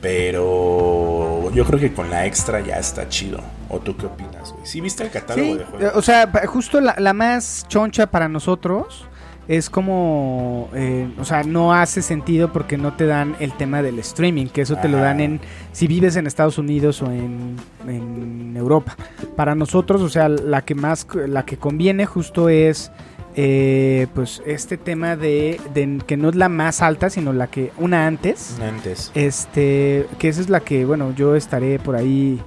Pero 0.00 1.50
yo 1.52 1.64
creo 1.64 1.78
que 1.78 1.92
con 1.92 2.10
la 2.10 2.26
extra 2.26 2.60
ya 2.60 2.78
está 2.78 3.08
chido. 3.08 3.40
¿O 3.68 3.78
tú 3.78 3.96
qué 3.96 4.06
opinas, 4.06 4.52
güey? 4.52 4.66
¿Sí 4.66 4.80
viste 4.80 5.04
el 5.04 5.10
catálogo 5.10 5.52
Sí, 5.52 5.58
de 5.58 5.64
juegos? 5.64 5.92
o 5.94 6.02
sea, 6.02 6.30
justo 6.46 6.80
la, 6.80 6.94
la 6.98 7.12
más 7.12 7.64
choncha 7.68 8.08
para 8.08 8.28
nosotros 8.28 9.06
es 9.48 9.70
como, 9.70 10.68
eh, 10.74 11.08
o 11.18 11.24
sea, 11.24 11.42
no 11.42 11.72
hace 11.72 12.02
sentido 12.02 12.52
porque 12.52 12.78
no 12.78 12.94
te 12.94 13.06
dan 13.06 13.34
el 13.40 13.52
tema 13.52 13.82
del 13.82 13.98
streaming, 13.98 14.46
que 14.46 14.62
eso 14.62 14.76
te 14.76 14.88
lo 14.88 14.98
dan 14.98 15.20
en, 15.20 15.40
si 15.72 15.86
vives 15.86 16.16
en 16.16 16.26
Estados 16.26 16.58
Unidos 16.58 17.02
o 17.02 17.10
en, 17.10 17.56
en 17.86 18.56
Europa. 18.56 18.96
Para 19.36 19.54
nosotros, 19.54 20.00
o 20.00 20.08
sea, 20.08 20.28
la 20.28 20.62
que 20.62 20.74
más, 20.74 21.06
la 21.26 21.44
que 21.44 21.56
conviene 21.56 22.06
justo 22.06 22.48
es, 22.48 22.92
eh, 23.34 24.06
pues, 24.14 24.42
este 24.46 24.76
tema 24.76 25.16
de, 25.16 25.58
de 25.74 26.00
que 26.06 26.16
no 26.16 26.28
es 26.28 26.36
la 26.36 26.48
más 26.48 26.82
alta, 26.82 27.10
sino 27.10 27.32
la 27.32 27.46
que, 27.46 27.72
una 27.78 28.06
antes. 28.06 28.58
Antes. 28.60 29.10
Este, 29.14 30.06
que 30.18 30.28
esa 30.28 30.40
es 30.40 30.50
la 30.50 30.60
que, 30.60 30.84
bueno, 30.84 31.14
yo 31.14 31.34
estaré 31.34 31.78
por 31.78 31.96
ahí 31.96 32.40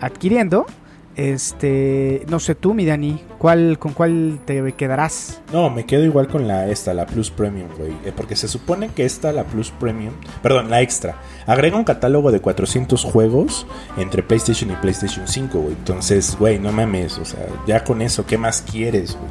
adquiriendo. 0.00 0.66
Este, 1.14 2.24
no 2.28 2.40
sé 2.40 2.54
tú, 2.54 2.72
mi 2.72 2.86
Dani, 2.86 3.20
¿cuál, 3.36 3.78
¿con 3.78 3.92
cuál 3.92 4.40
te 4.46 4.72
quedarás? 4.72 5.42
No, 5.52 5.68
me 5.68 5.84
quedo 5.84 6.04
igual 6.04 6.26
con 6.26 6.48
la 6.48 6.68
esta, 6.68 6.94
la 6.94 7.04
Plus 7.04 7.30
Premium, 7.30 7.68
güey. 7.76 7.92
Eh, 8.04 8.12
porque 8.16 8.34
se 8.34 8.48
supone 8.48 8.88
que 8.88 9.04
esta, 9.04 9.30
la 9.30 9.44
Plus 9.44 9.70
Premium, 9.70 10.14
perdón, 10.42 10.70
la 10.70 10.80
extra, 10.80 11.16
agrega 11.46 11.76
un 11.76 11.84
catálogo 11.84 12.32
de 12.32 12.40
400 12.40 13.04
juegos 13.04 13.66
entre 13.98 14.22
PlayStation 14.22 14.70
y 14.70 14.76
PlayStation 14.76 15.28
5, 15.28 15.58
güey. 15.58 15.74
Entonces, 15.74 16.34
güey, 16.38 16.58
no 16.58 16.72
mames, 16.72 17.18
o 17.18 17.26
sea, 17.26 17.46
ya 17.66 17.84
con 17.84 18.00
eso, 18.00 18.24
¿qué 18.24 18.38
más 18.38 18.62
quieres, 18.62 19.14
güey? 19.14 19.30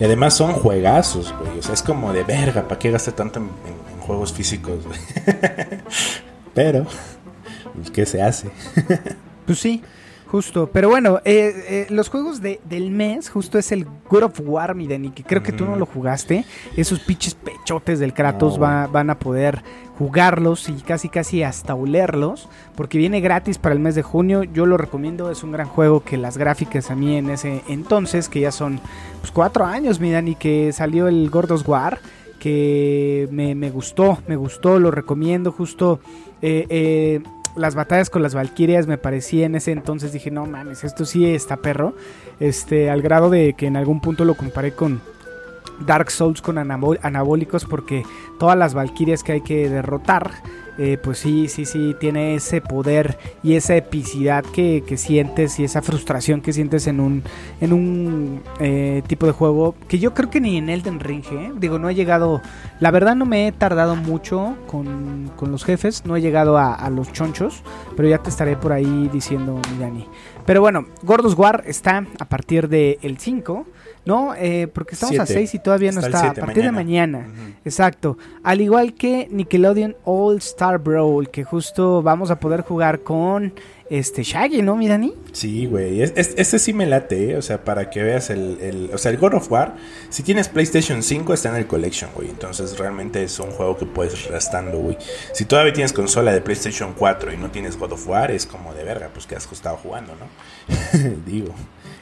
Y 0.00 0.04
además 0.04 0.34
son 0.34 0.52
juegazos, 0.52 1.34
güey. 1.38 1.58
O 1.58 1.62
sea, 1.62 1.74
es 1.74 1.82
como 1.82 2.14
de 2.14 2.24
verga, 2.24 2.66
¿para 2.66 2.78
qué 2.78 2.90
gaste 2.90 3.12
tanto 3.12 3.40
en, 3.40 3.48
juegos 4.00 4.32
físicos, 4.32 4.86
güey? 4.86 4.98
Pero, 6.54 6.86
pues, 7.74 7.90
¿qué 7.90 8.06
se 8.06 8.22
hace? 8.22 8.48
pues 9.46 9.58
sí. 9.58 9.82
Justo, 10.30 10.68
pero 10.70 10.90
bueno, 10.90 11.20
eh, 11.24 11.64
eh, 11.68 11.86
los 11.88 12.10
juegos 12.10 12.42
de, 12.42 12.60
del 12.68 12.90
mes, 12.90 13.30
justo 13.30 13.58
es 13.58 13.72
el 13.72 13.86
God 14.10 14.24
of 14.24 14.40
War, 14.44 14.74
mi 14.74 14.86
Denny, 14.86 15.10
que 15.10 15.24
creo 15.24 15.42
que 15.42 15.52
tú 15.52 15.64
no 15.64 15.76
lo 15.76 15.86
jugaste. 15.86 16.44
Esos 16.76 17.00
pinches 17.00 17.34
pechotes 17.34 17.98
del 17.98 18.12
Kratos 18.12 18.58
van 18.58 19.08
a 19.08 19.18
poder 19.18 19.62
jugarlos 19.98 20.68
y 20.68 20.74
casi 20.74 21.08
casi 21.08 21.42
hasta 21.42 21.74
olerlos, 21.74 22.48
porque 22.76 22.98
viene 22.98 23.20
gratis 23.20 23.56
para 23.56 23.74
el 23.74 23.80
mes 23.80 23.94
de 23.94 24.02
junio. 24.02 24.44
Yo 24.44 24.66
lo 24.66 24.76
recomiendo, 24.76 25.30
es 25.30 25.42
un 25.42 25.50
gran 25.50 25.66
juego 25.66 26.04
que 26.04 26.18
las 26.18 26.36
gráficas 26.36 26.90
a 26.90 26.94
mí 26.94 27.16
en 27.16 27.30
ese 27.30 27.62
entonces, 27.66 28.28
que 28.28 28.40
ya 28.40 28.52
son 28.52 28.80
pues, 29.20 29.32
cuatro 29.32 29.64
años, 29.64 29.98
mi 29.98 30.12
Dani, 30.12 30.34
que 30.34 30.74
salió 30.74 31.08
el 31.08 31.30
God 31.30 31.52
of 31.52 31.66
War, 31.66 32.00
que 32.38 33.28
me, 33.32 33.54
me 33.54 33.70
gustó, 33.70 34.18
me 34.28 34.36
gustó, 34.36 34.78
lo 34.78 34.90
recomiendo, 34.90 35.52
justo... 35.52 36.00
Eh, 36.40 36.66
eh, 36.68 37.20
las 37.58 37.74
batallas 37.74 38.10
con 38.10 38.22
las 38.22 38.34
Valkyrias 38.34 38.86
me 38.86 38.98
parecía 38.98 39.46
en 39.46 39.54
ese 39.54 39.72
entonces, 39.72 40.12
dije, 40.12 40.30
no 40.30 40.46
mames, 40.46 40.84
esto 40.84 41.04
sí 41.04 41.26
está 41.26 41.56
perro. 41.56 41.94
Este, 42.40 42.90
al 42.90 43.02
grado 43.02 43.30
de 43.30 43.54
que 43.54 43.66
en 43.66 43.76
algún 43.76 44.00
punto 44.00 44.24
lo 44.24 44.34
comparé 44.34 44.72
con 44.72 45.00
Dark 45.86 46.10
Souls 46.10 46.40
con 46.40 46.58
anabólicos 46.58 47.64
porque 47.64 48.02
todas 48.38 48.56
las 48.56 48.74
Valkyrias 48.74 49.22
que 49.22 49.32
hay 49.32 49.40
que 49.42 49.68
derrotar 49.68 50.30
eh, 50.78 50.96
pues 51.02 51.18
sí, 51.18 51.48
sí, 51.48 51.64
sí, 51.64 51.96
tiene 51.98 52.36
ese 52.36 52.60
poder 52.60 53.18
y 53.42 53.54
esa 53.54 53.74
epicidad 53.74 54.44
que, 54.44 54.84
sientes 54.96 55.58
y 55.58 55.64
esa 55.64 55.82
frustración 55.82 56.40
que 56.40 56.52
sientes 56.52 56.86
en 56.86 57.00
un, 57.00 57.24
en 57.60 57.72
un 57.72 58.42
eh, 58.60 59.02
tipo 59.06 59.26
de 59.26 59.32
juego 59.32 59.74
que 59.88 59.98
yo 59.98 60.14
creo 60.14 60.30
que 60.30 60.40
ni 60.40 60.56
en 60.56 60.68
Elden 60.68 61.00
Ring, 61.00 61.24
¿eh? 61.32 61.52
digo, 61.58 61.78
no 61.78 61.90
he 61.90 61.94
llegado, 61.94 62.40
la 62.78 62.92
verdad 62.92 63.16
no 63.16 63.26
me 63.26 63.48
he 63.48 63.52
tardado 63.52 63.96
mucho 63.96 64.56
con, 64.68 65.30
los 65.40 65.64
jefes, 65.64 66.04
no 66.04 66.16
he 66.16 66.20
llegado 66.20 66.58
a, 66.58 66.88
los 66.90 67.12
chonchos, 67.12 67.62
pero 67.96 68.08
ya 68.08 68.18
te 68.18 68.30
estaré 68.30 68.56
por 68.56 68.72
ahí 68.72 69.10
diciendo, 69.12 69.60
Dani. 69.80 70.06
Pero 70.46 70.60
bueno, 70.60 70.86
Gordos 71.02 71.34
War 71.34 71.64
está 71.66 72.06
a 72.18 72.24
partir 72.24 72.68
del 72.68 73.18
5 73.18 73.66
no, 74.04 74.34
eh, 74.34 74.68
porque 74.72 74.94
estamos 74.94 75.18
a 75.18 75.26
6 75.26 75.54
y 75.54 75.58
todavía 75.58 75.92
no 75.92 76.00
está. 76.00 76.30
a 76.30 76.34
partir 76.34 76.64
de 76.64 76.72
mañana. 76.72 77.26
Exacto. 77.64 78.18
Al 78.42 78.60
igual 78.60 78.94
que 78.94 79.28
Nickelodeon 79.30 79.96
All 80.04 80.38
Star 80.38 80.78
Brawl, 80.78 81.30
que 81.30 81.44
justo 81.44 82.02
vamos 82.02 82.30
a 82.30 82.40
poder 82.40 82.62
jugar 82.62 83.00
con 83.00 83.52
este 83.90 84.22
Shaggy, 84.22 84.62
¿no, 84.62 84.76
mi 84.76 84.86
Dani? 84.86 85.14
Sí, 85.32 85.66
güey. 85.66 86.02
este 86.02 86.58
sí 86.58 86.72
me 86.72 86.86
late, 86.86 87.30
¿eh? 87.30 87.36
O 87.36 87.42
sea, 87.42 87.64
para 87.64 87.90
que 87.90 88.02
veas 88.02 88.30
el, 88.30 88.90
O 88.92 88.98
sea, 88.98 89.10
el 89.10 89.18
God 89.18 89.34
of 89.34 89.50
War, 89.50 89.76
si 90.10 90.22
tienes 90.22 90.48
PlayStation 90.48 91.02
5, 91.02 91.32
está 91.32 91.50
en 91.50 91.56
el 91.56 91.66
Collection, 91.66 92.10
güey. 92.14 92.28
Entonces 92.28 92.78
realmente 92.78 93.22
es 93.22 93.38
un 93.38 93.50
juego 93.50 93.76
que 93.76 93.86
puedes 93.86 94.12
ir 94.14 94.30
restando, 94.30 94.78
güey. 94.78 94.98
Si 95.32 95.44
todavía 95.44 95.72
tienes 95.72 95.92
consola 95.92 96.32
de 96.32 96.40
PlayStation 96.40 96.94
4 96.96 97.32
y 97.32 97.36
no 97.36 97.50
tienes 97.50 97.78
God 97.78 97.92
of 97.92 98.06
War, 98.06 98.30
es 98.30 98.46
como 98.46 98.74
de 98.74 98.84
verga, 98.84 99.10
pues 99.12 99.26
que 99.26 99.36
has 99.36 99.50
estado 99.50 99.76
jugando, 99.76 100.14
¿no? 100.16 100.26
Digo. 101.26 101.54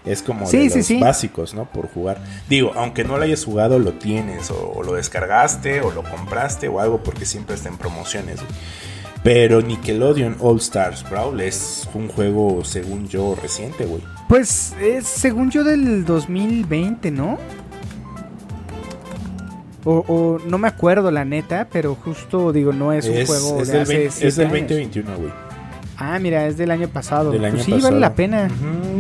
Es 0.07 0.23
como 0.23 0.49
de 0.49 0.71
los 0.71 1.01
básicos, 1.01 1.53
¿no? 1.55 1.65
Por 1.65 1.89
jugar. 1.89 2.19
Digo, 2.49 2.73
aunque 2.77 3.03
no 3.03 3.19
lo 3.19 3.25
hayas 3.25 3.45
jugado, 3.45 3.81
lo 3.81 3.93
tienes, 3.95 4.51
o, 4.51 4.83
lo 4.85 4.95
descargaste, 4.95 5.81
o 5.81 5.91
lo 5.91 6.05
compraste, 6.05 6.69
o 6.69 6.79
algo, 6.79 7.03
porque 7.03 7.27
siempre 7.27 7.57
está 7.57 7.69
en 7.69 7.77
promociones. 7.77 8.39
Pero 9.25 9.61
Nickelodeon 9.61 10.37
All 10.39 10.59
Stars 10.59 11.05
Brawl 11.11 11.41
es 11.41 11.89
un 11.93 12.07
juego, 12.07 12.65
según 12.65 13.09
yo, 13.09 13.37
reciente, 13.41 13.85
güey. 13.85 14.01
Pues 14.29 14.75
es, 14.81 15.07
según 15.07 15.51
yo, 15.51 15.65
del 15.65 16.05
2020, 16.05 17.11
¿no? 17.11 17.39
O, 19.89 20.41
no 20.45 20.59
me 20.59 20.67
acuerdo 20.67 21.13
la 21.13 21.25
neta, 21.25 21.69
pero 21.71 21.95
justo 21.95 22.53
digo, 22.53 22.73
no 22.73 22.93
es, 22.93 23.07
un 23.09 23.25
juego 23.25 23.65
de 23.65 23.81
hace 23.81 24.07
Es 24.07 24.35
del 24.37 24.49
2021, 24.49 25.17
güey. 25.17 25.46
Ah, 25.99 26.19
mira, 26.19 26.47
es 26.47 26.57
del 26.57 26.71
año 26.71 26.89
pasado. 26.89 27.31
Del 27.31 27.51
pues 27.51 27.65
sí, 27.65 27.73
vale 27.73 27.99
la 27.99 28.15
pena. 28.15 28.49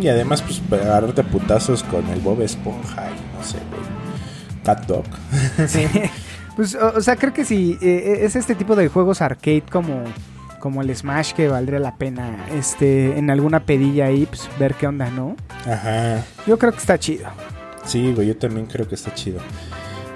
Y 0.01 0.09
además, 0.09 0.43
pues, 0.43 0.63
agarrarte 0.83 1.23
putazos 1.25 1.83
con 1.83 2.07
el 2.09 2.21
Bob 2.21 2.41
Esponja 2.43 3.11
y 3.11 3.37
no 3.37 3.45
sé, 3.45 3.59
güey. 3.71 3.83
Cat 4.65 4.87
Dog. 4.87 5.05
Sí. 5.69 5.87
pues, 6.57 6.75
o, 6.75 7.01
sea, 7.01 7.17
creo 7.17 7.33
que 7.33 7.45
sí. 7.45 7.79
Eh, 7.81 7.89
eh, 7.89 8.19
es 8.25 8.37
este 8.37 8.55
tipo 8.55 8.77
de 8.77 8.89
juegos 8.89 9.21
arcade 9.21 9.65
como, 9.71 10.05
como 10.59 10.83
el 10.83 10.95
Smash 10.95 11.33
que 11.33 11.49
valdría 11.49 11.79
la 11.79 11.97
pena 11.97 12.47
este 12.55 13.19
en 13.19 13.31
alguna 13.31 13.61
pedilla 13.61 14.07
ahí, 14.07 14.27
pues, 14.27 14.49
ver 14.59 14.75
qué 14.75 14.87
onda, 14.87 15.11
¿no? 15.11 15.37
Ajá. 15.67 16.25
Yo 16.47 16.59
creo 16.59 16.73
que 16.73 16.79
está 16.79 16.99
chido. 16.99 17.27
Sí, 17.85 18.13
güey, 18.13 18.29
yo 18.29 18.37
también 18.37 18.67
creo 18.67 18.89
que 18.89 18.95
está 18.95 19.15
chido. 19.15 19.41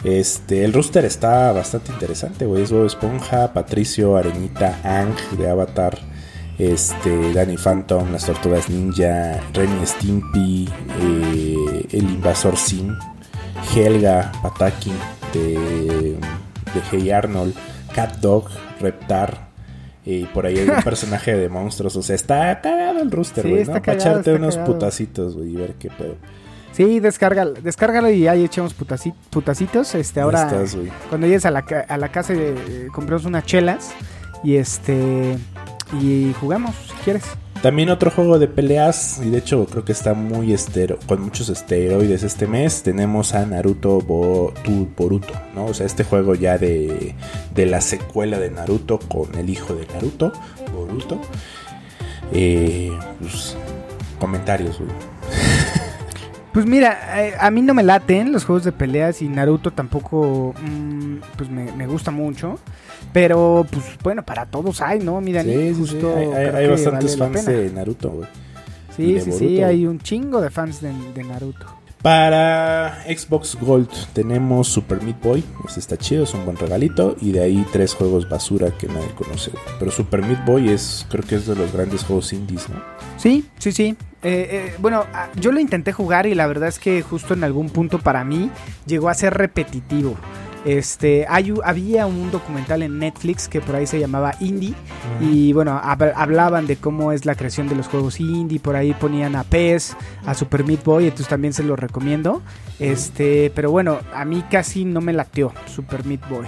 Este, 0.03 0.64
el 0.64 0.73
rooster 0.73 1.05
está 1.05 1.53
bastante 1.53 1.93
interesante, 1.93 2.47
güey. 2.47 2.62
Es 2.62 2.73
Bob 2.73 2.87
Esponja, 2.87 3.53
Patricio, 3.53 4.16
Arenita, 4.16 4.79
Ang 4.83 5.14
de 5.38 5.49
Avatar 5.49 6.10
este, 6.61 7.33
Danny 7.33 7.57
Phantom, 7.57 8.12
las 8.12 8.27
Tortugas 8.27 8.68
Ninja, 8.68 9.40
Remy 9.55 9.87
Stimpy, 9.87 10.68
eh, 11.01 11.87
el 11.90 12.03
Invasor 12.03 12.57
Sim, 12.59 12.94
Helga, 13.75 14.31
Pataki 14.42 14.92
de, 15.33 16.18
de 16.18 16.83
Hey 16.90 17.11
Arnold, 17.11 17.55
Cat 17.94 18.16
Dog, 18.16 18.51
Reptar. 18.79 19.49
Y 20.05 20.25
por 20.27 20.44
ahí 20.44 20.59
hay 20.59 20.68
un 20.68 20.83
personaje 20.85 21.35
de 21.35 21.49
monstruos. 21.49 21.96
O 21.96 22.03
sea, 22.03 22.14
está 22.14 22.61
cagado 22.61 23.01
el 23.01 23.11
rooster, 23.11 23.49
güey, 23.49 23.64
¿no? 23.64 23.81
Para 23.81 23.94
echarte 23.94 24.35
unos 24.35 24.59
putacitos, 24.59 25.37
güey, 25.37 25.53
y 25.53 25.57
ver 25.57 25.75
qué 25.75 25.88
pedo. 25.88 26.16
Sí, 26.73 27.01
descárgalo, 27.01 27.55
descárgalo 27.55 28.11
y 28.11 28.29
ahí 28.29 28.44
echamos 28.44 28.75
putacitos. 28.75 29.94
Este, 29.94 30.20
ahora, 30.20 30.64
cuando 31.09 31.27
llegues 31.27 31.46
a 31.46 31.51
la, 31.51 31.64
a 31.88 31.96
la 31.96 32.12
casa, 32.12 32.35
eh, 32.35 32.88
compramos 32.92 33.25
unas 33.25 33.44
chelas. 33.44 33.92
Y 34.42 34.57
este 34.57 35.37
y 36.00 36.33
jugamos 36.40 36.74
si 36.87 36.94
quieres. 37.05 37.24
También 37.62 37.90
otro 37.90 38.11
juego 38.11 38.38
de 38.38 38.48
peleas, 38.48 39.20
y 39.22 39.29
de 39.29 39.38
hecho 39.38 39.66
creo 39.66 39.85
que 39.85 39.92
está 39.92 40.14
muy 40.14 40.55
estero, 40.55 40.98
con 41.07 41.20
muchos 41.20 41.50
esteroides 41.50 42.22
este 42.22 42.46
mes, 42.46 42.83
tenemos 42.83 43.35
a 43.35 43.44
Naruto 43.44 44.00
Boruto, 44.00 45.35
¿no? 45.55 45.66
O 45.66 45.74
sea, 45.74 45.85
este 45.85 46.05
juego 46.05 46.35
ya 46.35 46.57
de, 46.57 47.14
de 47.55 47.66
la 47.66 47.83
secuela 47.83 48.38
de 48.38 48.50
Naruto 48.50 48.98
con 48.98 49.35
el 49.35 49.50
hijo 49.50 49.74
de 49.74 49.87
Naruto, 49.88 50.33
Boruto. 50.72 51.20
Eh, 52.33 52.90
pues, 53.18 53.57
comentarios, 54.18 54.79
güey. 54.79 54.90
Pues 56.53 56.66
mira, 56.66 57.24
eh, 57.24 57.35
a 57.38 57.48
mí 57.53 57.62
no 57.62 57.74
me 57.74 57.85
laten 57.85 58.33
los 58.33 58.44
juegos 58.44 58.64
de 58.64 58.72
peleas 58.72 59.22
y 59.22 59.29
Naruto 59.29 59.70
tampoco 59.70 60.53
mm, 60.61 61.18
pues 61.37 61.48
me, 61.48 61.87
gusta 61.87 62.11
mucho. 62.11 62.59
Pero 63.12 63.66
pues 63.70 63.85
bueno, 64.03 64.25
para 64.25 64.46
todos 64.46 64.81
hay, 64.81 65.01
¿no? 65.01 65.20
Mira, 65.20 65.42
sí, 65.42 65.75
justo 65.77 66.14
Hay, 66.16 66.66
bastantes 66.68 67.16
fans 67.16 67.44
de 67.46 67.70
Naruto, 67.70 68.11
güey. 68.11 68.29
Sí, 68.96 69.20
sí, 69.20 69.33
sí, 69.33 69.62
hay 69.62 69.87
un 69.87 69.99
chingo 69.99 70.40
de 70.40 70.51
fans 70.51 70.81
de, 70.81 70.92
Naruto. 71.25 71.66
Para 72.03 73.05
Xbox 73.05 73.59
Gold 73.61 73.90
tenemos 74.14 74.68
Super 74.68 75.03
Meat 75.03 75.23
Boy, 75.23 75.44
este 75.66 75.81
está 75.81 75.96
chido, 75.99 76.25
es 76.25 76.33
un 76.33 76.44
buen 76.44 76.57
regalito. 76.57 77.16
Y 77.20 77.33
de 77.33 77.40
ahí 77.40 77.66
tres 77.73 77.94
juegos 77.94 78.29
basura 78.29 78.70
que 78.70 78.87
nadie 78.87 79.11
conoce. 79.14 79.51
Pero 79.79 79.90
Super 79.90 80.23
Meat 80.23 80.44
Boy 80.46 80.70
es, 80.70 81.07
creo 81.11 81.25
que 81.25 81.35
es 81.35 81.46
de 81.46 81.57
los 81.57 81.73
grandes 81.73 82.05
juegos 82.05 82.33
indies, 82.33 82.68
¿no? 82.68 82.77
Sí, 83.16 83.46
sí, 83.59 83.73
sí. 83.73 83.96
Eh, 84.23 84.49
eh, 84.51 84.75
bueno, 84.79 85.05
ah, 85.14 85.29
yo 85.37 85.51
lo 85.51 85.61
intenté 85.61 85.92
jugar 85.92 86.27
y 86.27 86.35
la 86.35 86.46
verdad 86.46 86.68
es 86.68 86.79
que 86.79 87.01
justo 87.03 87.35
en 87.35 87.44
algún 87.44 87.70
punto 87.70 87.99
para 87.99 88.23
mí 88.25 88.51
llegó 88.87 89.09
a 89.09 89.14
ser 89.14 89.35
repetitivo. 89.35 90.16
Este, 90.64 91.25
hay, 91.29 91.55
había 91.64 92.07
un 92.07 92.31
documental 92.31 92.83
en 92.83 92.99
Netflix 92.99 93.49
que 93.49 93.61
por 93.61 93.77
ahí 93.77 93.87
se 93.87 93.99
llamaba 93.99 94.35
Indie 94.40 94.75
y 95.20 95.55
bueno, 95.55 95.81
hablaban 95.83 96.66
de 96.66 96.77
cómo 96.77 97.12
es 97.12 97.25
la 97.25 97.35
creación 97.35 97.68
de 97.68 97.75
los 97.75 97.88
juegos 97.88 98.20
indie, 98.20 98.61
por 98.61 98.77
ahí 98.77 98.92
ponían 98.92 99.37
a 99.37 99.44
PES, 99.44 99.96
a 100.27 100.35
Super 100.35 100.64
Meat 100.64 100.85
Boy, 100.85 101.05
entonces 101.05 101.29
también 101.29 101.55
se 101.55 101.62
los 101.62 101.79
recomiendo. 101.79 102.42
Este, 102.79 103.51
pero 103.55 103.70
bueno, 103.70 103.99
a 104.14 104.25
mí 104.25 104.44
casi 104.51 104.85
no 104.85 105.01
me 105.01 105.12
lateó 105.12 105.53
Super 105.66 106.05
Meat 106.05 106.29
Boy. 106.29 106.46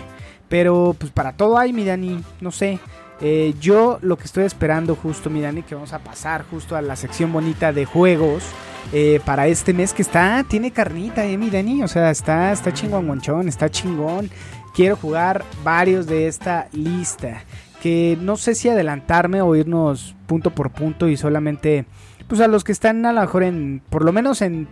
Pero 0.48 0.94
pues 0.98 1.10
para 1.10 1.32
todo 1.32 1.56
hay, 1.56 1.72
mi 1.72 1.84
Dani, 1.84 2.22
no 2.40 2.50
sé. 2.50 2.78
Eh, 3.22 3.54
yo 3.60 3.98
lo 4.02 4.18
que 4.18 4.24
estoy 4.24 4.44
esperando 4.44 4.94
justo, 4.96 5.30
mi 5.30 5.40
Dani, 5.40 5.62
que 5.62 5.74
vamos 5.74 5.92
a 5.94 6.00
pasar 6.00 6.44
justo 6.50 6.76
a 6.76 6.82
la 6.82 6.96
sección 6.96 7.32
bonita 7.32 7.72
de 7.72 7.86
juegos 7.86 8.44
eh, 8.92 9.20
para 9.24 9.46
este 9.46 9.72
mes 9.72 9.92
que 9.92 10.02
está, 10.02 10.44
tiene 10.48 10.70
carnita, 10.70 11.24
eh, 11.24 11.38
mi 11.38 11.50
Dani, 11.50 11.82
o 11.82 11.88
sea, 11.88 12.10
está, 12.10 12.52
está 12.52 12.72
chingón, 12.72 13.48
está 13.48 13.70
chingón. 13.70 14.30
Quiero 14.74 14.96
jugar 14.96 15.44
varios 15.62 16.06
de 16.06 16.26
esta 16.26 16.68
lista, 16.72 17.44
que 17.82 18.16
no 18.20 18.36
sé 18.36 18.54
si 18.54 18.68
adelantarme 18.68 19.42
o 19.42 19.54
irnos 19.54 20.14
punto 20.26 20.50
por 20.50 20.70
punto 20.70 21.08
y 21.08 21.16
solamente 21.16 21.84
pues 22.26 22.40
a 22.40 22.48
los 22.48 22.64
que 22.64 22.72
están 22.72 23.04
a 23.04 23.12
lo 23.12 23.20
mejor 23.20 23.42
en, 23.42 23.82
por 23.90 24.04
lo 24.04 24.12
menos 24.12 24.40
en 24.40 24.66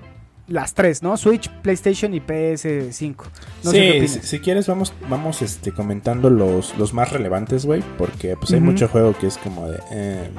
las 0.50 0.74
tres, 0.74 1.02
¿no? 1.02 1.16
Switch, 1.16 1.48
PlayStation 1.48 2.12
y 2.12 2.20
PS5. 2.20 3.16
No 3.64 3.70
sí, 3.70 4.08
si, 4.08 4.40
quieres 4.40 4.66
vamos, 4.66 4.92
vamos 5.08 5.42
este, 5.42 5.70
comentando 5.72 6.28
los, 6.28 6.76
los 6.76 6.92
más 6.92 7.12
relevantes, 7.12 7.66
güey, 7.66 7.82
porque 7.96 8.36
pues 8.36 8.52
hay 8.52 8.60
mucho 8.60 8.88
juego 8.88 9.16
que 9.16 9.28
es 9.28 9.38
como 9.38 9.68
de... 9.68 9.78
Eh, 9.92 10.30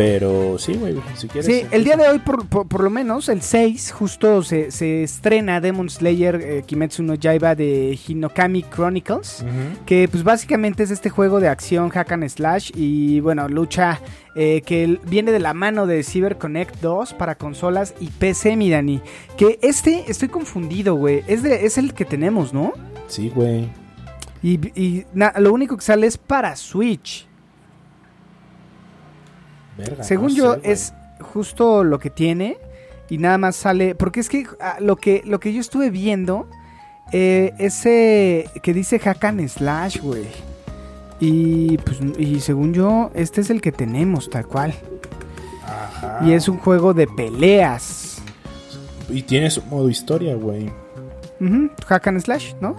pero 0.00 0.58
sí, 0.58 0.72
güey, 0.76 0.96
si 1.14 1.28
quieres. 1.28 1.44
Sí, 1.44 1.66
el 1.70 1.84
día 1.84 1.94
de 1.94 2.08
hoy, 2.08 2.20
por, 2.20 2.46
por, 2.46 2.82
lo 2.82 2.88
menos, 2.88 3.28
el 3.28 3.42
6, 3.42 3.92
justo 3.92 4.42
se, 4.42 4.70
se 4.70 5.02
estrena 5.02 5.60
Demon 5.60 5.90
Slayer 5.90 6.36
eh, 6.36 6.62
Kimetsu 6.64 7.02
no 7.02 7.16
Yaiba 7.16 7.54
de 7.54 7.98
Hinokami 8.08 8.62
Chronicles. 8.62 9.44
Que, 9.84 10.08
pues, 10.08 10.24
básicamente 10.24 10.84
es 10.84 10.90
este 10.90 11.10
juego 11.10 11.38
de 11.38 11.48
acción 11.48 11.90
hack 11.90 12.12
and 12.12 12.26
slash. 12.30 12.70
Y, 12.74 13.20
bueno, 13.20 13.46
lucha 13.50 14.00
eh, 14.34 14.62
que 14.64 14.98
viene 15.04 15.32
de 15.32 15.38
la 15.38 15.52
mano 15.52 15.86
de 15.86 16.02
CyberConnect 16.02 16.80
2 16.80 17.12
para 17.12 17.34
consolas 17.34 17.92
y 18.00 18.06
PC, 18.06 18.56
mi 18.56 18.70
Dani. 18.70 19.02
Que 19.36 19.58
este, 19.60 20.10
estoy 20.10 20.28
confundido, 20.28 20.94
güey. 20.94 21.24
Es, 21.26 21.44
es 21.44 21.76
el 21.76 21.92
que 21.92 22.06
tenemos, 22.06 22.54
¿no? 22.54 22.72
Sí, 23.06 23.30
güey. 23.34 23.68
Y, 24.42 24.54
y 24.80 25.04
lo 25.12 25.52
único 25.52 25.76
que 25.76 25.82
sale 25.82 26.06
es 26.06 26.16
para 26.16 26.56
Switch. 26.56 27.28
Según 30.00 30.34
yo, 30.34 30.56
es 30.62 30.94
justo 31.20 31.84
lo 31.84 31.98
que 31.98 32.10
tiene. 32.10 32.58
Y 33.08 33.18
nada 33.18 33.38
más 33.38 33.56
sale. 33.56 33.94
Porque 33.94 34.20
es 34.20 34.28
que 34.28 34.46
ah, 34.60 34.76
lo 34.80 34.96
que, 34.96 35.22
lo 35.24 35.40
que 35.40 35.52
yo 35.52 35.60
estuve 35.60 35.90
viendo. 35.90 36.48
Eh, 37.12 37.52
ese 37.58 38.48
que 38.62 38.72
dice 38.72 38.98
hack 38.98 39.24
and 39.24 39.48
slash, 39.48 40.00
güey. 40.00 40.26
Y 41.18 41.76
pues, 41.78 41.98
y 42.18 42.40
según 42.40 42.72
yo, 42.72 43.10
este 43.14 43.40
es 43.40 43.50
el 43.50 43.60
que 43.60 43.72
tenemos, 43.72 44.30
tal 44.30 44.46
cual. 44.46 44.74
Ajá. 45.64 46.20
Y 46.24 46.32
es 46.32 46.48
un 46.48 46.58
juego 46.58 46.94
de 46.94 47.06
peleas. 47.06 48.22
Y 49.08 49.22
tiene 49.22 49.50
su 49.50 49.62
modo 49.62 49.90
historia, 49.90 50.36
güey. 50.36 50.70
Hack 51.86 52.06
and 52.08 52.20
Slash, 52.20 52.54
¿no? 52.60 52.76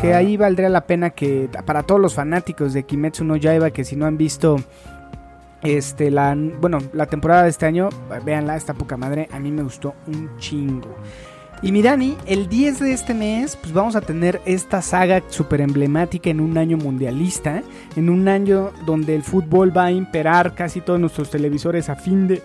Que 0.00 0.14
ahí 0.14 0.36
valdría 0.36 0.68
la 0.68 0.86
pena 0.86 1.10
que 1.10 1.48
para 1.66 1.82
todos 1.82 2.00
los 2.00 2.14
fanáticos 2.14 2.72
de 2.72 2.84
Kimetsu 2.84 3.24
no 3.24 3.36
Yaiba 3.36 3.70
que 3.70 3.84
si 3.84 3.96
no 3.96 4.06
han 4.06 4.16
visto 4.16 4.56
este, 5.62 6.10
la, 6.10 6.36
bueno, 6.60 6.78
la 6.92 7.06
temporada 7.06 7.44
de 7.44 7.50
este 7.50 7.66
año, 7.66 7.88
véanla, 8.24 8.56
esta 8.56 8.74
poca 8.74 8.96
madre, 8.96 9.28
a 9.32 9.38
mí 9.38 9.50
me 9.50 9.62
gustó 9.62 9.94
un 10.06 10.36
chingo. 10.38 10.94
Y 11.60 11.72
mi 11.72 11.82
Dani, 11.82 12.16
el 12.26 12.48
10 12.48 12.78
de 12.78 12.92
este 12.92 13.14
mes, 13.14 13.56
pues 13.56 13.72
vamos 13.72 13.96
a 13.96 14.00
tener 14.00 14.40
esta 14.44 14.80
saga 14.80 15.22
súper 15.28 15.60
emblemática 15.60 16.30
en 16.30 16.40
un 16.40 16.56
año 16.56 16.76
mundialista, 16.76 17.62
en 17.96 18.08
un 18.10 18.28
año 18.28 18.70
donde 18.86 19.16
el 19.16 19.24
fútbol 19.24 19.76
va 19.76 19.86
a 19.86 19.90
imperar 19.90 20.54
casi 20.54 20.80
todos 20.80 21.00
nuestros 21.00 21.30
televisores 21.30 21.88
a 21.88 21.96
fin 21.96 22.28
de, 22.28 22.42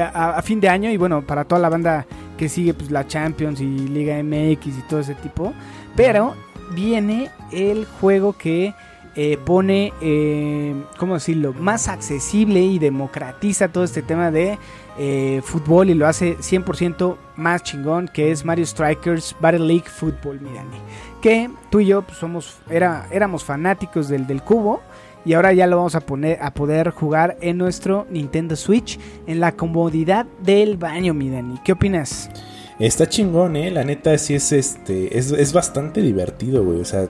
a, 0.00 0.40
fin 0.40 0.58
de 0.60 0.70
año 0.70 0.90
y 0.90 0.96
bueno, 0.96 1.20
para 1.20 1.44
toda 1.44 1.60
la 1.60 1.68
banda 1.68 2.06
que 2.38 2.48
sigue 2.48 2.72
pues 2.72 2.90
la 2.90 3.06
Champions 3.06 3.60
y 3.60 3.66
Liga 3.66 4.22
MX 4.22 4.66
y 4.66 4.82
todo 4.88 5.00
ese 5.00 5.14
tipo. 5.16 5.52
Pero 5.94 6.34
viene 6.74 7.30
el 7.52 7.84
juego 7.84 8.32
que 8.32 8.74
eh, 9.16 9.38
pone, 9.42 9.94
eh, 10.02 10.74
¿cómo 10.98 11.14
decirlo?, 11.14 11.54
más 11.54 11.88
accesible 11.88 12.60
y 12.60 12.78
democratiza 12.78 13.68
todo 13.68 13.84
este 13.84 14.02
tema 14.02 14.30
de 14.30 14.58
eh, 14.98 15.40
fútbol 15.42 15.88
y 15.88 15.94
lo 15.94 16.06
hace 16.06 16.36
100% 16.36 17.16
más 17.36 17.62
chingón, 17.62 18.08
que 18.08 18.30
es 18.30 18.44
Mario 18.44 18.66
Strikers 18.66 19.34
Battle 19.40 19.66
League 19.66 19.86
Football, 19.88 20.40
Mirani. 20.40 20.76
Que 21.22 21.50
tú 21.70 21.80
y 21.80 21.86
yo 21.86 22.02
pues, 22.02 22.18
somos, 22.18 22.58
era, 22.68 23.06
éramos 23.10 23.42
fanáticos 23.42 24.08
del, 24.08 24.26
del 24.26 24.42
cubo 24.42 24.82
y 25.24 25.32
ahora 25.32 25.52
ya 25.52 25.66
lo 25.66 25.78
vamos 25.78 25.94
a, 25.94 26.00
poner, 26.00 26.38
a 26.40 26.52
poder 26.52 26.90
jugar 26.90 27.36
en 27.40 27.58
nuestro 27.58 28.06
Nintendo 28.10 28.54
Switch 28.54 29.00
en 29.26 29.40
la 29.40 29.52
comodidad 29.52 30.26
del 30.42 30.76
baño, 30.76 31.14
mi 31.14 31.30
¿Qué 31.64 31.72
opinas? 31.72 32.30
Está 32.78 33.08
chingón, 33.08 33.56
eh. 33.56 33.70
La 33.70 33.84
neta 33.84 34.16
sí 34.18 34.34
es 34.34 34.52
este. 34.52 35.16
Es, 35.16 35.52
bastante 35.52 36.02
divertido, 36.02 36.62
güey. 36.62 36.80
O 36.80 36.84
sea, 36.84 37.08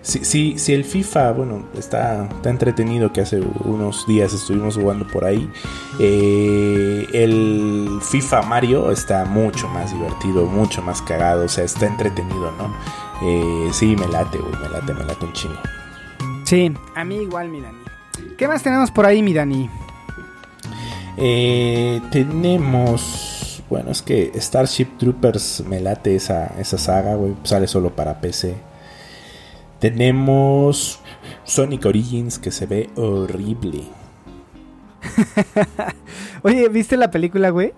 si, 0.00 0.56
si, 0.58 0.72
el 0.72 0.84
FIFA, 0.84 1.32
bueno, 1.32 1.68
está, 1.76 2.28
está 2.28 2.50
entretenido 2.50 3.12
que 3.12 3.22
hace 3.22 3.40
unos 3.64 4.06
días 4.06 4.32
estuvimos 4.32 4.76
jugando 4.76 5.06
por 5.08 5.24
ahí. 5.24 5.50
Eh, 5.98 7.04
el 7.12 7.98
FIFA 8.00 8.42
Mario 8.42 8.92
está 8.92 9.24
mucho 9.24 9.68
más 9.68 9.92
divertido, 9.92 10.46
mucho 10.46 10.82
más 10.82 11.02
cagado. 11.02 11.46
O 11.46 11.48
sea, 11.48 11.64
está 11.64 11.86
entretenido, 11.86 12.52
¿no? 12.52 12.72
Eh, 13.22 13.70
sí, 13.72 13.96
me 13.96 14.06
late, 14.06 14.38
güey. 14.38 14.52
Me 14.62 14.68
late, 14.68 14.94
me 14.94 15.04
late 15.04 15.24
un 15.24 15.32
chingo. 15.32 15.58
Sí, 16.44 16.72
a 16.94 17.04
mí 17.04 17.16
igual, 17.16 17.48
mi 17.48 17.60
Dani. 17.60 17.78
¿Qué 18.36 18.46
más 18.46 18.62
tenemos 18.62 18.92
por 18.92 19.04
ahí, 19.04 19.20
mi 19.20 19.34
Dani? 19.34 19.68
Eh, 21.16 22.00
tenemos 22.12 23.37
bueno, 23.70 23.90
es 23.90 24.02
que 24.02 24.32
Starship 24.36 24.96
Troopers 24.98 25.64
me 25.66 25.80
late 25.80 26.16
esa, 26.16 26.46
esa 26.58 26.78
saga, 26.78 27.14
güey. 27.14 27.34
Sale 27.44 27.66
solo 27.66 27.94
para 27.94 28.20
PC. 28.20 28.54
Tenemos 29.78 31.00
Sonic 31.44 31.84
Origins 31.86 32.38
que 32.38 32.50
se 32.50 32.66
ve 32.66 32.90
horrible. 32.96 33.82
Oye, 36.42 36.68
¿viste 36.68 36.96
la 36.96 37.10
película, 37.10 37.50
güey? 37.50 37.72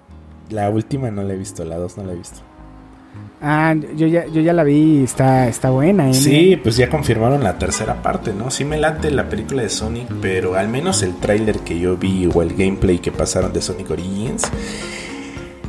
La 0.48 0.70
última 0.70 1.10
no 1.10 1.22
la 1.22 1.34
he 1.34 1.36
visto, 1.36 1.64
la 1.64 1.76
dos 1.76 1.96
no 1.96 2.04
la 2.04 2.12
he 2.12 2.16
visto. 2.16 2.40
Ah, 3.42 3.74
yo 3.96 4.06
ya, 4.06 4.26
yo 4.26 4.42
ya 4.42 4.52
la 4.52 4.64
vi, 4.64 5.02
está, 5.02 5.48
está 5.48 5.70
buena. 5.70 6.10
¿eh? 6.10 6.14
Sí, 6.14 6.58
pues 6.62 6.76
ya 6.76 6.90
confirmaron 6.90 7.42
la 7.42 7.58
tercera 7.58 8.02
parte, 8.02 8.34
¿no? 8.34 8.50
Sí 8.50 8.64
me 8.64 8.76
late 8.76 9.10
la 9.10 9.28
película 9.28 9.62
de 9.62 9.70
Sonic, 9.70 10.08
pero 10.20 10.56
al 10.56 10.68
menos 10.68 11.02
el 11.02 11.16
tráiler 11.16 11.60
que 11.60 11.78
yo 11.78 11.96
vi 11.96 12.28
o 12.32 12.42
el 12.42 12.54
gameplay 12.54 12.98
que 12.98 13.12
pasaron 13.12 13.52
de 13.52 13.62
Sonic 13.62 13.90
Origins 13.90 14.50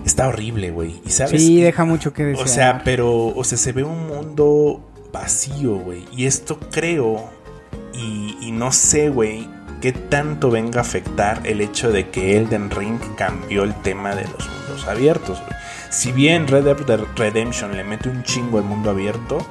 está 0.05 0.27
horrible, 0.27 0.71
güey. 0.71 1.01
¿Y 1.05 1.09
sabes? 1.09 1.41
Sí, 1.41 1.61
deja 1.61 1.85
mucho 1.85 2.13
que 2.13 2.25
decir. 2.25 2.43
O 2.43 2.47
sea, 2.47 2.81
pero, 2.83 3.27
o 3.27 3.43
sea, 3.43 3.57
se 3.57 3.71
ve 3.71 3.83
un 3.83 4.07
mundo 4.07 4.83
vacío, 5.11 5.77
güey. 5.77 6.05
Y 6.15 6.25
esto 6.25 6.59
creo, 6.71 7.29
y, 7.93 8.37
y 8.41 8.51
no 8.51 8.71
sé, 8.71 9.09
güey, 9.09 9.47
qué 9.81 9.91
tanto 9.91 10.49
venga 10.51 10.79
a 10.79 10.83
afectar 10.83 11.41
el 11.45 11.59
hecho 11.59 11.91
de 11.91 12.09
que 12.09 12.37
Elden 12.37 12.69
Ring 12.69 12.99
cambió 13.17 13.63
el 13.63 13.73
tema 13.81 14.15
de 14.15 14.23
los 14.23 14.47
mundos 14.47 14.87
abiertos. 14.87 15.41
Si 15.89 16.11
bien 16.11 16.47
Red 16.47 16.63
Dead 16.85 17.01
Redemption 17.15 17.75
le 17.75 17.83
mete 17.83 18.07
un 18.07 18.23
chingo 18.23 18.59
al 18.59 18.63
mundo 18.63 18.91
abierto, 18.91 19.45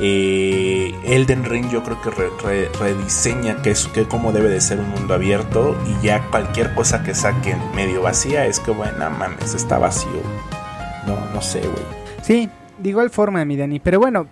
eh, 0.00 0.94
Elden 1.04 1.44
Ring 1.44 1.68
yo 1.70 1.82
creo 1.82 2.00
que 2.00 2.68
rediseña 2.78 3.60
que 3.60 3.72
es 3.72 3.86
que 3.88 4.04
cómo 4.04 4.32
debe 4.32 4.48
de 4.48 4.60
ser 4.60 4.78
un 4.80 4.88
mundo 4.88 5.12
abierto 5.14 5.76
y 5.86 6.06
ya 6.06 6.22
cualquier 6.30 6.74
cosa 6.74 7.02
que 7.02 7.14
saquen 7.14 7.58
medio 7.74 8.02
vacía 8.02 8.46
es 8.46 8.58
que 8.58 8.70
bueno, 8.70 9.10
mames, 9.10 9.54
está 9.54 9.78
vacío. 9.78 10.22
No, 11.06 11.18
no 11.34 11.42
sé, 11.42 11.60
güey. 11.60 11.84
Sí, 12.22 12.48
de 12.78 12.88
igual 12.88 13.10
forma, 13.10 13.44
mi 13.44 13.56
Dani, 13.56 13.80
pero 13.80 13.98
bueno, 13.98 14.26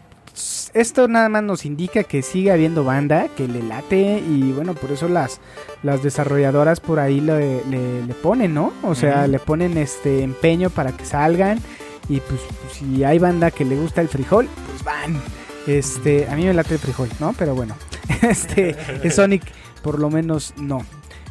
esto 0.74 1.08
nada 1.08 1.28
más 1.28 1.42
nos 1.42 1.64
indica 1.64 2.04
que 2.04 2.22
sigue 2.22 2.50
habiendo 2.50 2.84
banda, 2.84 3.28
que 3.36 3.48
le 3.48 3.62
late 3.62 4.18
y 4.18 4.52
bueno, 4.52 4.74
por 4.74 4.92
eso 4.92 5.08
las, 5.08 5.40
las 5.82 6.02
desarrolladoras 6.02 6.80
por 6.80 7.00
ahí 7.00 7.20
le, 7.20 7.64
le, 7.64 8.14
ponen, 8.14 8.54
¿no? 8.54 8.72
O 8.82 8.94
sea, 8.94 9.26
le 9.26 9.38
ponen 9.38 9.78
este 9.78 10.22
empeño 10.22 10.70
para 10.70 10.92
que 10.92 11.04
salgan 11.04 11.58
y 12.08 12.20
pues 12.20 12.40
si 12.72 13.04
hay 13.04 13.18
banda 13.18 13.50
que 13.50 13.64
le 13.64 13.76
gusta 13.76 14.00
el 14.00 14.08
frijol, 14.08 14.48
pues 14.68 14.84
van. 14.84 15.20
Este, 15.66 16.26
a 16.28 16.36
mí 16.36 16.44
me 16.44 16.54
late 16.54 16.74
el 16.74 16.80
frijol, 16.80 17.08
¿no? 17.20 17.34
Pero 17.38 17.54
bueno, 17.54 17.76
este, 18.22 18.76
Sonic 19.10 19.42
por 19.82 19.98
lo 19.98 20.10
menos 20.10 20.54
no. 20.56 20.84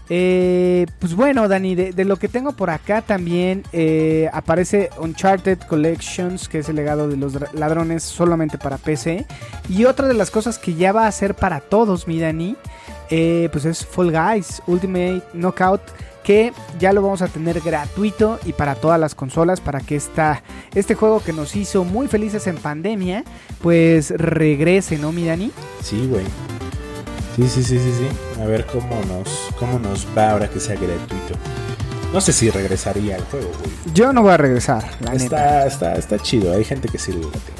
Eh, 0.10 0.88
pues 0.98 1.13
bueno, 1.13 1.48
Dani, 1.48 1.76
de, 1.76 2.06
lo 2.06 2.17
que 2.17 2.28
tengo 2.28 2.54
por 2.54 2.72
acá 2.72 3.02
también 3.04 3.63
eh, 3.72 4.30
aparece 4.34 4.89
Uncharted 5.00 5.60
Collections, 5.60 6.50
que 6.50 6.60
es 6.60 6.69
el 6.69 6.76
legado 6.76 7.08
de 7.08 7.15
los 7.15 7.38
ladrones 7.54 8.04
solamente 8.04 8.58
para 8.58 8.78
PC. 8.78 9.26
Y 9.69 9.86
otra 9.86 10.08
de 10.08 10.15
las 10.15 10.32
cosas 10.32 10.58
que 10.58 10.74
ya 10.74 10.91
va 10.91 11.06
a 11.06 11.12
ser 11.12 11.36
para 11.36 11.60
todos, 11.60 12.08
mi 12.08 12.19
Dani, 12.19 12.56
eh, 13.12 13.50
pues 13.52 13.65
es 13.65 13.86
Fall 13.86 14.12
Guys 14.12 14.62
Ultimate 14.67 15.24
Knockout 15.34 15.82
que 16.24 16.54
ya 16.80 16.93
lo 16.93 17.02
vamos 17.02 17.24
a 17.24 17.28
tener 17.28 17.60
gratuito 17.60 18.39
y 18.45 18.54
para 18.54 18.76
todas 18.76 19.00
las 19.00 19.15
consolas 19.15 19.62
para 19.62 19.80
que 19.80 19.95
esta, 19.95 20.43
este 20.76 20.93
juego 20.93 21.24
que 21.24 21.34
nos 21.34 21.56
hizo 21.56 21.84
muy 21.84 22.08
felices 22.08 22.45
en 22.45 22.58
pandemia 22.58 23.24
pues 23.62 24.12
regrese, 24.12 25.00
¿no, 25.00 25.12
mi 25.12 25.26
Dani? 25.26 25.52
Sí, 25.82 26.08
güey. 26.08 26.26
Sí, 27.39 27.47
sí, 27.47 27.63
sí, 27.63 27.80
sí, 27.80 27.93
sí. 27.99 28.41
A 28.41 28.45
ver 28.45 28.65
cómo 28.65 28.99
nos, 29.06 29.30
cómo 29.58 29.80
nos 29.80 30.06
va 30.17 30.32
ahora 30.32 30.49
que 30.49 30.60
sea 30.60 30.75
gratuito. 30.75 31.36
No 32.12 32.19
sé 32.19 32.34
si 32.34 32.49
regresaría 32.49 33.15
al 33.15 33.23
juego, 33.23 33.47
güey. 33.60 33.93
Yo 33.93 34.12
no 34.12 34.23
voy 34.23 34.32
a 34.34 34.38
regresar, 34.38 34.84
la 34.99 35.13
está, 35.13 35.65
Está, 35.65 35.93
está 35.95 36.19
chido, 36.19 36.52
hay 36.52 36.65
gente 36.65 36.89
que 36.89 36.97
sí 36.97 37.13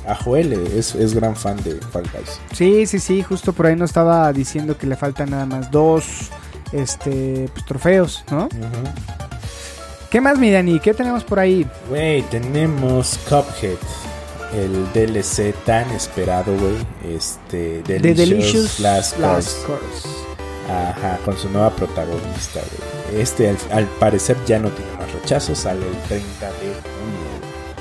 A 0.06 0.16
Joel 0.16 0.52
es, 0.54 0.96
es 0.96 1.14
gran 1.14 1.34
fan 1.34 1.56
de 1.64 1.76
Fall 1.76 2.10
Guys. 2.12 2.42
Sí, 2.52 2.86
sí, 2.88 3.00
sí, 3.00 3.24
justo 3.24 3.54
por 3.54 3.68
ahí 3.68 3.78
nos 3.78 3.92
estaba 3.92 4.34
diciendo 4.34 4.78
que 4.78 4.86
le 4.86 4.98
faltan 4.98 5.30
nada 5.30 5.46
más 5.46 5.72
dos 5.72 6.30
este, 6.74 7.50
pues, 7.54 7.66
trofeos, 7.66 8.26
¿no? 8.32 8.50
¿Qué 10.10 10.20
más, 10.20 10.38
mi 10.40 10.52
Dani? 10.52 10.80
¿Qué 10.82 10.94
tenemos 10.94 11.24
por 11.24 11.40
ahí? 11.40 11.66
Güey, 11.88 12.24
tenemos 12.24 13.18
Cuphead, 13.30 13.78
el 14.54 14.92
DLC 14.94 15.54
tan 15.66 15.90
esperado, 15.92 16.54
güey. 16.58 16.76
Este, 17.16 17.82
Delicious, 17.84 18.16
The 18.18 18.26
Delicious 18.26 18.80
Last, 18.80 19.18
Course. 19.66 20.08
Ajá, 20.70 21.18
con 21.26 21.38
su 21.38 21.50
nueva 21.50 21.72
protagonista, 21.72 22.60
güey. 22.60 23.22
Este 23.22 23.56
al, 23.72 23.86
parecer 24.00 24.38
ya 24.46 24.60
no 24.60 24.70
tiene 24.70 24.92
más 25.00 25.10
flechazo 25.10 25.56
sale 25.56 25.86
el 25.88 25.98
30 26.08 26.46
de 26.46 26.52
junio. 26.52 27.30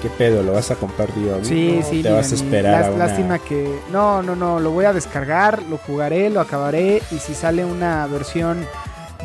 ¿Qué 0.01 0.09
pedo? 0.11 0.43
¿Lo 0.43 0.53
vas 0.53 0.71
a 0.71 0.77
comprar 0.77 1.09
tío? 1.11 1.45
Sí, 1.45 1.81
sí. 1.89 2.03
¿Te 2.03 2.11
vas 2.11 2.31
a 2.31 2.35
esperar 2.37 2.85
a 2.85 2.91
una... 2.93 3.07
Lástima 3.07 3.39
que... 3.41 3.81
No, 3.91 4.23
no, 4.23 4.37
no, 4.37 4.61
lo 4.61 4.71
voy 4.71 4.85
a 4.85 4.93
descargar, 4.93 5.61
lo 5.65 5.77
jugaré, 5.77 6.31
lo 6.31 6.41
acabaré 6.41 7.03
y 7.11 7.19
si 7.19 7.35
sale 7.35 7.65
una 7.65 8.07
versión 8.07 8.65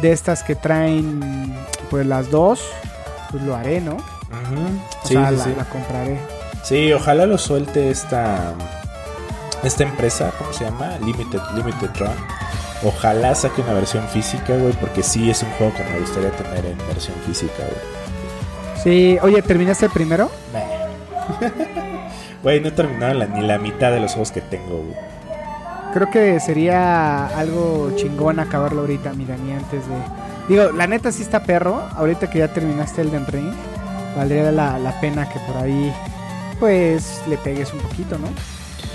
de 0.01 0.11
estas 0.11 0.43
que 0.43 0.55
traen 0.55 1.55
pues 1.91 2.05
las 2.07 2.31
dos, 2.31 2.61
pues 3.31 3.43
lo 3.43 3.55
haré, 3.55 3.81
¿no? 3.81 3.97
O 3.97 5.07
Sí, 5.07 5.13
sea, 5.13 5.29
sí, 5.29 5.35
la, 5.37 5.43
sí. 5.43 5.53
la 5.55 5.65
compraré. 5.65 6.17
Sí, 6.63 6.91
ojalá 6.93 7.25
lo 7.25 7.37
suelte 7.37 7.89
esta 7.89 8.53
esta 9.63 9.83
empresa, 9.83 10.31
¿cómo 10.37 10.51
se 10.53 10.65
llama? 10.65 10.97
Limited 11.05 11.39
Limited 11.55 11.89
Run. 11.99 12.09
Ojalá 12.85 13.33
saque 13.33 13.61
una 13.61 13.73
versión 13.73 14.05
física, 14.09 14.55
güey, 14.57 14.73
porque 14.73 15.03
sí 15.03 15.29
es 15.29 15.41
un 15.43 15.49
juego 15.51 15.73
que 15.73 15.83
me 15.85 15.99
gustaría 15.99 16.31
tener 16.31 16.65
en 16.65 16.77
versión 16.87 17.15
física, 17.25 17.63
güey. 17.63 18.81
Sí, 18.83 19.17
oye, 19.21 19.41
¿terminaste 19.41 19.85
el 19.85 19.91
primero? 19.91 20.29
Güey, 22.43 22.59
no 22.59 22.67
he 22.67 22.71
terminado 22.71 23.13
la- 23.13 23.25
ni 23.27 23.39
la 23.41 23.57
mitad 23.57 23.89
de 23.89 24.01
los 24.01 24.11
juegos 24.11 24.31
que 24.33 24.41
tengo, 24.41 24.79
güey. 24.79 24.95
Creo 25.93 26.09
que 26.11 26.41
sería 26.41 27.27
algo 27.27 27.93
chingón 27.95 28.37
acabarlo 28.41 28.81
ahorita, 28.81 29.13
mi 29.13 29.23
Dani, 29.23 29.53
antes 29.53 29.87
de... 29.87 29.95
Digo, 30.49 30.73
la 30.73 30.85
neta 30.85 31.13
sí 31.13 31.21
está 31.23 31.43
perro. 31.43 31.81
Ahorita 31.95 32.29
que 32.29 32.39
ya 32.39 32.49
terminaste 32.49 32.99
el 33.01 33.11
Den 33.11 33.25
Ring, 33.27 33.53
valdría 34.17 34.51
la, 34.51 34.77
la 34.77 34.99
pena 34.99 35.29
que 35.29 35.39
por 35.39 35.55
ahí, 35.55 35.93
pues, 36.63 37.21
le 37.27 37.37
pegues 37.39 37.73
un 37.73 37.79
poquito, 37.79 38.17
¿no? 38.17 38.27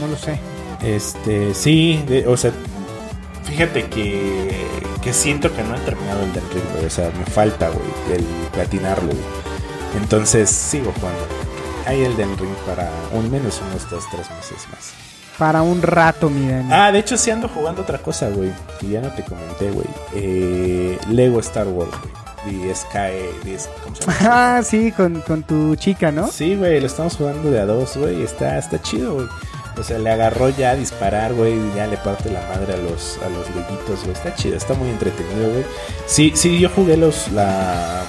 No 0.01 0.07
lo 0.11 0.17
sé. 0.17 0.41
Este, 0.83 1.53
sí, 1.55 2.03
de- 2.09 2.27
o 2.27 2.35
sea, 2.35 2.51
fíjate 3.45 3.91
que, 3.91 4.67
que 5.03 5.13
siento 5.13 5.55
que 5.55 5.63
no 5.63 5.77
he 5.77 5.81
terminado 5.81 6.23
el 6.23 6.33
del 6.33 6.49
Ring, 6.51 6.65
güey. 6.73 6.87
O 6.87 6.91
sea, 6.91 7.11
me 7.19 7.27
falta, 7.27 7.69
güey, 7.69 8.17
el 8.17 8.25
platinarlo, 8.55 9.09
güey. 9.09 10.01
Entonces 10.01 10.49
sigo 10.49 10.95
jugando. 10.99 11.21
Hay 11.85 12.05
el 12.05 12.17
del 12.17 12.39
Ring 12.39 12.55
para 12.67 12.91
un 13.13 13.31
menos 13.31 13.61
unos 13.71 13.91
2, 13.91 14.03
3 14.13 14.31
meses 14.31 14.67
más. 14.71 14.93
Para 15.37 15.61
un 15.61 15.83
rato, 15.83 16.31
mi 16.31 16.49
Dani. 16.49 16.71
Ah, 16.73 16.91
de 16.91 17.01
hecho 17.01 17.19
sí 17.19 17.31
ando 17.31 17.49
jugando 17.51 17.83
otra 17.83 17.99
cosa, 17.99 18.31
güey. 18.31 18.51
Que 18.81 18.89
ya 18.89 19.03
no 19.03 19.11
te 19.11 19.23
comenté, 19.25 19.71
güey. 19.73 19.87
Eh, 20.15 20.99
Lego 21.11 21.39
Star 21.41 21.67
Wars, 21.69 21.91
güey. 22.01 22.15
The 22.45 22.75
Sky, 22.75 23.43
the- 23.45 23.59
¿cómo 23.85 23.97
se 23.97 24.03
llama? 24.03 24.17
Ah, 24.21 24.63
sí, 24.63 24.93
con, 24.93 25.21
con 25.23 25.43
tu 25.43 25.75
chica, 25.77 26.11
¿no? 26.13 26.29
Sí, 26.31 26.57
güey, 26.57 26.81
lo 26.81 26.87
estamos 26.87 27.17
jugando 27.17 27.51
de 27.51 27.61
a 27.61 27.67
dos, 27.67 27.97
güey. 27.97 28.23
Está, 28.23 28.59
está 28.59 28.81
chido, 28.81 29.15
güey. 29.15 29.27
O 29.77 29.83
sea, 29.85 29.99
le 29.99 30.11
agarró 30.11 30.49
ya 30.49 30.71
a 30.71 30.75
disparar, 30.77 31.35
güey. 31.35 31.55
Y 31.55 31.73
ya 31.77 31.87
le 31.87 31.97
parte 31.99 32.31
la 32.31 32.41
madre 32.49 32.75
a 32.75 32.77
los, 32.79 33.19
a 33.25 33.29
los 33.29 33.47
leguitos, 33.55 34.01
güey. 34.03 34.13
Está 34.13 34.35
chido, 34.35 34.57
está 34.57 34.75
muy 34.75 34.89
entretenido, 34.91 35.51
güey. 35.53 35.65
Sí, 36.07 36.33
sí, 36.35 36.59
yo 36.59 36.69
jugué 36.71 36.97
los, 36.97 37.31
la... 37.33 38.03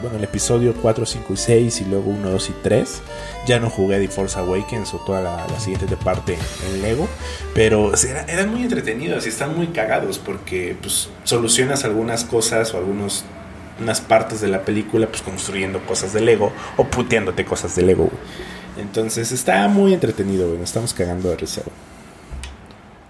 Bueno, 0.00 0.16
el 0.16 0.24
episodio 0.24 0.74
4, 0.80 1.04
5 1.04 1.32
y 1.32 1.36
6 1.36 1.80
y 1.82 1.84
luego 1.84 2.10
1, 2.10 2.30
2 2.30 2.50
y 2.50 2.52
3. 2.62 3.02
Ya 3.46 3.60
no 3.60 3.68
jugué 3.68 3.98
The 3.98 4.08
Force 4.08 4.38
Awakens 4.38 4.94
o 4.94 4.98
toda 4.98 5.20
la, 5.20 5.46
la 5.46 5.60
siguiente 5.60 5.94
parte 5.96 6.38
en 6.66 6.80
Lego. 6.80 7.06
Pero 7.54 7.92
eran 8.28 8.50
muy 8.50 8.62
entretenidos 8.62 9.26
y 9.26 9.28
están 9.28 9.54
muy 9.54 9.68
cagados 9.68 10.18
porque 10.18 10.74
pues 10.80 11.10
solucionas 11.24 11.84
algunas 11.84 12.24
cosas 12.24 12.72
o 12.72 12.78
algunos 12.78 13.24
unas 13.78 14.00
partes 14.00 14.40
de 14.40 14.48
la 14.48 14.62
película 14.62 15.06
pues 15.06 15.22
construyendo 15.22 15.80
cosas 15.86 16.12
de 16.12 16.20
Lego 16.20 16.52
o 16.76 16.84
puteándote 16.84 17.44
cosas 17.44 17.76
de 17.76 17.82
Lego. 17.82 18.10
Entonces 18.78 19.32
está 19.32 19.68
muy 19.68 19.92
entretenido, 19.92 20.54
estamos 20.62 20.94
cagando 20.94 21.28
de 21.28 21.36
risa. 21.36 21.62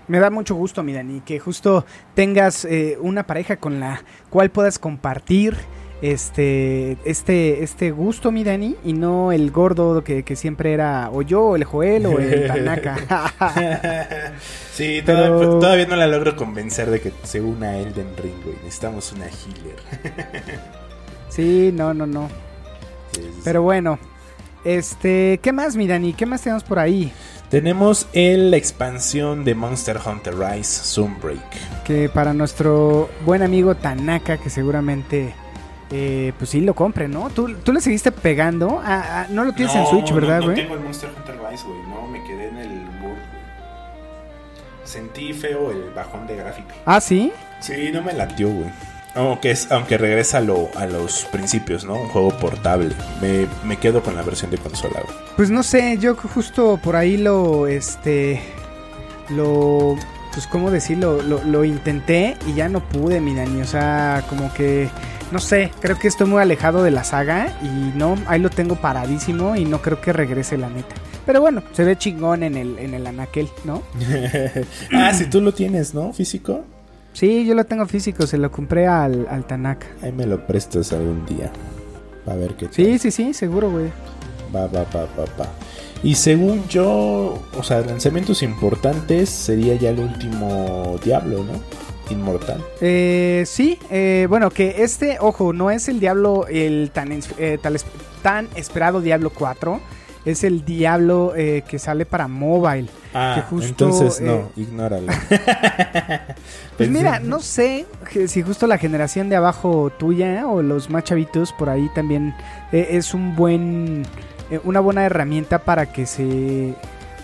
Me 0.08 0.18
da 0.18 0.30
mucho 0.30 0.56
gusto, 0.56 0.82
mi 0.82 0.92
Dani, 0.92 1.20
que 1.20 1.38
justo 1.38 1.86
tengas 2.14 2.64
eh, 2.64 2.98
una 3.00 3.28
pareja 3.28 3.58
con 3.58 3.78
la 3.78 4.02
cual 4.28 4.50
puedas 4.50 4.80
compartir 4.80 5.56
este, 6.02 6.96
este, 7.04 7.62
este 7.62 7.90
gusto, 7.90 8.30
mi 8.32 8.42
Dani, 8.44 8.76
y 8.84 8.92
no 8.94 9.32
el 9.32 9.50
gordo 9.50 10.02
que, 10.02 10.22
que 10.22 10.36
siempre 10.36 10.72
era 10.72 11.10
o 11.12 11.22
yo, 11.22 11.42
o 11.42 11.56
el 11.56 11.64
Joel, 11.64 12.06
o 12.06 12.18
el 12.18 12.46
Tanaka. 12.46 12.96
sí, 14.72 15.02
Pero- 15.04 15.26
todavía, 15.38 15.46
todavía 15.60 15.86
no 15.86 15.96
la 15.96 16.06
logro 16.06 16.36
convencer 16.36 16.90
de 16.90 17.00
que 17.00 17.12
se 17.24 17.40
una 17.40 17.70
a 17.70 17.78
Elden 17.78 18.16
Ring, 18.16 18.42
güey. 18.44 18.56
Necesitamos 18.64 19.12
una 19.12 19.26
healer. 19.26 19.76
sí, 21.28 21.70
no, 21.74 21.92
no, 21.94 22.06
no. 22.06 22.28
Sí, 23.12 23.20
sí, 23.22 23.28
sí. 23.34 23.40
Pero 23.44 23.62
bueno, 23.62 23.98
este, 24.64 25.38
¿qué 25.42 25.52
más, 25.52 25.76
mi 25.76 25.86
Dani? 25.86 26.12
¿Qué 26.12 26.26
más 26.26 26.42
tenemos 26.42 26.64
por 26.64 26.78
ahí? 26.78 27.12
Tenemos 27.50 28.06
el- 28.12 28.50
la 28.52 28.56
expansión 28.56 29.44
de 29.44 29.54
Monster 29.54 29.98
Hunter 30.04 30.38
Rise 30.38 30.84
Sunbreak. 30.84 31.82
Que 31.84 32.08
para 32.08 32.32
nuestro 32.32 33.10
buen 33.26 33.42
amigo 33.42 33.74
Tanaka, 33.74 34.36
que 34.38 34.50
seguramente, 34.50 35.34
eh, 35.90 36.32
pues 36.38 36.50
sí 36.50 36.60
lo 36.60 36.74
compre, 36.74 37.08
¿no? 37.08 37.30
¿Tú, 37.30 37.54
tú 37.64 37.72
le 37.72 37.80
seguiste 37.80 38.12
pegando? 38.12 38.80
Ah, 38.84 39.02
ah, 39.22 39.26
no 39.30 39.44
lo 39.44 39.52
tienes 39.52 39.74
en 39.74 39.86
Switch, 39.86 40.12
¿verdad, 40.12 40.36
No, 40.40 40.46
no 40.46 40.52
güey? 40.52 40.56
tengo 40.62 40.74
el 40.74 40.80
Monster 40.80 41.10
Hunter 41.16 41.36
Rise, 41.50 41.64
güey. 41.66 41.80
No, 41.88 42.06
me 42.06 42.22
quedé 42.24 42.48
en 42.48 42.56
el 42.58 42.70
World, 43.02 43.02
güey. 43.02 43.40
Sentí 44.84 45.32
feo 45.32 45.70
el 45.70 45.90
bajón 45.94 46.26
de 46.26 46.36
gráfica. 46.36 46.74
Ah, 46.84 47.00
sí. 47.00 47.32
Sí, 47.60 47.90
no 47.92 48.02
me 48.02 48.12
latió, 48.12 48.48
güey. 48.48 48.70
Aunque, 49.14 49.50
es, 49.50 49.70
aunque 49.72 49.98
regresa 49.98 50.38
a, 50.38 50.40
lo- 50.40 50.70
a 50.76 50.86
los 50.86 51.24
principios, 51.26 51.84
¿no? 51.84 51.94
Un 51.94 52.08
juego 52.08 52.30
portable. 52.38 52.94
Me, 53.20 53.46
me 53.64 53.76
quedo 53.76 54.02
con 54.02 54.14
la 54.16 54.22
versión 54.22 54.50
de 54.52 54.58
consola, 54.58 55.00
güey. 55.04 55.16
Pues 55.36 55.50
no 55.50 55.62
sé, 55.64 55.98
yo 55.98 56.14
justo 56.14 56.78
por 56.82 56.94
ahí 56.96 57.16
lo, 57.16 57.66
este, 57.66 58.40
lo, 59.30 59.96
pues 60.32 60.46
cómo 60.46 60.70
decirlo, 60.70 61.22
lo, 61.22 61.42
lo 61.44 61.64
intenté 61.64 62.36
y 62.46 62.54
ya 62.54 62.68
no 62.68 62.80
pude, 62.80 63.20
mi 63.20 63.34
Dani, 63.34 63.60
o 63.62 63.66
sea, 63.66 64.24
como 64.28 64.52
que, 64.54 64.88
no 65.32 65.38
sé, 65.38 65.70
creo 65.80 65.98
que 65.98 66.08
estoy 66.08 66.26
muy 66.26 66.40
alejado 66.42 66.82
de 66.82 66.90
la 66.90 67.04
saga 67.04 67.56
y 67.62 67.96
no, 67.96 68.16
ahí 68.26 68.40
lo 68.40 68.50
tengo 68.50 68.76
paradísimo 68.76 69.56
y 69.56 69.64
no 69.64 69.80
creo 69.82 70.00
que 70.00 70.12
regrese 70.12 70.56
la 70.56 70.68
neta. 70.68 70.94
Pero 71.26 71.40
bueno, 71.40 71.62
se 71.72 71.84
ve 71.84 71.96
chingón 71.96 72.42
en 72.42 72.56
el, 72.56 72.78
en 72.78 72.94
el 72.94 73.06
anaquel, 73.06 73.48
¿no? 73.64 73.82
ah, 74.92 75.12
si 75.14 75.26
tú 75.26 75.40
lo 75.40 75.52
tienes, 75.52 75.94
¿no? 75.94 76.12
Físico. 76.12 76.64
Sí, 77.12 77.44
yo 77.46 77.54
lo 77.54 77.64
tengo 77.64 77.86
físico, 77.86 78.26
se 78.26 78.38
lo 78.38 78.50
compré 78.50 78.86
al, 78.86 79.26
al 79.28 79.44
Tanaka. 79.44 79.86
Ahí 80.02 80.12
me 80.12 80.26
lo 80.26 80.46
prestas 80.46 80.92
algún 80.92 81.26
día. 81.26 81.52
A 82.26 82.34
ver 82.34 82.54
qué 82.54 82.66
tal. 82.66 82.74
Sí, 82.74 82.98
sí, 82.98 83.10
sí, 83.10 83.34
seguro, 83.34 83.70
güey. 83.70 83.90
Va, 84.54 84.66
va, 84.66 84.84
va, 84.94 85.02
va, 85.18 85.24
va. 85.38 85.46
Y 86.02 86.14
según 86.14 86.66
yo, 86.68 87.42
o 87.56 87.62
sea, 87.62 87.80
lanzamientos 87.80 88.42
importantes 88.42 89.28
sería 89.28 89.74
ya 89.74 89.90
el 89.90 90.00
último 90.00 90.98
Diablo, 91.04 91.44
¿no? 91.44 91.60
Inmortal. 92.10 92.64
Eh, 92.80 93.44
sí, 93.46 93.78
eh, 93.90 94.26
bueno, 94.28 94.50
que 94.50 94.82
este, 94.82 95.18
ojo, 95.20 95.52
no 95.52 95.70
es 95.70 95.88
el 95.88 96.00
Diablo, 96.00 96.46
el 96.48 96.90
tan, 96.92 97.12
eh, 97.38 97.58
tal 97.60 97.76
tan 98.22 98.48
esperado 98.54 99.00
Diablo 99.00 99.30
4, 99.30 99.80
es 100.24 100.44
el 100.44 100.64
Diablo 100.64 101.32
eh, 101.36 101.62
que 101.66 101.78
sale 101.78 102.04
para 102.04 102.28
mobile. 102.28 102.88
Ah, 103.14 103.34
Que 103.36 103.42
justo, 103.42 103.66
entonces 103.68 104.20
no, 104.20 104.32
eh, 104.34 104.44
ignóralo. 104.56 105.06
Pues 106.76 106.88
mira, 106.88 107.20
no 107.20 107.40
sé 107.40 107.84
si 108.26 108.40
justo 108.40 108.66
la 108.66 108.78
generación 108.78 109.28
de 109.28 109.36
abajo 109.36 109.92
tuya 109.98 110.46
o 110.46 110.62
los 110.62 110.88
más 110.88 111.04
chavitos 111.04 111.52
por 111.52 111.68
ahí 111.68 111.90
también 111.94 112.34
es 112.72 113.12
un 113.12 113.36
buen, 113.36 114.06
una 114.64 114.80
buena 114.80 115.04
herramienta 115.04 115.58
para 115.58 115.92
que 115.92 116.06
se 116.06 116.74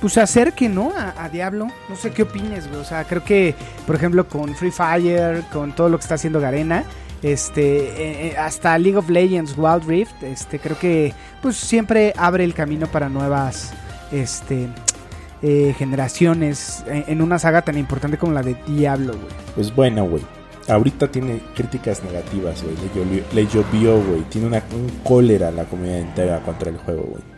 pues 0.07 0.19
acerque, 0.19 0.69
¿no? 0.69 0.93
A, 0.95 1.29
Diablo. 1.29 1.67
No 1.89 1.97
sé 1.97 2.13
qué 2.13 2.23
opines, 2.23 2.69
güey. 2.69 2.81
O 2.81 2.85
sea, 2.85 3.03
creo 3.03 3.25
que, 3.25 3.57
por 3.89 3.97
ejemplo, 3.97 4.29
con 4.29 4.55
Free 4.55 4.71
Fire, 4.71 5.43
con 5.53 5.75
todo 5.75 5.89
lo 5.89 5.99
que 5.99 6.03
está 6.03 6.15
haciendo 6.15 6.41
Garena, 6.41 6.85
este, 7.25 7.79
eh, 7.79 8.29
eh, 8.29 8.37
hasta 8.39 8.79
League 8.79 8.97
of 8.97 9.11
Legends, 9.11 9.55
Wild 9.59 9.83
Rift, 9.85 10.23
este, 10.23 10.61
creo 10.61 10.79
que, 10.79 11.13
pues 11.43 11.57
siempre 11.57 12.13
abre 12.17 12.45
el 12.45 12.55
camino 12.55 12.87
para 12.87 13.09
nuevas, 13.09 13.73
este, 14.13 14.69
eh, 15.43 15.75
generaciones 15.77 16.85
en, 16.87 17.21
una 17.21 17.41
saga 17.41 17.63
tan 17.63 17.77
importante 17.77 18.17
como 18.17 18.33
la 18.33 18.45
de 18.45 18.55
Diablo, 18.65 19.15
güey. 19.15 19.35
Pues 19.57 19.75
bueno, 19.75 20.05
güey. 20.05 20.23
Ahorita 20.69 21.09
tiene 21.09 21.41
críticas 21.57 22.05
negativas, 22.05 22.63
güey. 22.63 22.77
Le 23.33 23.47
llovió, 23.49 24.01
güey. 24.01 24.21
Tiene 24.31 24.47
una, 24.47 24.63
un 24.73 24.89
cólera 25.03 25.51
la 25.51 25.65
comunidad 25.65 25.99
entera 25.99 26.41
contra 26.43 26.71
el 26.71 26.77
juego, 26.77 27.03
güey. 27.03 27.36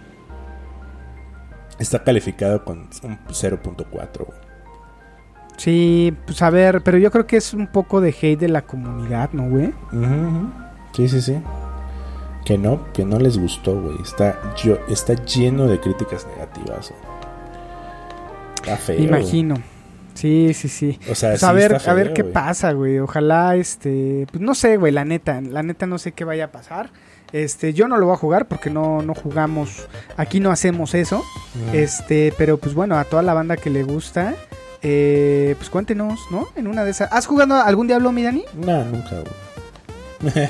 Está 1.79 2.03
calificado 2.03 2.65
con 2.65 2.79
un 3.03 3.19
0.4, 3.29 4.27
güey. 4.27 4.39
Sí, 5.57 6.15
pues 6.25 6.41
a 6.43 6.51
ver, 6.51 6.83
pero 6.83 6.99
yo 6.99 7.11
creo 7.11 7.27
que 7.27 7.37
es 7.37 7.53
un 7.53 7.67
poco 7.67 8.01
de 8.01 8.11
hate 8.11 8.39
de 8.39 8.49
la 8.49 8.63
comunidad, 8.63 9.31
¿no, 9.33 9.49
güey? 9.49 9.73
Sí, 10.93 11.09
sí, 11.09 11.21
sí. 11.21 11.41
Que 12.45 12.57
no, 12.57 12.93
que 12.93 13.05
no 13.05 13.19
les 13.19 13.37
gustó, 13.39 13.81
güey. 13.81 14.01
Está, 14.01 14.55
yo, 14.57 14.79
está 14.89 15.15
lleno 15.15 15.67
de 15.67 15.81
críticas 15.81 16.27
negativas. 16.29 16.93
Está 18.55 18.77
feo. 18.77 18.99
Me 18.99 19.07
imagino. 19.07 19.57
Sí, 20.15 20.53
sí, 20.55 20.69
sí. 20.69 20.99
O 21.11 21.15
sea, 21.15 21.31
Pues 21.31 21.41
sí 21.41 21.47
a 21.47 21.53
ver, 21.53 21.81
a 21.87 21.95
ver 21.95 22.13
qué 22.13 22.25
pasa, 22.25 22.73
güey. 22.73 22.99
Ojalá, 22.99 23.57
este, 23.57 24.27
pues 24.31 24.41
no 24.41 24.55
sé, 24.55 24.77
güey, 24.77 24.93
la 24.93 25.05
neta, 25.05 25.41
la 25.41 25.63
neta 25.63 25.87
no 25.87 25.99
sé 25.99 26.13
qué 26.13 26.25
vaya 26.25 26.47
a 26.47 26.53
pasar. 26.53 26.91
Este, 27.33 27.75
yo 27.75 27.89
no 27.89 27.99
lo 27.99 28.07
voy 28.07 28.15
a 28.15 28.19
jugar 28.19 28.49
porque 28.49 28.71
no, 28.71 29.03
no 29.03 29.15
jugamos, 29.15 29.87
aquí 30.17 30.41
no 30.41 30.51
hacemos 30.51 30.95
eso. 30.95 31.25
Este, 31.73 32.33
pero 32.39 32.59
pues 32.59 32.75
bueno, 32.75 32.97
a 32.97 33.05
toda 33.05 33.23
la 33.23 33.35
banda 33.35 33.57
que 33.57 33.71
le 33.71 33.83
gusta, 33.83 34.35
eh, 34.83 35.55
pues 35.59 35.69
cuéntenos, 35.71 36.21
¿no? 36.31 36.49
En 36.57 36.67
una 36.69 36.85
de 36.85 36.93
esas. 36.93 37.13
¿Has 37.13 37.27
jugado 37.27 37.57
algún 37.57 37.87
Diablo, 37.87 38.13
mi 38.13 38.23
Dani? 38.23 38.45
No, 38.55 38.85
nunca, 38.85 39.11
güey. 39.21 40.33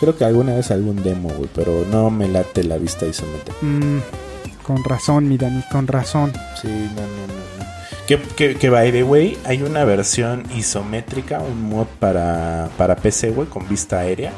Creo 0.00 0.16
que 0.16 0.24
alguna 0.24 0.54
vez 0.54 0.70
algún 0.70 1.02
demo, 1.02 1.28
güey, 1.30 1.48
pero 1.54 1.84
no 1.90 2.10
me 2.10 2.28
late 2.28 2.64
la 2.64 2.78
vista 2.78 3.06
isométrica. 3.06 3.58
Mm, 3.60 4.00
con 4.62 4.82
razón, 4.84 5.28
mi 5.28 5.36
Dani, 5.36 5.62
con 5.70 5.86
razón. 5.86 6.32
Sí, 6.60 6.68
no, 6.68 7.02
no, 7.02 7.26
no. 7.26 7.34
no. 7.34 7.64
Que, 8.06 8.18
que, 8.18 8.56
que 8.56 8.70
by 8.70 8.90
the 8.90 9.02
way, 9.02 9.38
hay 9.44 9.62
una 9.62 9.84
versión 9.84 10.44
isométrica, 10.54 11.40
un 11.40 11.68
mod 11.68 11.86
para, 12.00 12.68
para 12.76 12.96
PC, 12.96 13.30
güey, 13.30 13.48
con 13.48 13.68
vista 13.68 14.00
aérea 14.00 14.32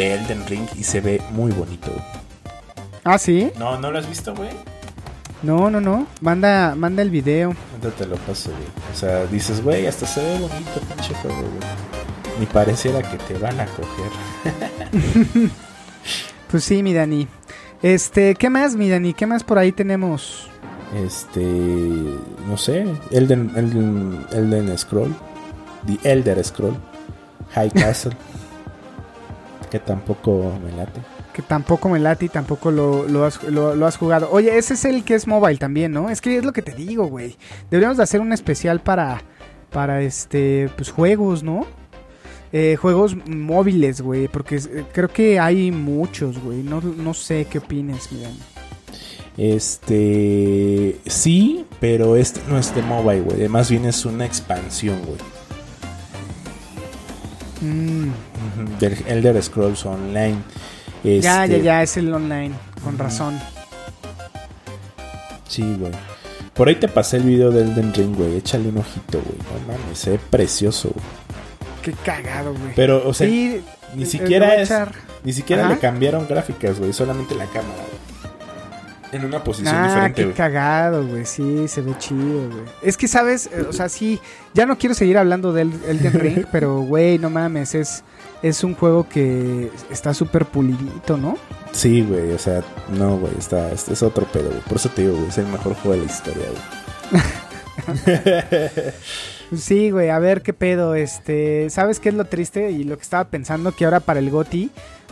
de 0.00 0.14
Elden 0.14 0.46
Ring 0.46 0.66
y 0.76 0.82
se 0.82 1.02
ve 1.02 1.20
muy 1.32 1.52
bonito. 1.52 1.92
Ah, 3.04 3.18
sí. 3.18 3.50
No, 3.58 3.78
¿no 3.78 3.90
lo 3.90 3.98
has 3.98 4.08
visto, 4.08 4.34
güey? 4.34 4.48
No, 5.42 5.68
no, 5.68 5.78
no. 5.78 6.06
Manda, 6.22 6.74
manda 6.74 7.02
el 7.02 7.10
video. 7.10 7.54
Ahorita 7.72 7.90
te 7.98 8.06
lo 8.06 8.16
paso, 8.16 8.50
güey. 8.50 8.62
O 8.94 8.96
sea, 8.96 9.26
dices, 9.26 9.62
güey, 9.62 9.86
hasta 9.86 10.06
se 10.06 10.22
ve 10.22 10.38
bonito, 10.38 10.80
pinche 10.88 11.14
juego, 11.16 11.36
güey. 11.36 12.38
Ni 12.38 12.46
pareciera 12.46 13.02
que 13.02 13.18
te 13.18 13.34
van 13.38 13.60
a 13.60 13.66
coger. 13.66 15.50
Pues 16.50 16.64
sí, 16.64 16.82
mi 16.82 16.92
Dani. 16.92 17.28
Este, 17.80 18.34
¿qué 18.34 18.50
más, 18.50 18.74
mi 18.74 18.88
Dani? 18.90 19.14
¿Qué 19.14 19.24
más 19.24 19.44
por 19.44 19.56
ahí 19.56 19.70
tenemos? 19.70 20.50
Este, 20.96 21.40
no 21.44 22.56
sé, 22.56 22.86
Elden, 23.12 23.52
Elden, 23.54 24.26
Elden 24.32 24.76
Scroll, 24.76 25.14
The 25.86 26.10
Elder 26.10 26.44
Scroll, 26.44 26.76
High 27.54 27.70
Castle, 27.70 28.16
que 29.70 29.78
tampoco 29.78 30.52
me 30.64 30.72
late. 30.72 31.00
Que 31.32 31.42
tampoco 31.42 31.88
me 31.88 31.98
late 32.00 32.24
y 32.26 32.28
tampoco 32.28 32.70
lo, 32.70 33.06
lo 33.06 33.24
has, 33.24 33.42
lo- 33.44 33.74
lo 33.76 33.86
has 33.86 33.96
jugado. 33.96 34.28
Oye, 34.32 34.58
ese 34.58 34.74
es 34.74 34.84
el 34.84 35.04
que 35.04 35.14
es 35.14 35.26
mobile 35.26 35.58
también, 35.58 35.92
¿no? 35.92 36.10
Es 36.10 36.20
que 36.20 36.36
es 36.36 36.44
lo 36.44 36.52
que 36.52 36.62
te 36.62 36.72
digo, 36.72 37.06
güey. 37.06 37.36
Deberíamos 37.70 37.96
de 37.96 38.02
hacer 38.02 38.20
un 38.20 38.32
especial 38.32 38.80
para, 38.80 39.22
para 39.70 40.02
este, 40.02 40.68
pues 40.76 40.90
juegos, 40.90 41.42
¿no? 41.42 41.66
Eh, 42.52 42.76
juegos 42.80 43.14
móviles, 43.26 44.00
güey. 44.00 44.26
Porque 44.26 44.56
eh, 44.56 44.84
creo 44.92 45.08
que 45.08 45.38
hay 45.38 45.70
muchos, 45.70 46.38
güey. 46.42 46.62
No, 46.64 46.80
no 46.80 47.14
sé 47.14 47.46
qué 47.48 47.58
opines, 47.58 48.10
mi 48.10 48.22
Dani. 48.22 48.40
Este, 49.36 51.00
sí, 51.06 51.64
pero 51.78 52.16
este 52.16 52.40
no 52.48 52.58
es 52.58 52.74
de 52.74 52.82
mobile, 52.82 53.20
güey. 53.22 53.48
Más 53.48 53.70
bien 53.70 53.84
es 53.84 54.04
una 54.04 54.26
expansión, 54.26 54.98
güey. 55.06 55.18
Mm, 57.60 58.78
Del 58.78 58.96
Elder 59.06 59.42
Scrolls 59.42 59.84
Online. 59.86 60.36
Ya, 61.04 61.10
ya, 61.20 61.44
Este, 61.44 61.62
ya, 61.62 61.82
es 61.82 61.96
el 61.96 62.12
online. 62.12 62.52
Con 62.84 62.98
razón. 62.98 63.38
Sí, 65.48 65.62
güey. 65.78 65.92
Por 66.54 66.68
ahí 66.68 66.76
te 66.76 66.88
pasé 66.88 67.16
el 67.18 67.24
video 67.24 67.50
del 67.50 67.70
Elden 67.70 67.92
Ring, 67.94 68.14
güey. 68.16 68.36
Échale 68.36 68.68
un 68.68 68.78
ojito, 68.78 69.20
güey. 69.20 69.38
No 69.38 69.72
mames, 69.72 69.98
se 69.98 70.10
ve 70.10 70.20
precioso, 70.30 70.90
güey. 70.90 71.04
Qué 71.82 71.92
cagado, 72.04 72.52
güey. 72.52 72.74
Pero, 72.76 73.08
o 73.08 73.14
sea, 73.14 73.26
sí, 73.26 73.62
ni 73.94 74.02
eh, 74.02 74.06
siquiera 74.06 74.54
es- 74.56 74.70
Ni 75.24 75.32
siquiera 75.32 75.64
Ajá. 75.64 75.74
le 75.74 75.78
cambiaron 75.80 76.26
gráficas, 76.28 76.78
güey. 76.78 76.92
Solamente 76.92 77.34
la 77.34 77.46
cámara, 77.46 77.74
güey. 77.76 78.09
En 79.12 79.24
una 79.24 79.42
posición 79.42 79.74
Ah, 79.74 79.86
diferente, 79.88 80.14
qué 80.14 80.24
güey. 80.24 80.34
cagado, 80.36 81.04
güey. 81.06 81.26
Sí, 81.26 81.66
se 81.66 81.80
ve 81.80 81.94
chido, 81.98 82.48
güey. 82.48 82.62
Es 82.82 82.96
que, 82.96 83.08
¿sabes? 83.08 83.46
Eh, 83.52 83.66
O 83.68 83.72
sea, 83.72 83.88
sí, 83.88 84.20
ya 84.54 84.66
no 84.66 84.78
quiero 84.78 84.94
seguir 84.94 85.18
hablando 85.18 85.52
del 85.52 85.72
Elden 85.88 86.12
Ring, 86.12 86.44
pero, 86.52 86.80
güey, 86.82 87.18
no 87.18 87.28
mames, 87.28 87.74
es, 87.74 88.04
es 88.42 88.62
un 88.62 88.74
juego 88.74 89.08
que 89.08 89.70
está 89.90 90.14
súper 90.14 90.46
pulidito, 90.46 91.16
¿no? 91.16 91.36
Sí, 91.72 92.02
güey. 92.02 92.32
O 92.32 92.38
sea, 92.38 92.62
no, 92.96 93.16
güey. 93.18 93.32
Está, 93.38 93.72
es 93.72 94.02
otro 94.02 94.26
pedo, 94.26 94.48
güey. 94.50 94.60
Por 94.60 94.76
eso 94.76 94.88
te 94.90 95.02
digo, 95.02 95.14
güey. 95.16 95.28
Es 95.28 95.38
el 95.38 95.46
mejor 95.46 95.74
juego 95.74 95.92
de 95.92 96.06
la 96.06 96.12
historia, 96.12 96.44
güey. 97.10 97.22
Sí, 99.56 99.90
güey, 99.90 100.10
a 100.10 100.20
ver 100.20 100.42
qué 100.42 100.52
pedo. 100.52 100.94
Este, 100.94 101.68
¿sabes 101.70 101.98
qué 101.98 102.10
es 102.10 102.14
lo 102.14 102.24
triste? 102.24 102.70
Y 102.70 102.84
lo 102.84 102.96
que 102.96 103.02
estaba 103.02 103.24
pensando 103.24 103.72
que 103.72 103.84
ahora 103.84 103.98
para 103.98 104.20
el 104.20 104.30
GOTI, 104.30 104.70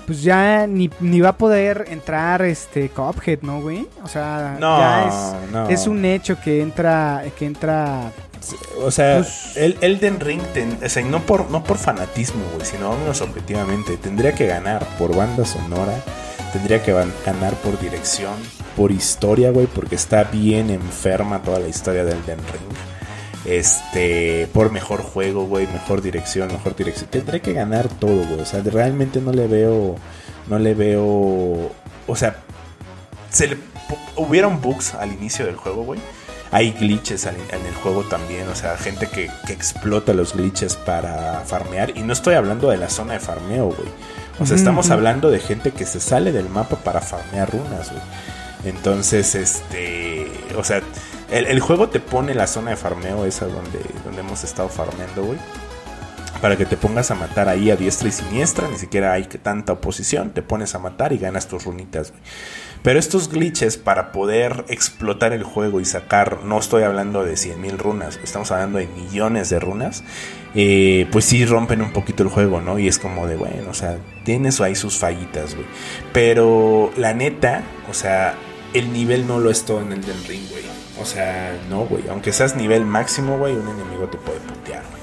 pues 0.09 0.23
ya 0.23 0.67
ni, 0.67 0.89
ni 1.01 1.21
va 1.21 1.29
a 1.29 1.37
poder 1.37 1.85
entrar 1.89 2.41
este 2.43 2.89
Cuphead, 2.89 3.41
¿no, 3.43 3.61
güey? 3.61 3.87
O 4.03 4.09
sea, 4.09 4.57
No, 4.59 4.79
ya 4.79 5.07
es, 5.07 5.53
no. 5.53 5.69
es 5.69 5.87
un 5.87 6.03
hecho 6.05 6.41
que 6.41 6.63
entra, 6.63 7.23
que 7.39 7.45
entra. 7.47 8.11
O 8.83 8.91
sea, 8.91 9.19
Pues, 9.19 9.55
El 9.57 9.77
Elden 9.83 10.19
Ring, 10.19 10.41
ten- 10.55 10.79
o 10.83 10.89
sea, 10.89 11.03
y 11.03 11.05
no 11.05 11.21
por, 11.21 11.51
no 11.51 11.63
por 11.63 11.77
fanatismo, 11.77 12.43
güey, 12.55 12.65
sino 12.65 12.89
vámonos 12.89 13.21
objetivamente. 13.21 13.99
Tendría 13.99 14.35
que 14.35 14.47
ganar 14.47 14.87
por 14.99 15.15
banda 15.15 15.45
sonora, 15.45 15.93
tendría 16.55 16.83
que 16.83 16.93
ganar 16.93 17.53
por 17.63 17.79
dirección, 17.79 18.33
por 18.77 18.91
historia, 18.91 19.51
güey, 19.51 19.67
porque 19.67 19.97
está 19.97 20.25
bien 20.25 20.71
enferma 20.71 21.43
toda 21.43 21.59
la 21.59 21.69
historia 21.69 22.03
del 22.05 22.17
Elden 22.19 22.39
Ring. 22.39 22.77
Este, 23.49 24.47
por 24.53 24.71
mejor 24.71 25.01
juego, 25.01 25.47
güey, 25.47 25.67
mejor 25.69 26.03
dirección, 26.03 26.49
mejor 26.49 26.77
dirección. 26.77 27.09
Tendré 27.09 27.41
que 27.41 27.55
ganar 27.55 27.89
todo, 27.89 28.27
güey. 28.27 28.41
O 28.41 28.45
sea, 28.45 28.61
realmente 28.63 29.23
no 29.23 29.33
le 29.33 29.47
veo, 29.47 29.97
no 30.49 30.59
le 30.59 30.75
veo, 30.75 31.73
o 32.07 32.17
sea, 32.17 32.37
se 33.31 33.49
le, 33.49 33.57
hubieron 34.17 34.61
bugs 34.61 34.93
al 34.95 35.13
inicio 35.13 35.47
del 35.47 35.57
juego, 35.57 35.85
güey. 35.85 35.99
Hay 36.51 36.73
glitches 36.73 37.25
en 37.25 37.37
el 37.67 37.75
juego 37.83 38.05
también, 38.05 38.49
o 38.49 38.55
sea, 38.55 38.77
gente 38.77 39.07
que, 39.07 39.31
que 39.47 39.55
explota 39.55 40.13
los 40.13 40.35
glitches 40.35 40.77
para 40.77 41.43
farmear. 41.47 41.97
Y 41.97 42.01
no 42.01 42.13
estoy 42.13 42.35
hablando 42.35 42.69
de 42.69 42.77
la 42.77 42.91
zona 42.91 43.15
de 43.15 43.21
farmeo, 43.21 43.67
güey. 43.67 43.89
O 44.41 44.47
sea, 44.47 44.57
estamos 44.57 44.91
hablando 44.91 45.31
de 45.31 45.41
gente 45.41 45.73
que 45.73 45.87
se 45.87 46.01
sale 46.01 46.33
del 46.33 46.49
mapa 46.51 46.77
para 46.77 47.01
farmear 47.01 47.51
runas, 47.51 47.91
güey. 47.91 48.03
Entonces, 48.65 49.35
este, 49.35 50.31
o 50.57 50.65
sea, 50.65 50.83
el, 51.31 51.47
el 51.47 51.61
juego 51.61 51.89
te 51.89 52.01
pone 52.01 52.35
la 52.35 52.47
zona 52.47 52.71
de 52.71 52.77
farmeo 52.77 53.25
esa 53.25 53.47
donde, 53.47 53.81
donde 54.05 54.21
hemos 54.21 54.45
estado 54.45 54.69
farmeando, 54.69 55.25
güey. 55.25 55.39
Para 56.43 56.57
que 56.57 56.67
te 56.67 56.77
pongas 56.77 57.11
a 57.11 57.17
matar 57.17 57.49
ahí 57.49 57.71
a 57.71 57.77
diestra 57.77 58.09
y 58.09 58.13
siniestra, 58.13 58.69
ni 58.69 58.77
siquiera 58.79 59.13
hay 59.13 59.25
que- 59.25 59.39
tanta 59.39 59.73
oposición, 59.73 60.31
te 60.31 60.41
pones 60.43 60.75
a 60.77 60.79
matar 60.79 61.13
y 61.13 61.19
ganas 61.19 61.49
tus 61.49 61.65
runitas, 61.65 62.11
güey. 62.13 62.23
Pero 62.85 63.01
estos 63.01 63.29
glitches 63.29 63.77
para 63.77 64.13
poder 64.13 64.65
explotar 64.69 65.33
el 65.33 65.43
juego 65.43 65.81
y 65.81 65.85
sacar, 65.85 66.45
no 66.45 66.61
estoy 66.61 66.85
hablando 66.85 67.25
de 67.25 67.33
100.000 67.37 67.77
runas, 67.77 68.21
estamos 68.23 68.53
hablando 68.53 68.79
de 68.79 68.87
millones 68.87 69.51
de 69.51 69.59
runas, 69.59 70.05
eh, 70.55 71.09
pues 71.11 71.25
sí 71.25 71.45
rompen 71.45 71.83
un 71.83 71.93
poquito 71.93 72.23
el 72.23 72.29
juego, 72.29 72.61
¿no? 72.61 72.79
Y 72.79 72.87
es 72.87 73.01
como 73.01 73.27
de, 73.27 73.35
bueno, 73.35 73.69
o 73.71 73.75
sea, 73.75 73.99
tienes 74.25 74.61
ahí 74.61 74.77
sus 74.77 74.97
fallitas, 74.97 75.57
güey. 75.57 75.67
Pero 76.13 76.93
la 76.97 77.15
neta, 77.15 77.65
o 77.91 77.95
sea, 77.95 78.35
el 78.75 78.93
nivel 78.93 79.27
no 79.27 79.41
lo 79.41 79.51
es 79.51 79.65
todo 79.65 79.81
en 79.81 79.93
el 79.93 80.05
del 80.05 80.23
ring, 80.25 80.49
güey. 80.49 80.63
O 81.01 81.05
sea, 81.05 81.57
no, 81.69 81.87
güey. 81.87 82.09
Aunque 82.09 82.33
seas 82.33 82.57
nivel 82.57 82.85
máximo, 82.85 83.39
güey, 83.39 83.55
un 83.55 83.69
enemigo 83.69 84.09
te 84.09 84.19
puede 84.19 84.41
putear, 84.41 84.83
güey. 84.91 85.03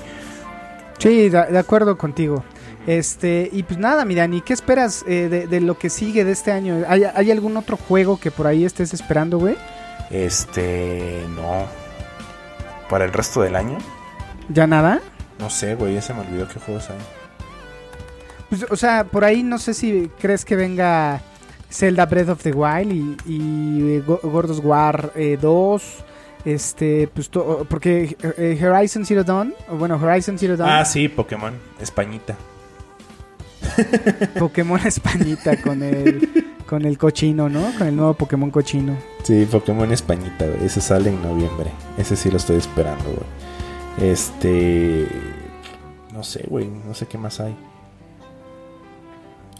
Sí, 0.99 1.29
de, 1.29 1.45
de 1.45 1.57
acuerdo 1.59 1.97
contigo. 1.97 2.43
Este, 2.87 3.49
y 3.51 3.63
pues 3.63 3.79
nada, 3.79 4.05
mi 4.05 4.13
Dani, 4.13 4.41
¿qué 4.41 4.53
esperas 4.53 5.03
eh, 5.07 5.27
de, 5.29 5.47
de 5.47 5.59
lo 5.61 5.77
que 5.79 5.89
sigue 5.89 6.23
de 6.23 6.31
este 6.31 6.51
año? 6.51 6.83
¿Hay, 6.87 7.03
hay 7.03 7.31
algún 7.31 7.57
otro 7.57 7.77
juego 7.77 8.19
que 8.19 8.29
por 8.29 8.45
ahí 8.45 8.63
estés 8.63 8.93
esperando, 8.93 9.39
güey? 9.39 9.57
Este, 10.11 11.23
no. 11.35 11.65
Para 12.89 13.05
el 13.05 13.13
resto 13.13 13.41
del 13.41 13.55
año, 13.55 13.77
¿Ya 14.49 14.67
nada? 14.67 15.01
no 15.39 15.49
sé, 15.49 15.73
güey, 15.75 15.95
ya 15.95 16.01
se 16.01 16.13
me 16.13 16.19
olvidó 16.21 16.47
qué 16.47 16.59
juegos 16.59 16.89
hay. 16.91 16.97
Pues, 18.49 18.65
o 18.69 18.75
sea, 18.75 19.03
por 19.05 19.25
ahí 19.25 19.41
no 19.41 19.57
sé 19.57 19.73
si 19.73 20.11
crees 20.19 20.45
que 20.45 20.55
venga 20.55 21.19
Zelda 21.69 22.05
Breath 22.05 22.29
of 22.29 22.41
the 22.43 22.51
Wild 22.53 22.91
y, 22.91 23.17
y, 23.27 23.95
eh, 23.97 24.03
Go- 24.05 24.19
God 24.23 24.49
of 24.51 24.59
War 24.65 25.11
eh, 25.15 25.37
2. 25.41 25.83
Este, 26.45 27.07
pues 27.11 27.29
to- 27.29 27.65
porque 27.69 28.15
eh, 28.37 28.59
Horizon 28.63 29.03
Zero 29.05 29.23
Dawn, 29.23 29.53
bueno, 29.79 29.95
Horizon 30.01 30.37
Zero 30.37 30.55
Dawn, 30.55 30.69
Ah, 30.69 30.85
sí, 30.85 31.07
Pokémon, 31.09 31.53
Españita. 31.81 32.35
Pokémon 34.39 34.79
Españita 34.85 35.59
con 35.61 35.81
el 35.81 36.53
con 36.67 36.85
el 36.85 36.97
cochino, 36.99 37.49
¿no? 37.49 37.71
Con 37.77 37.87
el 37.87 37.95
nuevo 37.95 38.13
Pokémon 38.13 38.51
cochino. 38.51 38.95
Sí, 39.23 39.47
Pokémon 39.51 39.91
Españita, 39.91 40.45
güey. 40.45 40.65
Ese 40.65 40.81
sale 40.81 41.09
en 41.09 41.21
noviembre. 41.21 41.71
Ese 41.97 42.15
sí 42.15 42.29
lo 42.29 42.37
estoy 42.37 42.57
esperando, 42.57 43.05
güey. 43.05 44.11
Este. 44.11 45.07
No 46.13 46.23
sé, 46.23 46.45
güey. 46.47 46.67
No 46.87 46.93
sé 46.93 47.07
qué 47.07 47.17
más 47.17 47.39
hay. 47.39 47.55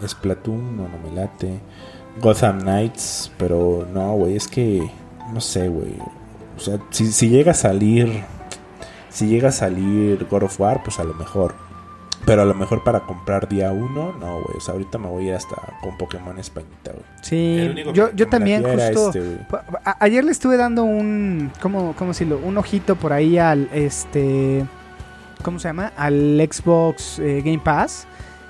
Splatoon, 0.06 0.78
no, 0.78 0.84
no 0.88 0.97
me 0.99 1.16
late. 1.16 1.60
Gotham 2.22 2.61
Knights, 2.61 3.32
pero 3.38 3.88
no, 3.93 4.13
güey. 4.13 4.36
Es 4.36 4.47
que. 4.47 4.89
No 5.34 5.41
sé, 5.41 5.68
güey. 5.68 5.93
O 6.57 6.59
sea, 6.59 6.80
si, 6.89 7.11
si 7.11 7.30
llega 7.30 7.51
a 7.51 7.55
salir. 7.55 8.24
Si 9.09 9.28
llega 9.28 9.49
a 9.49 9.51
salir 9.53 10.28
God 10.30 10.43
of 10.43 10.59
War, 10.59 10.84
pues 10.84 10.99
a 10.99 11.03
lo 11.03 11.13
mejor. 11.13 11.55
Pero 12.26 12.41
a 12.41 12.45
lo 12.45 12.55
mejor 12.55 12.84
para 12.84 13.01
comprar 13.01 13.47
día 13.47 13.72
uno, 13.72 14.13
no, 14.20 14.41
güey. 14.41 14.57
O 14.57 14.59
sea, 14.59 14.74
ahorita 14.74 14.97
me 14.97 15.07
voy 15.07 15.26
a 15.26 15.28
ir 15.30 15.34
hasta 15.36 15.55
con 15.82 15.95
Pokémon 15.97 16.38
Españita, 16.39 16.91
güey. 16.91 17.03
Sí, 17.22 17.74
yo, 17.93 18.11
yo 18.13 18.28
también 18.28 18.63
justo 18.63 19.09
este, 19.09 19.45
ayer 19.99 20.24
le 20.24 20.32
estuve 20.32 20.57
dando 20.57 20.84
un 20.84 21.51
¿cómo, 21.61 21.93
cómo 21.95 22.11
decirlo? 22.11 22.39
Un 22.43 22.57
ojito 22.57 22.95
por 22.95 23.13
ahí 23.13 23.38
al 23.38 23.70
este 23.74 24.66
¿cómo 25.43 25.59
se 25.59 25.68
llama? 25.68 25.93
Al 25.95 26.47
Xbox 26.51 27.20
eh, 27.20 27.41
Game 27.45 27.61
Pass. 27.63 28.07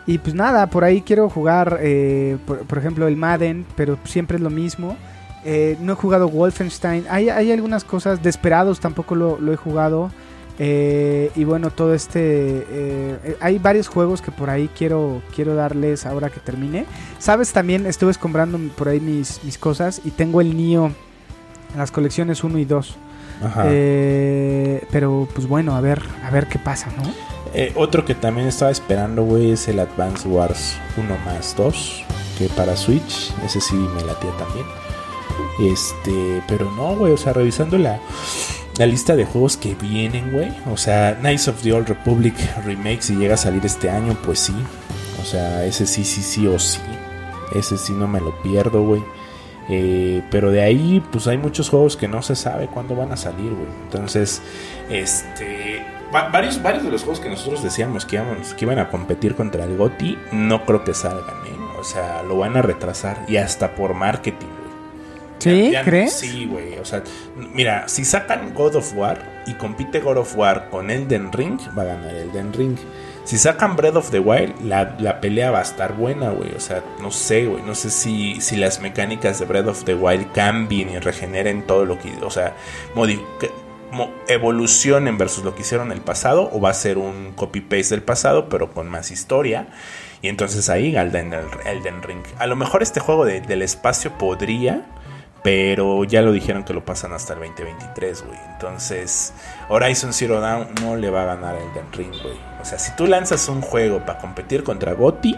Y 0.08 0.20
pues 0.20 0.36
nada, 0.36 0.68
por 0.68 0.84
ahí 0.84 1.02
quiero 1.02 1.30
jugar, 1.30 1.80
eh, 1.82 2.38
por, 2.46 2.60
por 2.60 2.78
ejemplo, 2.78 3.08
el 3.08 3.18
Madden, 3.18 3.66
pero 3.76 3.98
siempre 4.04 4.38
es 4.38 4.44
lo 4.44 4.50
mismo. 4.50 4.98
Eh, 5.44 5.78
no 5.80 5.94
he 5.94 5.96
jugado 5.96 6.30
Wolfenstein. 6.30 7.06
Hay, 7.10 7.30
hay 7.30 7.52
algunas 7.52 7.84
cosas, 7.84 8.22
Desperados 8.22 8.80
tampoco 8.80 9.16
lo, 9.16 9.40
lo 9.40 9.52
he 9.52 9.56
jugado. 9.56 10.12
Eh, 10.58 11.32
y 11.36 11.44
bueno, 11.44 11.70
todo 11.70 11.94
este... 11.94 13.20
hay 13.42 13.60
varios 13.60 13.90
juegos 13.90 14.22
que 14.22 14.32
por 14.32 14.50
ahí 14.50 14.70
quiero, 14.78 15.22
quiero 15.36 15.56
darles 15.56 16.06
ahora 16.06 16.30
que 16.30 16.40
termine. 16.40 16.86
Sabes, 17.20 17.52
también 17.52 17.86
estuve 17.86 18.14
comprando 18.14 18.60
por 18.78 18.88
ahí 18.88 19.00
mis, 19.00 19.44
mis 19.44 19.58
cosas 19.58 20.02
y 20.06 20.12
tengo 20.12 20.40
el 20.40 20.56
Nio, 20.56 20.92
las 21.76 21.92
colecciones 21.92 22.44
1 22.44 22.58
y 22.60 22.66
2. 22.66 22.96
Ajá. 23.44 23.64
Eh, 23.68 24.86
pero 24.92 25.28
pues 25.34 25.48
bueno, 25.48 25.76
a 25.76 25.82
ver, 25.82 26.02
a 26.24 26.30
ver 26.30 26.48
qué 26.48 26.60
pasa, 26.60 26.90
¿no? 26.98 27.35
Eh, 27.58 27.72
otro 27.76 28.04
que 28.04 28.16
también 28.16 28.48
estaba 28.48 28.70
esperando, 28.70 29.24
güey, 29.24 29.52
es 29.52 29.70
el 29.70 29.80
Advance 29.80 30.28
Wars 30.28 30.76
1 30.98 31.18
más 31.26 31.56
2. 31.56 32.04
Que 32.38 32.50
para 32.50 32.76
Switch, 32.76 33.34
ese 33.46 33.62
sí 33.62 33.76
me 33.76 34.04
latía 34.04 34.32
también. 34.38 34.66
Este, 35.62 36.44
pero 36.50 36.70
no, 36.72 36.98
güey, 36.98 37.14
o 37.14 37.18
sea, 37.18 37.32
revisando 37.32 37.78
la, 37.78 38.02
la 38.78 38.86
lista 38.86 39.16
de 39.16 39.24
juegos 39.24 39.56
que 39.56 39.74
vienen, 39.76 40.34
güey. 40.34 40.52
O 40.70 40.76
sea, 40.76 41.16
Knights 41.22 41.48
of 41.48 41.62
the 41.62 41.72
Old 41.72 41.88
Republic 41.88 42.36
Remake, 42.66 43.02
si 43.02 43.16
llega 43.16 43.36
a 43.36 43.38
salir 43.38 43.66
este 43.66 43.90
año, 43.90 44.18
pues 44.26 44.40
sí. 44.40 44.56
O 45.22 45.26
sea, 45.26 45.64
ese 45.64 45.86
sí, 45.86 46.04
sí, 46.04 46.22
sí 46.22 46.46
o 46.48 46.60
sí. 46.60 46.82
Ese 47.54 47.78
sí 47.78 47.94
no 47.94 48.06
me 48.06 48.20
lo 48.20 48.38
pierdo, 48.42 48.84
güey. 48.84 49.02
Eh, 49.70 50.22
pero 50.30 50.52
de 50.52 50.62
ahí, 50.62 51.02
pues 51.10 51.26
hay 51.28 51.38
muchos 51.38 51.70
juegos 51.70 51.96
que 51.96 52.10
no 52.10 52.22
se 52.22 52.36
sabe 52.36 52.68
cuándo 52.68 52.98
van 52.98 53.14
a 53.14 53.18
salir, 53.18 53.52
güey. 53.54 53.70
Entonces, 53.86 54.42
este. 54.90 55.95
Va- 56.16 56.30
varios, 56.30 56.62
varios 56.64 56.84
de 56.84 56.92
los 56.92 57.02
juegos 57.04 57.20
que 57.20 57.30
nosotros 57.30 57.62
decíamos 57.62 58.06
que, 58.06 58.16
íbamos, 58.16 58.54
que 58.54 58.66
iban 58.66 58.80
a 58.80 58.90
competir 58.90 59.36
contra 59.36 59.66
el 59.66 59.76
GOTI, 59.78 60.18
no 60.32 60.66
creo 60.66 60.84
que 60.84 60.94
salgan, 60.94 61.36
¿eh? 61.46 61.56
O 61.80 61.84
sea, 61.84 62.24
lo 62.24 62.38
van 62.38 62.56
a 62.58 62.62
retrasar 62.62 63.26
y 63.28 63.38
hasta 63.38 63.76
por 63.76 63.94
marketing, 63.94 64.48
güey. 64.48 64.66
¿Sí? 65.40 65.66
Ya- 65.72 65.80
ya- 65.82 65.84
¿Crees? 65.86 66.14
Sí, 66.14 66.48
güey. 66.50 66.80
O 66.80 66.86
sea, 66.86 67.04
mira, 67.54 67.88
si 67.88 68.06
sacan 68.06 68.54
God 68.56 68.78
of 68.78 68.94
War 68.96 69.44
y 69.46 69.54
compite 69.56 70.00
God 70.00 70.18
of 70.18 70.36
War 70.36 70.70
con 70.70 70.90
Elden 70.90 71.32
Ring, 71.32 71.60
va 71.78 71.84
a 71.84 71.86
ganar 71.86 72.16
Elden 72.16 72.54
Ring. 72.54 72.78
Si 73.26 73.40
sacan 73.40 73.76
Breath 73.76 73.96
of 73.96 74.12
the 74.12 74.20
Wild, 74.20 74.62
la, 74.64 74.96
la 75.00 75.20
pelea 75.20 75.50
va 75.50 75.58
a 75.58 75.64
estar 75.64 75.94
buena, 75.96 76.30
güey. 76.30 76.54
O 76.56 76.60
sea, 76.60 76.84
no 77.02 77.10
sé, 77.10 77.48
güey. 77.48 77.64
No 77.64 77.74
sé 77.74 77.90
si, 77.90 78.40
si 78.40 78.56
las 78.56 78.82
mecánicas 78.82 79.40
de 79.40 79.46
Breath 79.46 79.68
of 79.68 79.84
the 79.84 79.96
Wild 79.96 80.32
cambien 80.32 80.90
y 80.92 81.00
regeneren 81.00 81.64
todo 81.64 81.86
lo 81.86 81.98
que. 81.98 82.14
O 82.22 82.30
sea, 82.30 82.54
modi- 82.94 83.20
que- 83.96 84.06
mo- 84.06 84.12
evolucionen 84.28 85.18
versus 85.18 85.44
lo 85.44 85.56
que 85.56 85.62
hicieron 85.62 85.88
en 85.88 85.94
el 85.94 86.02
pasado. 86.02 86.50
O 86.54 86.60
va 86.62 86.70
a 86.70 86.74
ser 86.74 86.98
un 86.98 87.34
copy-paste 87.34 87.96
del 87.96 88.04
pasado, 88.04 88.50
pero 88.50 88.72
con 88.72 88.90
más 88.90 89.12
historia. 89.12 89.68
Y 90.22 90.30
entonces 90.30 90.70
ahí 90.70 90.96
Elden, 90.96 91.34
Elden 91.66 92.02
Ring. 92.04 92.24
A 92.40 92.48
lo 92.48 92.56
mejor 92.56 92.82
este 92.84 93.00
juego 93.00 93.26
de- 93.26 93.42
del 93.42 93.62
espacio 93.62 94.18
podría. 94.18 94.86
Pero 95.44 96.04
ya 96.06 96.24
lo 96.24 96.32
dijeron 96.32 96.64
que 96.64 96.74
lo 96.74 96.84
pasan 96.84 97.14
hasta 97.14 97.34
el 97.34 97.40
2023, 97.40 98.24
güey. 98.26 98.40
Entonces, 98.54 99.32
Horizon 99.70 100.12
Zero 100.12 100.42
Dawn 100.42 100.70
no 100.82 100.96
le 100.96 101.12
va 101.12 101.22
a 101.22 101.26
ganar 101.26 101.54
a 101.54 101.60
Elden 101.60 101.94
Ring, 101.94 102.12
güey. 102.24 102.36
O 102.60 102.66
sea, 102.66 102.80
si 102.80 102.96
tú 102.96 103.06
lanzas 103.06 103.48
un 103.48 103.62
juego 103.62 104.00
para 104.04 104.18
competir 104.18 104.64
contra 104.64 104.94
GOTI, 104.94 105.38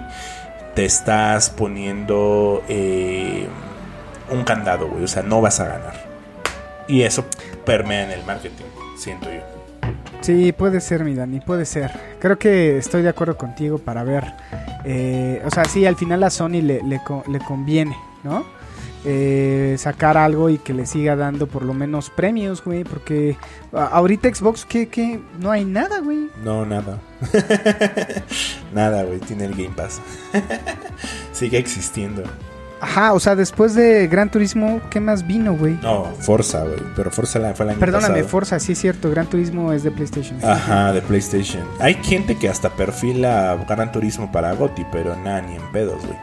te 0.76 0.86
estás 0.86 1.50
poniendo 1.50 2.64
eh, 2.70 3.50
un 4.30 4.46
candado, 4.46 4.88
güey. 4.88 5.04
O 5.04 5.08
sea, 5.10 5.24
no 5.24 5.42
vas 5.42 5.60
a 5.60 5.66
ganar. 5.66 6.07
Y 6.88 7.02
eso 7.02 7.26
permea 7.66 8.04
en 8.06 8.12
el 8.20 8.26
marketing, 8.26 8.66
siento 8.98 9.30
yo. 9.32 9.42
Sí, 10.22 10.52
puede 10.52 10.82
ser, 10.82 11.04
mi 11.04 11.14
Dani, 11.14 11.40
puede 11.40 11.66
ser. 11.66 11.92
Creo 12.20 12.38
que 12.40 12.78
estoy 12.78 13.02
de 13.02 13.10
acuerdo 13.10 13.38
contigo 13.38 13.78
para 13.78 14.04
ver. 14.04 14.26
eh, 14.84 15.42
o 15.46 15.52
sea, 15.52 15.66
sí, 15.66 15.86
al 15.86 15.96
final 15.96 16.24
a 16.24 16.30
Sony 16.30 16.62
le, 16.62 16.82
le, 16.84 17.00
le 17.30 17.40
conviene, 17.48 17.96
¿no? 18.24 18.46
Eh, 19.06 19.76
sacar 19.78 20.18
algo 20.18 20.50
y 20.50 20.58
que 20.58 20.74
le 20.74 20.86
siga 20.86 21.16
dando 21.16 21.48
por 21.48 21.64
lo 21.64 21.74
menos 21.74 22.10
premios, 22.10 22.62
güey. 22.64 22.84
Porque 22.84 23.38
ahorita 23.72 24.34
Xbox, 24.34 24.66
que 24.66 24.90
que 24.90 25.22
No 25.40 25.52
hay 25.52 25.64
nada, 25.64 26.00
güey. 26.00 26.28
No, 26.44 26.66
nada. 26.66 27.00
nada, 28.74 29.04
güey. 29.04 29.20
Tiene 29.20 29.46
el 29.46 29.52
Game 29.52 29.76
Pass. 29.76 30.02
Sigue 31.32 31.58
existiendo. 31.58 32.24
Ajá, 32.80 33.14
o 33.14 33.20
sea, 33.20 33.36
después 33.36 33.74
de 33.74 34.08
Gran 34.08 34.30
Turismo, 34.30 34.82
¿qué 34.92 35.00
más 35.00 35.26
vino, 35.26 35.54
güey? 35.56 35.80
No, 35.82 36.06
Forza, 36.20 36.62
güey. 36.64 36.80
Pero 36.96 37.10
Forza 37.12 37.40
la- 37.40 37.54
fue 37.56 37.66
el 37.66 37.72
año 37.72 37.80
Perdóname, 37.80 38.16
pasado. 38.16 38.28
Forza, 38.30 38.60
sí 38.60 38.74
es 38.74 38.80
cierto, 38.80 39.10
Gran 39.10 39.28
Turismo 39.28 39.74
es 39.74 39.84
de 39.84 39.92
PlayStation. 39.92 40.38
Ajá, 40.44 40.94
de 40.94 41.02
PlayStation. 41.02 41.64
Hay 41.80 41.96
gente 41.96 42.36
que 42.38 42.50
hasta 42.50 42.70
perfila 42.70 43.58
Gran 43.68 43.92
Turismo 43.92 44.32
para 44.32 44.54
GOTI, 44.54 44.86
pero 44.92 45.16
nada, 45.16 45.42
ni 45.42 45.56
en 45.56 45.72
pedos, 45.72 46.06
güey. 46.06 46.18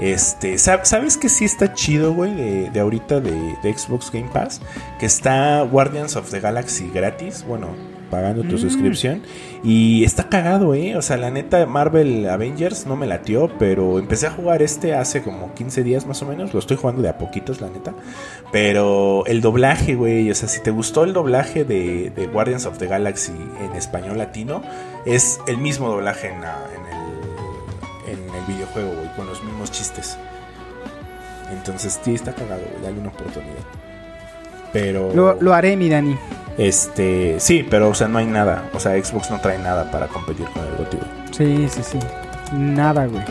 Este, 0.00 0.54
¿sab- 0.56 0.84
¿sabes 0.84 1.16
que 1.16 1.28
sí 1.28 1.44
está 1.44 1.72
chido, 1.72 2.12
güey, 2.12 2.34
de, 2.34 2.70
de 2.70 2.80
ahorita 2.80 3.20
de, 3.20 3.56
de 3.62 3.78
Xbox 3.78 4.10
Game 4.12 4.28
Pass? 4.32 4.60
Que 4.98 5.06
está 5.06 5.62
Guardians 5.62 6.16
of 6.16 6.30
the 6.30 6.40
Galaxy 6.40 6.90
gratis, 6.92 7.44
bueno, 7.46 7.68
pagando 8.10 8.42
tu 8.42 8.56
Mm. 8.56 8.58
suscripción. 8.58 9.22
Y 9.62 10.04
está 10.04 10.28
cagado, 10.28 10.74
eh. 10.74 10.96
O 10.96 11.02
sea, 11.02 11.16
la 11.16 11.30
neta, 11.30 11.64
Marvel 11.66 12.28
Avengers 12.28 12.86
no 12.86 12.96
me 12.96 13.06
latió, 13.06 13.50
pero 13.58 13.98
empecé 13.98 14.26
a 14.26 14.30
jugar 14.30 14.62
este 14.62 14.94
hace 14.94 15.22
como 15.22 15.54
15 15.54 15.82
días 15.82 16.06
más 16.06 16.22
o 16.22 16.26
menos. 16.26 16.52
Lo 16.52 16.58
estoy 16.60 16.76
jugando 16.76 17.02
de 17.02 17.08
a 17.08 17.18
poquitos, 17.18 17.60
la 17.60 17.68
neta. 17.70 17.94
Pero 18.52 19.24
el 19.26 19.40
doblaje, 19.40 19.94
güey, 19.94 20.30
o 20.30 20.34
sea, 20.34 20.48
si 20.48 20.60
te 20.62 20.70
gustó 20.70 21.04
el 21.04 21.12
doblaje 21.12 21.64
de, 21.64 22.10
de 22.14 22.26
Guardians 22.26 22.66
of 22.66 22.78
the 22.78 22.86
Galaxy 22.86 23.32
en 23.60 23.74
español 23.76 24.18
latino, 24.18 24.62
es 25.06 25.40
el 25.46 25.58
mismo 25.58 25.88
doblaje 25.88 26.28
en, 26.28 26.40
la- 26.42 26.66
en 26.76 28.12
el, 28.12 28.18
en 28.28 28.34
el 28.34 28.44
videojuego, 28.46 28.92
güey, 28.94 29.08
con 29.16 29.26
los 29.26 29.42
mismos 29.42 29.70
chistes. 29.72 30.16
Entonces, 31.52 31.98
sí, 32.02 32.14
está 32.14 32.32
cagado, 32.34 32.62
güey, 32.70 32.82
dale 32.82 32.98
una 33.00 33.08
oportunidad. 33.10 33.54
Pero, 34.74 35.10
Lo, 35.14 35.40
lo 35.40 35.54
haré, 35.54 35.74
mi 35.76 35.88
Dani. 35.88 36.18
este, 36.58 37.36
sí, 37.40 37.66
pero, 37.70 37.88
o 37.88 37.94
sea, 37.94 38.08
no 38.08 38.18
hay 38.18 38.26
nada. 38.26 38.68
O 38.74 38.80
sea, 38.80 39.02
Xbox 39.02 39.30
no 39.30 39.40
trae 39.40 39.58
nada 39.58 39.90
para 39.90 40.08
competir 40.08 40.46
con 40.50 40.62
el 40.66 40.74
GOTY. 40.76 40.98
Sí, 41.30 41.66
sí, 41.70 41.80
sí. 41.82 41.98
Nada, 42.52 43.06
güey. 43.06 43.24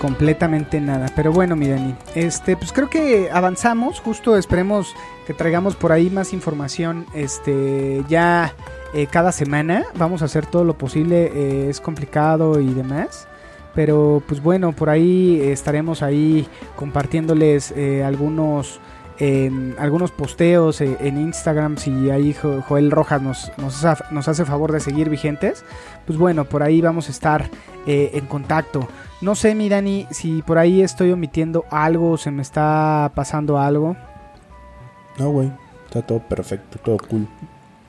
Completamente 0.00 0.80
nada. 0.80 1.06
Pero 1.14 1.30
bueno, 1.32 1.56
mi 1.56 1.68
Dani. 1.68 1.94
Este, 2.14 2.56
pues 2.56 2.72
creo 2.72 2.88
que 2.88 3.28
avanzamos. 3.30 4.00
Justo 4.00 4.36
esperemos 4.36 4.94
que 5.26 5.34
traigamos 5.34 5.76
por 5.76 5.92
ahí 5.92 6.08
más 6.08 6.32
información. 6.32 7.06
Este, 7.14 8.02
ya 8.08 8.54
eh, 8.94 9.06
cada 9.10 9.30
semana. 9.32 9.84
Vamos 9.96 10.22
a 10.22 10.24
hacer 10.24 10.46
todo 10.46 10.64
lo 10.64 10.74
posible. 10.78 11.30
eh, 11.34 11.66
es 11.68 11.80
complicado 11.80 12.60
y 12.60 12.72
demás. 12.72 13.28
Pero 13.74 14.22
pues 14.26 14.42
bueno, 14.42 14.72
por 14.72 14.88
ahí 14.90 15.40
estaremos 15.44 16.02
ahí 16.02 16.48
compartiéndoles 16.76 17.72
eh, 17.76 18.02
algunos 18.02 18.80
en 19.20 19.74
algunos 19.78 20.10
posteos 20.10 20.80
eh, 20.80 20.96
en 21.00 21.20
Instagram 21.20 21.76
si 21.76 22.10
ahí 22.10 22.32
Jo- 22.34 22.62
Joel 22.66 22.90
Rojas 22.90 23.20
nos, 23.22 23.52
nos, 23.58 23.84
hace- 23.84 24.04
nos 24.10 24.26
hace 24.28 24.44
favor 24.44 24.72
de 24.72 24.80
seguir 24.80 25.08
vigentes 25.10 25.64
pues 26.06 26.18
bueno 26.18 26.46
por 26.46 26.62
ahí 26.62 26.80
vamos 26.80 27.08
a 27.08 27.10
estar 27.12 27.48
eh, 27.86 28.10
en 28.14 28.26
contacto 28.26 28.88
no 29.20 29.34
sé 29.34 29.54
mi 29.54 29.68
Dani 29.68 30.06
si 30.10 30.40
por 30.42 30.56
ahí 30.58 30.82
estoy 30.82 31.12
omitiendo 31.12 31.64
algo 31.70 32.16
se 32.16 32.30
me 32.30 32.40
está 32.42 33.12
pasando 33.14 33.58
algo 33.58 33.94
No, 35.18 35.30
güey, 35.30 35.52
está 35.86 36.00
todo 36.02 36.20
perfecto, 36.20 36.78
todo 36.82 36.96
cool. 37.08 37.26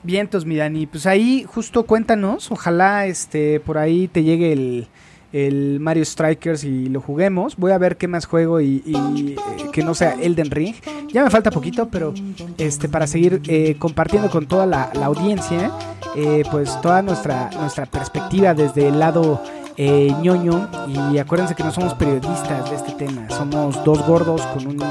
Vientos, 0.02 0.44
mi 0.44 0.56
Dani. 0.56 0.86
Pues 0.86 1.06
ahí 1.06 1.44
justo 1.48 1.84
cuéntanos. 1.86 2.50
Ojalá 2.50 3.06
este 3.06 3.60
por 3.60 3.78
ahí 3.78 4.08
te 4.08 4.22
llegue 4.24 4.52
el, 4.52 4.88
el 5.32 5.80
Mario 5.80 6.04
Strikers 6.04 6.64
y 6.64 6.86
lo 6.86 7.00
juguemos. 7.00 7.56
Voy 7.56 7.72
a 7.72 7.78
ver 7.78 7.96
qué 7.96 8.08
más 8.08 8.26
juego 8.26 8.60
y, 8.60 8.82
y, 8.84 9.32
eh, 9.32 9.36
que 9.72 9.82
no 9.82 9.94
sea 9.94 10.14
Elden 10.20 10.50
Ring. 10.50 10.74
Ya 11.12 11.24
me 11.24 11.30
falta 11.30 11.50
poquito, 11.50 11.88
pero 11.88 12.12
este 12.58 12.88
para 12.88 13.06
seguir 13.06 13.40
eh, 13.48 13.76
compartiendo 13.78 14.30
con 14.30 14.46
toda 14.46 14.66
la, 14.66 14.90
la 14.94 15.06
audiencia, 15.06 15.72
eh, 16.16 16.42
pues 16.50 16.80
toda 16.80 17.02
nuestra 17.02 17.50
nuestra 17.58 17.86
perspectiva 17.86 18.54
desde 18.54 18.88
el 18.88 18.98
lado 18.98 19.42
eh, 19.76 20.14
ñoño 20.20 20.68
y 21.12 21.18
acuérdense 21.18 21.54
que 21.54 21.64
no 21.64 21.72
somos 21.72 21.94
periodistas 21.94 22.70
de 22.70 22.76
este 22.76 22.92
tema, 22.92 23.28
somos 23.30 23.82
dos 23.84 24.06
gordos 24.06 24.42
con 24.48 24.66
un 24.66 24.82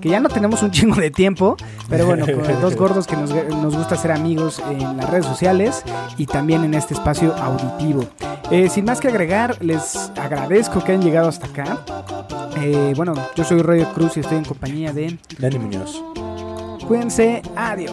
que 0.00 0.08
ya 0.08 0.20
no 0.20 0.28
tenemos 0.28 0.62
un 0.62 0.70
chingo 0.72 0.96
de 0.96 1.10
tiempo, 1.10 1.56
pero 1.88 2.06
bueno, 2.06 2.26
con 2.26 2.60
dos 2.60 2.76
gordos 2.76 3.06
que 3.06 3.16
nos, 3.16 3.30
nos 3.32 3.76
gusta 3.76 3.96
ser 3.96 4.12
amigos 4.12 4.62
en 4.70 4.96
las 4.96 5.08
redes 5.08 5.26
sociales 5.26 5.82
y 6.16 6.26
también 6.26 6.64
en 6.64 6.74
este 6.74 6.94
espacio 6.94 7.34
auditivo. 7.36 8.04
Eh, 8.50 8.68
sin 8.68 8.84
más 8.84 9.00
que 9.00 9.08
agregar, 9.08 9.62
les 9.62 10.10
agradezco 10.16 10.82
que 10.82 10.92
hayan 10.92 11.04
llegado 11.04 11.28
hasta 11.28 11.46
acá. 11.46 11.78
Eh, 12.60 12.92
bueno, 12.96 13.14
yo 13.34 13.44
soy 13.44 13.60
Roger 13.60 13.88
Cruz 13.88 14.16
y 14.16 14.20
estoy 14.20 14.38
en 14.38 14.44
compañía 14.44 14.92
de 14.92 15.18
Dani 15.38 15.58
Muñoz. 15.58 16.02
Cuídense, 16.86 17.42
adiós. 17.56 17.92